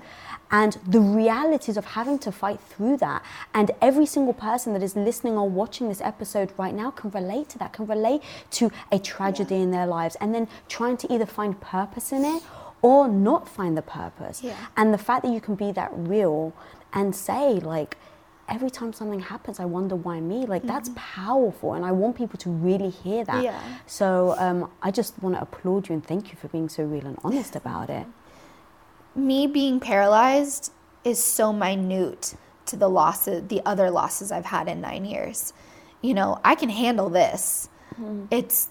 and 0.51 0.77
the 0.85 0.99
realities 0.99 1.77
of 1.77 1.85
having 1.85 2.19
to 2.19 2.31
fight 2.31 2.59
through 2.59 2.97
that. 2.97 3.23
And 3.53 3.71
every 3.81 4.05
single 4.05 4.33
person 4.33 4.73
that 4.73 4.83
is 4.83 4.95
listening 4.95 5.37
or 5.37 5.49
watching 5.49 5.87
this 5.87 6.01
episode 6.01 6.51
right 6.57 6.73
now 6.73 6.91
can 6.91 7.09
relate 7.11 7.49
to 7.49 7.59
that, 7.59 7.73
can 7.73 7.87
relate 7.87 8.21
to 8.51 8.69
a 8.91 8.99
tragedy 8.99 9.55
yeah. 9.55 9.61
in 9.61 9.71
their 9.71 9.87
lives, 9.87 10.15
and 10.19 10.35
then 10.35 10.47
trying 10.67 10.97
to 10.97 11.13
either 11.13 11.25
find 11.25 11.59
purpose 11.61 12.11
in 12.11 12.25
it 12.25 12.43
or 12.81 13.07
not 13.07 13.47
find 13.47 13.77
the 13.77 13.81
purpose. 13.81 14.43
Yeah. 14.43 14.57
And 14.75 14.93
the 14.93 14.97
fact 14.97 15.23
that 15.23 15.31
you 15.31 15.39
can 15.39 15.55
be 15.55 15.71
that 15.71 15.91
real 15.93 16.53
and 16.93 17.15
say, 17.15 17.53
like, 17.53 17.97
every 18.49 18.69
time 18.69 18.91
something 18.91 19.21
happens, 19.21 19.59
I 19.59 19.65
wonder 19.65 19.95
why 19.95 20.19
me. 20.19 20.45
Like, 20.45 20.63
mm-hmm. 20.63 20.67
that's 20.67 20.89
powerful. 20.95 21.73
And 21.73 21.85
I 21.85 21.91
want 21.91 22.17
people 22.17 22.37
to 22.39 22.49
really 22.49 22.89
hear 22.89 23.23
that. 23.23 23.43
Yeah. 23.43 23.61
So 23.85 24.35
um, 24.37 24.69
I 24.81 24.91
just 24.91 25.21
want 25.23 25.35
to 25.35 25.41
applaud 25.41 25.87
you 25.87 25.93
and 25.93 26.05
thank 26.05 26.31
you 26.31 26.37
for 26.37 26.49
being 26.49 26.67
so 26.67 26.83
real 26.83 27.05
and 27.05 27.17
honest 27.23 27.55
about 27.55 27.89
it 27.89 28.05
me 29.15 29.47
being 29.47 29.80
paralyzed 29.80 30.71
is 31.04 31.24
so 31.24 31.52
minute 31.52 32.36
to 32.65 32.76
the 32.76 32.88
losses, 32.88 33.47
the 33.47 33.62
other 33.65 33.89
losses 33.89 34.32
I've 34.32 34.45
had 34.45 34.67
in 34.67 34.82
nine 34.82 35.06
years. 35.06 35.54
You 36.02 36.13
know, 36.13 36.39
I 36.43 36.56
can 36.56 36.69
handle 36.69 37.10
this. 37.10 37.69
Mm-hmm. 37.93 38.26
It's 38.32 38.69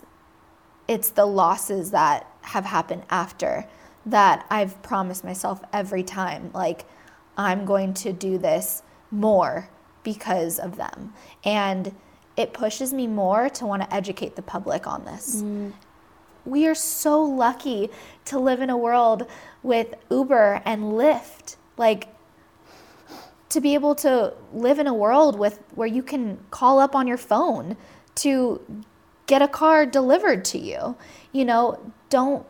it's 0.89 1.11
the 1.11 1.27
losses 1.27 1.93
that 1.93 2.27
have 2.43 2.65
happened 2.65 3.05
after 3.11 3.67
that 4.07 4.45
I've 4.51 4.83
promised 4.83 5.23
myself 5.23 5.63
every 5.73 6.03
time, 6.03 6.51
like 6.53 6.85
I'm 7.37 7.65
going 7.65 7.95
to 7.95 8.13
do 8.13 8.39
this 8.39 8.83
more 9.11 9.69
because 10.03 10.59
of 10.59 10.77
them. 10.77 11.13
And 11.45 11.95
it 12.37 12.53
pushes 12.53 12.93
me 12.93 13.07
more 13.07 13.49
to 13.51 13.67
want 13.67 13.83
to 13.83 13.95
educate 13.95 14.35
the 14.37 14.43
public 14.43 14.87
on 14.87 15.05
this. 15.05 15.43
Mm. 15.43 15.73
We 16.45 16.67
are 16.67 16.75
so 16.75 17.23
lucky 17.23 17.91
to 18.27 18.39
live 18.39 18.61
in 18.61 18.71
a 18.71 18.77
world 18.77 19.27
with 19.63 19.95
Uber 20.11 20.63
and 20.65 20.85
Lyft. 20.85 21.57
Like, 21.77 22.09
to 23.51 23.61
be 23.61 23.75
able 23.75 23.95
to 23.97 24.33
live 24.53 24.79
in 24.79 24.87
a 24.87 24.95
world 24.95 25.39
with 25.39 25.59
where 25.75 25.89
you 25.89 26.03
can 26.03 26.39
call 26.51 26.79
up 26.79 26.95
on 26.95 27.07
your 27.07 27.17
phone 27.17 27.77
to 28.17 28.61
get 29.27 29.43
a 29.43 29.49
car 29.49 29.87
delivered 29.87 30.45
to 30.47 30.59
you. 30.59 30.97
You 31.33 31.45
know, 31.45 31.93
don't 32.09 32.47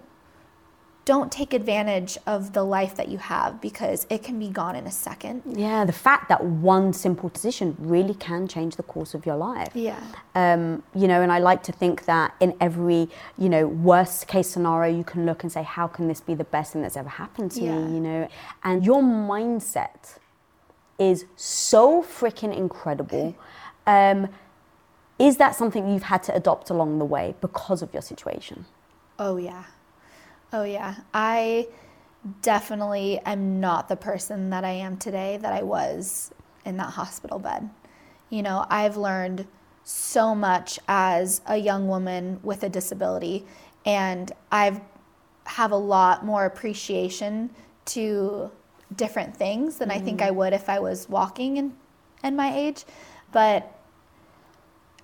don't 1.05 1.33
take 1.33 1.55
advantage 1.55 2.19
of 2.27 2.53
the 2.53 2.63
life 2.63 2.95
that 2.97 3.09
you 3.09 3.19
have 3.19 3.61
because 3.61 4.07
it 4.11 4.23
can 4.23 4.39
be 4.39 4.49
gone 4.49 4.77
in 4.77 4.87
a 4.87 4.91
second. 4.91 5.43
Yeah, 5.47 5.85
the 5.85 5.93
fact 5.93 6.29
that 6.29 6.45
one 6.45 6.93
simple 6.93 7.29
decision 7.31 7.77
really 7.79 8.15
can 8.15 8.47
change 8.47 8.77
the 8.77 8.83
course 8.83 9.15
of 9.15 9.25
your 9.25 9.37
life. 9.37 9.71
Yeah. 9.75 10.01
Um, 10.35 10.83
you 10.95 11.09
know, 11.09 11.23
and 11.23 11.33
I 11.33 11.39
like 11.39 11.63
to 11.65 11.73
think 11.73 12.05
that 12.05 12.35
in 12.41 12.55
every, 12.61 13.09
you 13.39 13.49
know, 13.49 13.67
worst 13.67 14.29
case 14.29 14.49
scenario, 14.49 14.97
you 14.97 15.05
can 15.05 15.27
look 15.27 15.43
and 15.43 15.51
say, 15.51 15.63
how 15.63 15.87
can 15.87 16.07
this 16.07 16.21
be 16.21 16.35
the 16.35 16.45
best 16.45 16.73
thing 16.73 16.83
that's 16.83 16.97
ever 16.97 17.09
happened 17.09 17.53
to 17.53 17.63
yeah. 17.63 17.79
me, 17.79 17.95
you 17.95 18.01
know? 18.01 18.29
And 18.63 18.85
your 18.85 19.03
mindset 19.03 20.19
is 20.99 21.25
so 21.37 22.03
freaking 22.03 22.57
incredible. 22.57 23.37
Um, 23.87 24.29
is 25.19 25.39
that 25.39 25.57
something 25.57 25.91
you've 25.91 26.05
had 26.05 26.23
to 26.25 26.35
adopt 26.35 26.71
along 26.71 26.99
the 26.99 27.05
way 27.05 27.35
because 27.41 27.83
of 27.83 27.93
your 27.93 28.03
situation? 28.03 28.67
Oh, 29.19 29.37
yeah. 29.37 29.65
Oh, 30.53 30.65
yeah. 30.65 30.97
I 31.15 31.69
definitely 32.43 33.21
am 33.25 33.61
not 33.61 33.89
the 33.89 33.97
person 33.97 34.51
that 34.51 34.65
I 34.65 34.71
am 34.71 34.97
today 34.97 35.39
that 35.39 35.53
I 35.53 35.63
was 35.63 36.33
in 36.65 36.77
that 36.77 36.91
hospital 36.91 37.39
bed. 37.39 37.71
You 38.29 38.43
know, 38.43 38.67
I've 38.69 38.97
learned 38.97 39.47
so 39.85 40.35
much 40.35 40.79
as 40.89 41.41
a 41.47 41.57
young 41.57 41.89
woman 41.89 42.41
with 42.43 42.63
a 42.63 42.69
disability, 42.69 43.47
and 43.85 44.31
I've 44.53 44.81
have 45.47 45.73
a 45.73 45.77
lot 45.77 46.25
more 46.25 46.45
appreciation 46.45 47.51
to 47.85 48.51
different 48.95 49.37
things 49.37 49.79
than 49.79 49.89
mm-hmm. 49.89 49.99
I 49.99 50.05
think 50.05 50.23
I 50.23 50.29
mm-hmm. 50.29 50.37
would 50.37 50.53
if 50.53 50.69
I 50.69 50.79
was 50.79 51.09
walking 51.09 51.57
in, 51.57 51.75
in 52.23 52.37
my 52.37 52.55
age. 52.57 52.85
But 53.33 53.77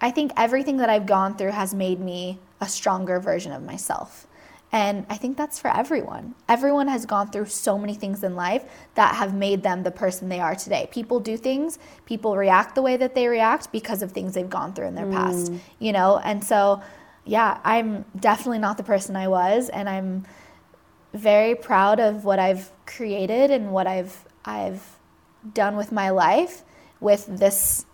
I 0.01 0.11
think 0.11 0.33
everything 0.37 0.77
that 0.77 0.91
I've 0.91 1.07
gone 1.07 1.37
through 1.37 1.51
has 1.51 1.75
made 1.75 1.99
me 1.99 2.39
a 2.61 2.69
stronger 2.69 3.19
version 3.19 3.51
of 3.51 3.63
myself. 3.63 4.27
And 4.77 5.07
I 5.09 5.17
think 5.17 5.39
that's 5.39 5.59
for 5.59 5.75
everyone. 5.75 6.35
Everyone 6.51 6.87
has 6.89 7.07
gone 7.07 7.31
through 7.31 7.47
so 7.47 7.79
many 7.79 7.95
things 7.95 8.23
in 8.23 8.37
life 8.37 8.63
that 8.95 9.15
have 9.15 9.33
made 9.33 9.63
them 9.63 9.85
the 9.85 9.91
person 9.91 10.29
they 10.29 10.39
are 10.39 10.55
today. 10.55 10.87
People 10.93 11.19
do 11.19 11.39
things, 11.39 11.79
people 12.05 12.37
react 12.37 12.75
the 12.75 12.83
way 12.83 12.99
that 12.99 13.15
they 13.15 13.27
react 13.27 13.73
because 13.73 14.03
of 14.03 14.13
things 14.13 14.35
they've 14.35 14.51
gone 14.51 14.75
through 14.75 14.89
in 14.89 14.95
their 14.95 15.07
mm. 15.07 15.15
past, 15.15 15.51
you 15.79 15.93
know? 15.93 16.19
And 16.19 16.45
so, 16.45 16.83
yeah, 17.25 17.59
I'm 17.65 18.05
definitely 18.21 18.59
not 18.59 18.77
the 18.77 18.83
person 18.83 19.17
I 19.17 19.29
was 19.29 19.71
and 19.71 19.89
I'm 19.89 20.27
very 21.15 21.55
proud 21.55 21.99
of 21.99 22.27
what 22.27 22.39
I've 22.39 22.71
created 22.85 23.51
and 23.51 23.73
what 23.73 23.87
I've 23.87 24.27
I've 24.45 24.99
done 25.55 25.77
with 25.77 25.91
my 25.91 26.11
life 26.11 26.65
with 27.01 27.25
this 27.27 27.87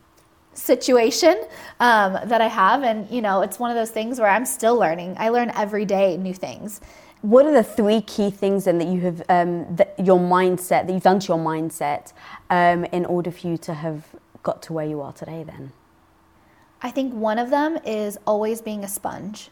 situation 0.55 1.45
um, 1.81 2.19
that 2.25 2.41
I 2.41 2.49
have. 2.49 2.83
And, 2.83 3.11
you 3.11 3.23
know, 3.23 3.43
it's 3.43 3.59
one 3.59 3.71
of 3.71 3.77
those 3.77 3.91
things 3.91 4.21
where 4.21 4.29
I'm 4.29 4.47
still 4.47 4.77
learning. 4.77 5.17
I 5.19 5.29
learn 5.31 5.51
every 5.55 5.85
day 5.85 6.17
new 6.17 6.35
things. 6.35 6.81
What 7.23 7.47
are 7.47 7.53
the 7.53 7.63
three 7.63 8.01
key 8.01 8.31
things 8.31 8.65
then 8.65 8.79
that 8.79 8.89
you 8.89 9.01
have, 9.01 9.23
um, 9.29 9.77
that 9.77 9.95
your 9.99 10.19
mindset, 10.19 10.87
that 10.87 10.91
you've 10.93 11.05
done 11.05 11.21
to 11.21 11.29
your 11.29 11.39
mindset 11.39 12.13
um, 12.51 12.85
in 12.87 13.05
order 13.07 13.31
for 13.31 13.47
you 13.47 13.57
to 13.59 13.75
have 13.75 14.07
got 14.43 14.63
to 14.63 14.73
where 14.73 14.87
you 14.87 15.01
are 15.01 15.13
today 15.13 15.45
then? 15.45 15.73
I 16.83 16.91
think 16.91 17.15
one 17.15 17.39
of 17.39 17.51
them 17.51 17.79
is 17.87 18.19
always 18.27 18.61
being 18.61 18.83
a 18.83 18.89
sponge. 18.89 19.51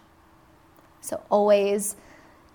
So, 1.01 1.23
always 1.31 1.97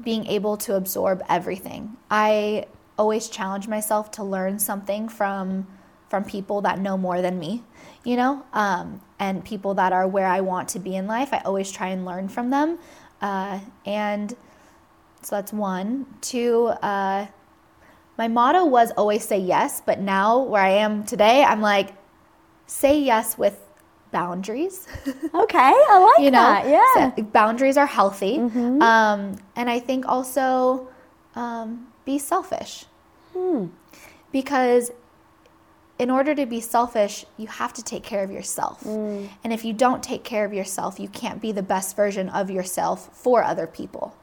being 0.04 0.28
able 0.28 0.58
to 0.58 0.76
absorb 0.76 1.24
everything. 1.30 1.96
I 2.12 2.66
always 2.98 3.30
challenge 3.30 3.68
myself 3.68 4.12
to 4.12 4.24
learn 4.24 4.60
something 4.60 5.08
from 5.08 5.68
from 6.10 6.24
people 6.24 6.62
that 6.62 6.80
know 6.80 6.98
more 6.98 7.22
than 7.22 7.39
me, 7.39 7.64
you 8.06 8.16
know, 8.16 8.45
um, 8.53 9.01
and 9.20 9.43
people 9.43 9.74
that 9.74 9.91
are 9.91 10.08
where 10.08 10.28
I 10.28 10.41
want 10.41 10.70
to 10.70 10.80
be 10.80 10.95
in 10.95 11.08
life. 11.08 11.34
I 11.34 11.39
always 11.39 11.72
try 11.72 11.88
and 11.88 12.06
learn 12.06 12.30
from 12.30 12.49
them, 12.51 12.80
uh, 13.22 13.60
and 13.86 14.32
so 15.22 15.36
that's 15.36 15.51
one. 15.51 16.06
Two. 16.22 16.68
Uh, 16.82 17.28
my 18.18 18.30
motto 18.30 18.64
was 18.66 18.91
always 18.91 19.28
say 19.28 19.39
yes, 19.39 19.82
but 19.86 19.99
now 19.99 20.39
where 20.39 20.62
I 20.64 20.70
am 20.70 21.03
today, 21.03 21.43
I'm 21.43 21.60
like, 21.60 21.89
say 22.68 22.97
yes 22.99 23.38
with 23.38 23.60
boundaries. 24.12 24.88
Okay, 25.36 25.58
I 25.58 26.12
like 26.16 26.24
you 26.24 26.32
know, 26.32 26.39
that. 26.39 26.66
Yeah. 26.70 27.14
so 27.16 27.24
boundaries 27.24 27.76
are 27.76 27.86
healthy, 27.86 28.38
um, 28.38 29.36
and 29.58 29.70
I 29.70 29.80
think 29.80 30.08
also 30.08 30.88
um, 31.36 31.88
be 32.06 32.18
selfish 32.18 32.86
because 34.32 34.91
in 35.98 36.10
order 36.10 36.36
to 36.36 36.46
be 36.46 36.60
selfish, 36.60 37.26
you 37.38 37.48
have 37.48 37.74
to 37.74 37.84
take 37.84 38.04
care 38.04 38.24
of 38.24 38.32
yourself. 38.32 38.82
Mm. 38.84 39.30
And 39.43 39.54
if 39.54 39.64
you 39.64 39.74
don't 39.74 40.04
take 40.04 40.24
care 40.24 40.46
of 40.46 40.54
yourself, 40.54 41.00
you 41.00 41.08
can't 41.08 41.41
be 41.41 41.52
the 41.52 41.64
best 41.64 41.96
version 41.96 42.30
of 42.30 42.50
yourself 42.50 43.10
for 43.14 43.43
other 43.43 43.68
people. 43.68 44.16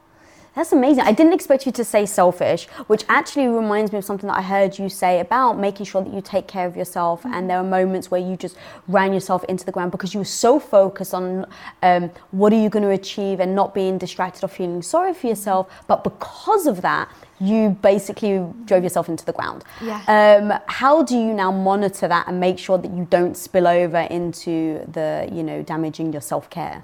That's 0.55 0.71
amazing. 0.71 1.03
I 1.03 1.11
didn't 1.13 1.33
expect 1.33 1.65
you 1.65 1.71
to 1.71 1.83
say 1.83 2.05
selfish, 2.05 2.67
which 2.85 3.03
actually 3.09 3.47
reminds 3.47 3.91
me 3.91 3.97
of 3.97 4.05
something 4.05 4.27
that 4.27 4.37
I 4.37 4.43
heard 4.43 4.77
you 4.77 4.87
say 4.87 5.19
about 5.19 5.57
making 5.57 5.87
sure 5.87 6.03
that 6.03 6.13
you 6.13 6.21
take 6.21 6.47
care 6.47 6.67
of 6.67 6.77
yourself. 6.77 7.25
And 7.25 7.49
there 7.49 7.57
are 7.57 7.63
moments 7.63 8.11
where 8.11 8.21
you 8.21 8.37
just 8.37 8.55
ran 8.87 9.13
yourself 9.13 9.43
into 9.45 9.65
the 9.65 9.71
ground 9.71 9.91
because 9.91 10.13
you 10.13 10.19
were 10.19 10.25
so 10.25 10.59
focused 10.59 11.13
on 11.13 11.47
um, 11.81 12.11
what 12.31 12.53
are 12.53 12.61
you 12.61 12.69
going 12.69 12.83
to 12.83 12.91
achieve 12.91 13.39
and 13.39 13.55
not 13.55 13.73
being 13.73 13.97
distracted 13.97 14.43
or 14.43 14.47
feeling 14.47 14.83
sorry 14.83 15.15
for 15.15 15.25
yourself. 15.25 15.71
But 15.87 16.03
because 16.03 16.67
of 16.67 16.83
that, 16.83 17.09
you 17.39 17.71
basically 17.81 18.45
drove 18.65 18.83
yourself 18.83 19.09
into 19.09 19.25
the 19.25 19.33
ground. 19.33 19.63
Yeah. 19.81 20.01
Um, 20.07 20.59
how 20.67 21.01
do 21.01 21.17
you 21.17 21.33
now 21.33 21.51
monitor 21.51 22.07
that 22.07 22.27
and 22.27 22.39
make 22.39 22.59
sure 22.59 22.77
that 22.77 22.91
you 22.91 23.07
don't 23.09 23.35
spill 23.35 23.67
over 23.67 23.97
into 23.97 24.85
the, 24.91 25.27
you 25.31 25.41
know, 25.41 25.63
damaging 25.63 26.13
your 26.13 26.21
self 26.21 26.49
care? 26.51 26.83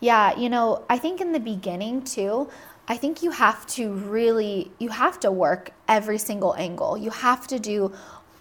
Yeah, 0.00 0.36
you 0.38 0.50
know, 0.50 0.84
I 0.90 0.98
think 0.98 1.22
in 1.22 1.32
the 1.32 1.40
beginning 1.40 2.02
too, 2.02 2.50
I 2.88 2.96
think 2.96 3.22
you 3.22 3.32
have 3.32 3.66
to 3.68 3.92
really 3.92 4.70
you 4.78 4.90
have 4.90 5.18
to 5.20 5.30
work 5.30 5.70
every 5.88 6.18
single 6.18 6.54
angle. 6.54 6.96
You 6.96 7.10
have 7.10 7.46
to 7.48 7.58
do 7.58 7.92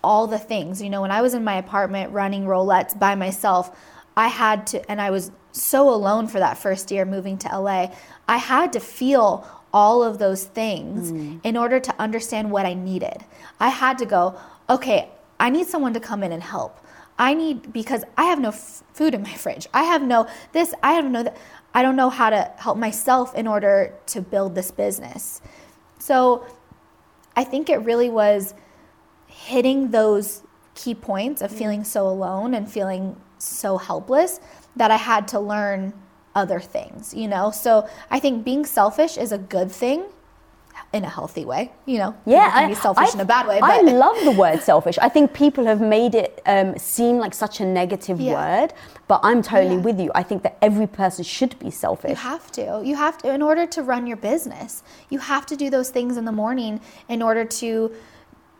all 0.03 0.27
the 0.27 0.37
things. 0.37 0.81
You 0.81 0.89
know, 0.89 1.01
when 1.01 1.11
I 1.11 1.21
was 1.21 1.33
in 1.33 1.43
my 1.43 1.55
apartment 1.55 2.11
running 2.11 2.45
Rollettes 2.45 2.97
by 2.97 3.15
myself, 3.15 3.75
I 4.15 4.27
had 4.27 4.67
to 4.67 4.91
and 4.91 5.01
I 5.01 5.09
was 5.09 5.31
so 5.51 5.89
alone 5.89 6.27
for 6.27 6.39
that 6.39 6.57
first 6.57 6.91
year 6.91 7.05
moving 7.05 7.37
to 7.39 7.59
LA. 7.59 7.87
I 8.27 8.37
had 8.37 8.73
to 8.73 8.79
feel 8.79 9.47
all 9.73 10.03
of 10.03 10.19
those 10.19 10.45
things 10.45 11.11
mm. 11.11 11.39
in 11.43 11.57
order 11.57 11.79
to 11.79 11.93
understand 11.99 12.51
what 12.51 12.65
I 12.65 12.73
needed. 12.73 13.25
I 13.59 13.69
had 13.69 13.97
to 13.97 14.05
go, 14.05 14.39
okay, 14.69 15.09
I 15.39 15.49
need 15.49 15.67
someone 15.67 15.93
to 15.93 15.99
come 15.99 16.23
in 16.23 16.31
and 16.31 16.41
help. 16.41 16.79
I 17.17 17.33
need 17.33 17.71
because 17.71 18.03
I 18.17 18.25
have 18.25 18.39
no 18.39 18.49
f- 18.49 18.83
food 18.93 19.13
in 19.13 19.23
my 19.23 19.33
fridge. 19.43 19.67
I 19.73 19.83
have 19.83 20.01
no 20.01 20.27
this. 20.51 20.73
I 20.83 20.93
have 20.93 21.05
no 21.05 21.23
that. 21.23 21.37
I 21.73 21.81
don't 21.81 21.95
know 21.95 22.09
how 22.09 22.29
to 22.29 22.51
help 22.57 22.77
myself 22.77 23.35
in 23.35 23.47
order 23.47 23.93
to 24.07 24.21
build 24.21 24.55
this 24.55 24.71
business. 24.71 25.41
So 25.99 26.45
I 27.35 27.43
think 27.43 27.69
it 27.69 27.77
really 27.77 28.09
was 28.09 28.53
hitting 29.27 29.91
those 29.91 30.43
key 30.73 30.95
points 30.95 31.41
of 31.41 31.51
feeling 31.51 31.83
so 31.83 32.07
alone 32.07 32.53
and 32.53 32.71
feeling 32.71 33.19
so 33.37 33.77
helpless 33.77 34.39
that 34.75 34.91
I 34.91 34.97
had 34.97 35.27
to 35.29 35.39
learn 35.39 35.93
other 36.33 36.59
things, 36.59 37.13
you 37.13 37.27
know? 37.27 37.51
So 37.51 37.87
I 38.09 38.19
think 38.19 38.43
being 38.43 38.65
selfish 38.65 39.17
is 39.17 39.31
a 39.31 39.37
good 39.37 39.71
thing 39.71 40.05
in 40.93 41.03
a 41.03 41.09
healthy 41.09 41.43
way, 41.45 41.71
you 41.85 41.97
know? 41.97 42.15
Yeah, 42.25 42.45
you 42.45 42.51
can 42.51 42.69
be 42.69 42.75
selfish 42.75 43.13
in 43.13 43.19
a 43.19 43.25
bad 43.25 43.47
way, 43.47 43.59
I 43.61 43.81
love 43.81 44.17
the 44.23 44.31
word 44.31 44.61
selfish. 44.61 44.97
I 44.99 45.09
think 45.09 45.33
people 45.33 45.65
have 45.65 45.81
made 45.81 46.15
it 46.15 46.41
um, 46.45 46.77
seem 46.77 47.17
like 47.17 47.33
such 47.33 47.59
a 47.59 47.65
negative 47.65 48.19
Yeah. 48.21 48.33
word, 48.61 48.73
but 49.07 49.19
I'm 49.23 49.41
totally 49.41 49.75
Yeah. 49.75 49.81
with 49.81 49.99
you. 49.99 50.11
I 50.15 50.23
think 50.23 50.43
that 50.43 50.57
every 50.61 50.87
person 50.87 51.23
should 51.23 51.57
be 51.59 51.69
selfish. 51.69 52.11
You 52.11 52.15
have 52.15 52.51
to. 52.53 52.81
You 52.83 52.95
have 52.95 53.17
to 53.19 53.33
in 53.33 53.41
order 53.41 53.65
to 53.67 53.83
run 53.83 54.07
your 54.07 54.17
business. 54.17 54.83
You 55.09 55.19
have 55.19 55.45
to 55.47 55.55
do 55.55 55.69
those 55.69 55.89
things 55.89 56.17
in 56.17 56.25
the 56.25 56.31
morning 56.31 56.79
in 57.09 57.21
order 57.21 57.45
to 57.45 57.91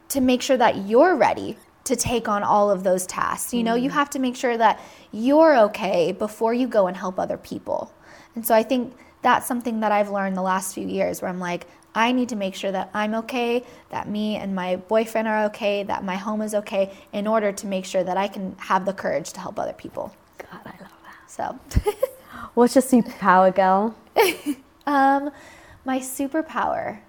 to 0.10 0.22
make 0.22 0.42
sure 0.42 0.58
that 0.58 0.86
you're 0.86 1.16
ready 1.16 1.58
to 1.86 1.96
take 1.96 2.28
on 2.28 2.44
all 2.44 2.70
of 2.70 2.84
those 2.84 3.06
tasks. 3.08 3.54
You 3.54 3.64
know, 3.64 3.76
you 3.76 3.90
have 3.90 4.10
to 4.12 4.20
make 4.20 4.36
sure 4.36 4.58
that 4.58 4.80
you're 5.12 5.56
okay 5.68 6.12
before 6.12 6.54
you 6.54 6.68
go 6.68 6.88
and 6.88 6.96
help 6.98 7.20
other 7.20 7.38
people. 7.38 7.92
And 8.36 8.46
so 8.46 8.54
I 8.54 8.64
think 8.64 8.94
that's 9.22 9.48
something 9.48 9.80
that 9.80 9.92
I've 9.92 10.12
learned 10.12 10.36
the 10.38 10.42
last 10.44 10.76
few 10.76 10.88
years 10.88 11.22
where 11.22 11.30
I'm 11.30 11.40
like 11.40 11.66
I 11.96 12.12
need 12.12 12.30
to 12.30 12.36
make 12.36 12.54
sure 12.56 12.72
that 12.72 12.90
I'm 12.94 13.16
okay, 13.16 13.64
that 13.90 14.10
me 14.10 14.36
and 14.36 14.54
my 14.54 14.76
boyfriend 14.76 15.28
are 15.30 15.46
okay, 15.46 15.84
that 15.84 16.04
my 16.04 16.16
home 16.18 16.42
is 16.42 16.54
okay 16.54 16.92
in 17.14 17.26
order 17.26 17.54
to 17.54 17.68
make 17.68 17.86
sure 17.86 18.04
that 18.04 18.18
I 18.18 18.28
can 18.28 18.56
have 18.60 18.86
the 18.86 18.94
courage 18.94 19.32
to 19.34 19.40
help 19.40 19.58
other 19.58 19.74
people. 19.74 20.14
God, 20.38 20.60
I 20.66 20.72
love 20.82 20.92
that. 21.06 21.32
So 21.32 21.58
What's 22.54 22.76
your 22.76 22.82
superpower, 22.84 23.54
girl? 23.56 23.96
Um, 24.88 25.32
my 25.84 25.98
superpower. 25.98 27.00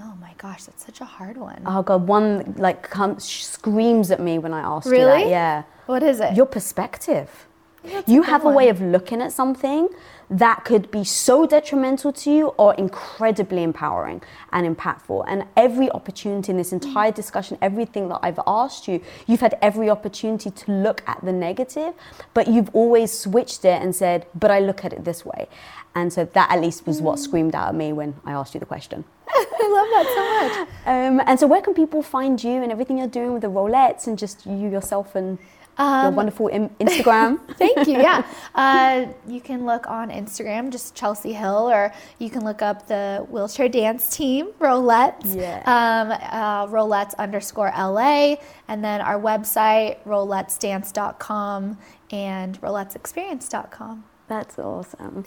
Oh 0.00 0.14
my 0.20 0.34
gosh, 0.38 0.64
that's 0.64 0.84
such 0.84 1.00
a 1.00 1.04
hard 1.04 1.36
one. 1.36 1.62
Oh 1.64 1.82
God, 1.82 2.08
one 2.08 2.56
like 2.58 2.82
comes 2.90 3.24
screams 3.24 4.10
at 4.10 4.18
me 4.18 4.40
when 4.40 4.52
I 4.52 4.60
ask 4.60 4.86
you 4.86 4.92
Really? 4.92 5.22
that. 5.22 5.28
Yeah, 5.28 5.62
what 5.86 6.02
is 6.02 6.18
it? 6.18 6.34
your 6.34 6.46
perspective. 6.46 7.46
That's 7.86 8.08
You 8.08 8.22
have 8.22 8.44
a 8.44 8.50
way 8.50 8.66
one. 8.66 8.74
of 8.76 8.80
looking 8.80 9.22
at 9.22 9.32
something 9.32 9.88
that 10.28 10.64
could 10.64 10.90
be 10.90 11.04
so 11.04 11.46
detrimental 11.46 12.12
to 12.12 12.30
you 12.30 12.48
or 12.58 12.74
incredibly 12.74 13.62
empowering 13.62 14.22
and 14.52 14.76
impactful. 14.76 15.24
And 15.28 15.44
every 15.56 15.90
opportunity 15.90 16.50
in 16.50 16.58
this 16.58 16.72
entire 16.72 17.12
discussion, 17.12 17.58
everything 17.62 18.08
that 18.08 18.20
I've 18.22 18.40
asked 18.46 18.88
you, 18.88 19.00
you've 19.26 19.40
had 19.40 19.56
every 19.62 19.88
opportunity 19.88 20.50
to 20.50 20.72
look 20.72 21.02
at 21.06 21.24
the 21.24 21.32
negative, 21.32 21.94
but 22.34 22.48
you've 22.48 22.74
always 22.74 23.16
switched 23.16 23.64
it 23.64 23.80
and 23.80 23.94
said, 23.94 24.26
but 24.34 24.50
I 24.50 24.58
look 24.58 24.84
at 24.84 24.92
it 24.92 25.04
this 25.04 25.24
way. 25.24 25.48
And 25.94 26.12
so 26.12 26.24
that 26.24 26.50
at 26.50 26.60
least 26.60 26.86
was 26.86 27.00
what 27.00 27.18
screamed 27.18 27.54
out 27.54 27.68
at 27.68 27.74
me 27.74 27.92
when 27.92 28.14
I 28.24 28.32
asked 28.32 28.52
you 28.52 28.60
the 28.60 28.66
question. 28.66 29.04
I 29.28 29.68
love 29.68 29.88
that 29.94 30.06
so 30.14 30.58
much. 30.58 30.68
Um, 30.86 31.22
and 31.26 31.40
so, 31.40 31.46
where 31.46 31.62
can 31.62 31.72
people 31.72 32.02
find 32.02 32.42
you 32.42 32.62
and 32.62 32.70
everything 32.70 32.98
you're 32.98 33.06
doing 33.08 33.32
with 33.32 33.42
the 33.42 33.48
Rollettes 33.48 34.06
and 34.06 34.18
just 34.18 34.44
you 34.44 34.68
yourself 34.68 35.14
and 35.14 35.38
your 35.78 35.86
Um, 36.08 36.14
wonderful 36.16 36.48
im- 36.48 36.70
Instagram? 36.80 37.38
Thank 37.58 37.86
you. 37.88 37.94
Yeah. 37.98 38.22
Uh, 38.56 39.08
you 39.28 39.38
can 39.40 39.66
look 39.66 39.86
on 39.86 40.08
Instagram, 40.10 40.70
just 40.72 40.94
Chelsea 40.94 41.34
Hill, 41.34 41.68
or 41.70 41.92
you 42.18 42.30
can 42.30 42.42
look 42.42 42.62
up 42.62 42.86
the 42.88 43.26
wheelchair 43.28 43.68
dance 43.68 44.16
team, 44.16 44.48
Rollettes. 44.58 45.34
Yeah. 45.36 45.58
Um, 45.66 46.10
uh, 46.12 46.66
Rollettes 46.68 47.14
underscore 47.18 47.70
LA. 47.76 48.36
And 48.66 48.82
then 48.82 49.02
our 49.02 49.20
website, 49.20 49.98
rollettesdance.com 50.06 51.76
and 52.10 52.60
rollettesexperience.com. 52.62 54.04
That's 54.28 54.58
awesome. 54.58 55.24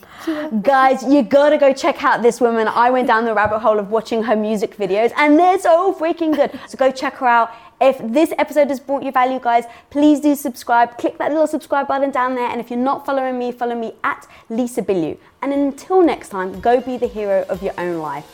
Guys, 0.61 1.03
you 1.03 1.23
gotta 1.23 1.57
go 1.57 1.73
check 1.73 2.03
out 2.03 2.21
this 2.21 2.41
woman. 2.41 2.67
I 2.67 2.89
went 2.89 3.07
down 3.07 3.23
the 3.23 3.33
rabbit 3.33 3.59
hole 3.59 3.79
of 3.79 3.91
watching 3.91 4.23
her 4.23 4.35
music 4.35 4.75
videos 4.75 5.13
and 5.15 5.39
they're 5.39 5.57
so 5.57 5.93
freaking 5.93 6.35
good. 6.35 6.59
So 6.67 6.77
go 6.77 6.91
check 6.91 7.15
her 7.15 7.27
out. 7.27 7.51
If 7.79 7.97
this 8.03 8.33
episode 8.37 8.67
has 8.67 8.81
brought 8.81 9.03
you 9.03 9.11
value, 9.11 9.39
guys, 9.39 9.63
please 9.89 10.19
do 10.19 10.35
subscribe. 10.35 10.97
Click 10.97 11.17
that 11.17 11.31
little 11.31 11.47
subscribe 11.47 11.87
button 11.87 12.11
down 12.11 12.35
there. 12.35 12.49
And 12.49 12.59
if 12.59 12.69
you're 12.69 12.79
not 12.79 13.05
following 13.05 13.39
me, 13.39 13.53
follow 13.53 13.75
me 13.75 13.93
at 14.03 14.27
Lisa 14.49 14.81
Bilyeu. 14.81 15.17
And 15.41 15.53
until 15.53 16.01
next 16.01 16.29
time, 16.29 16.59
go 16.59 16.81
be 16.81 16.97
the 16.97 17.07
hero 17.07 17.45
of 17.47 17.63
your 17.63 17.73
own 17.77 17.99
life. 17.99 18.27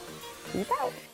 Peace 0.52 0.70
out. 0.82 1.05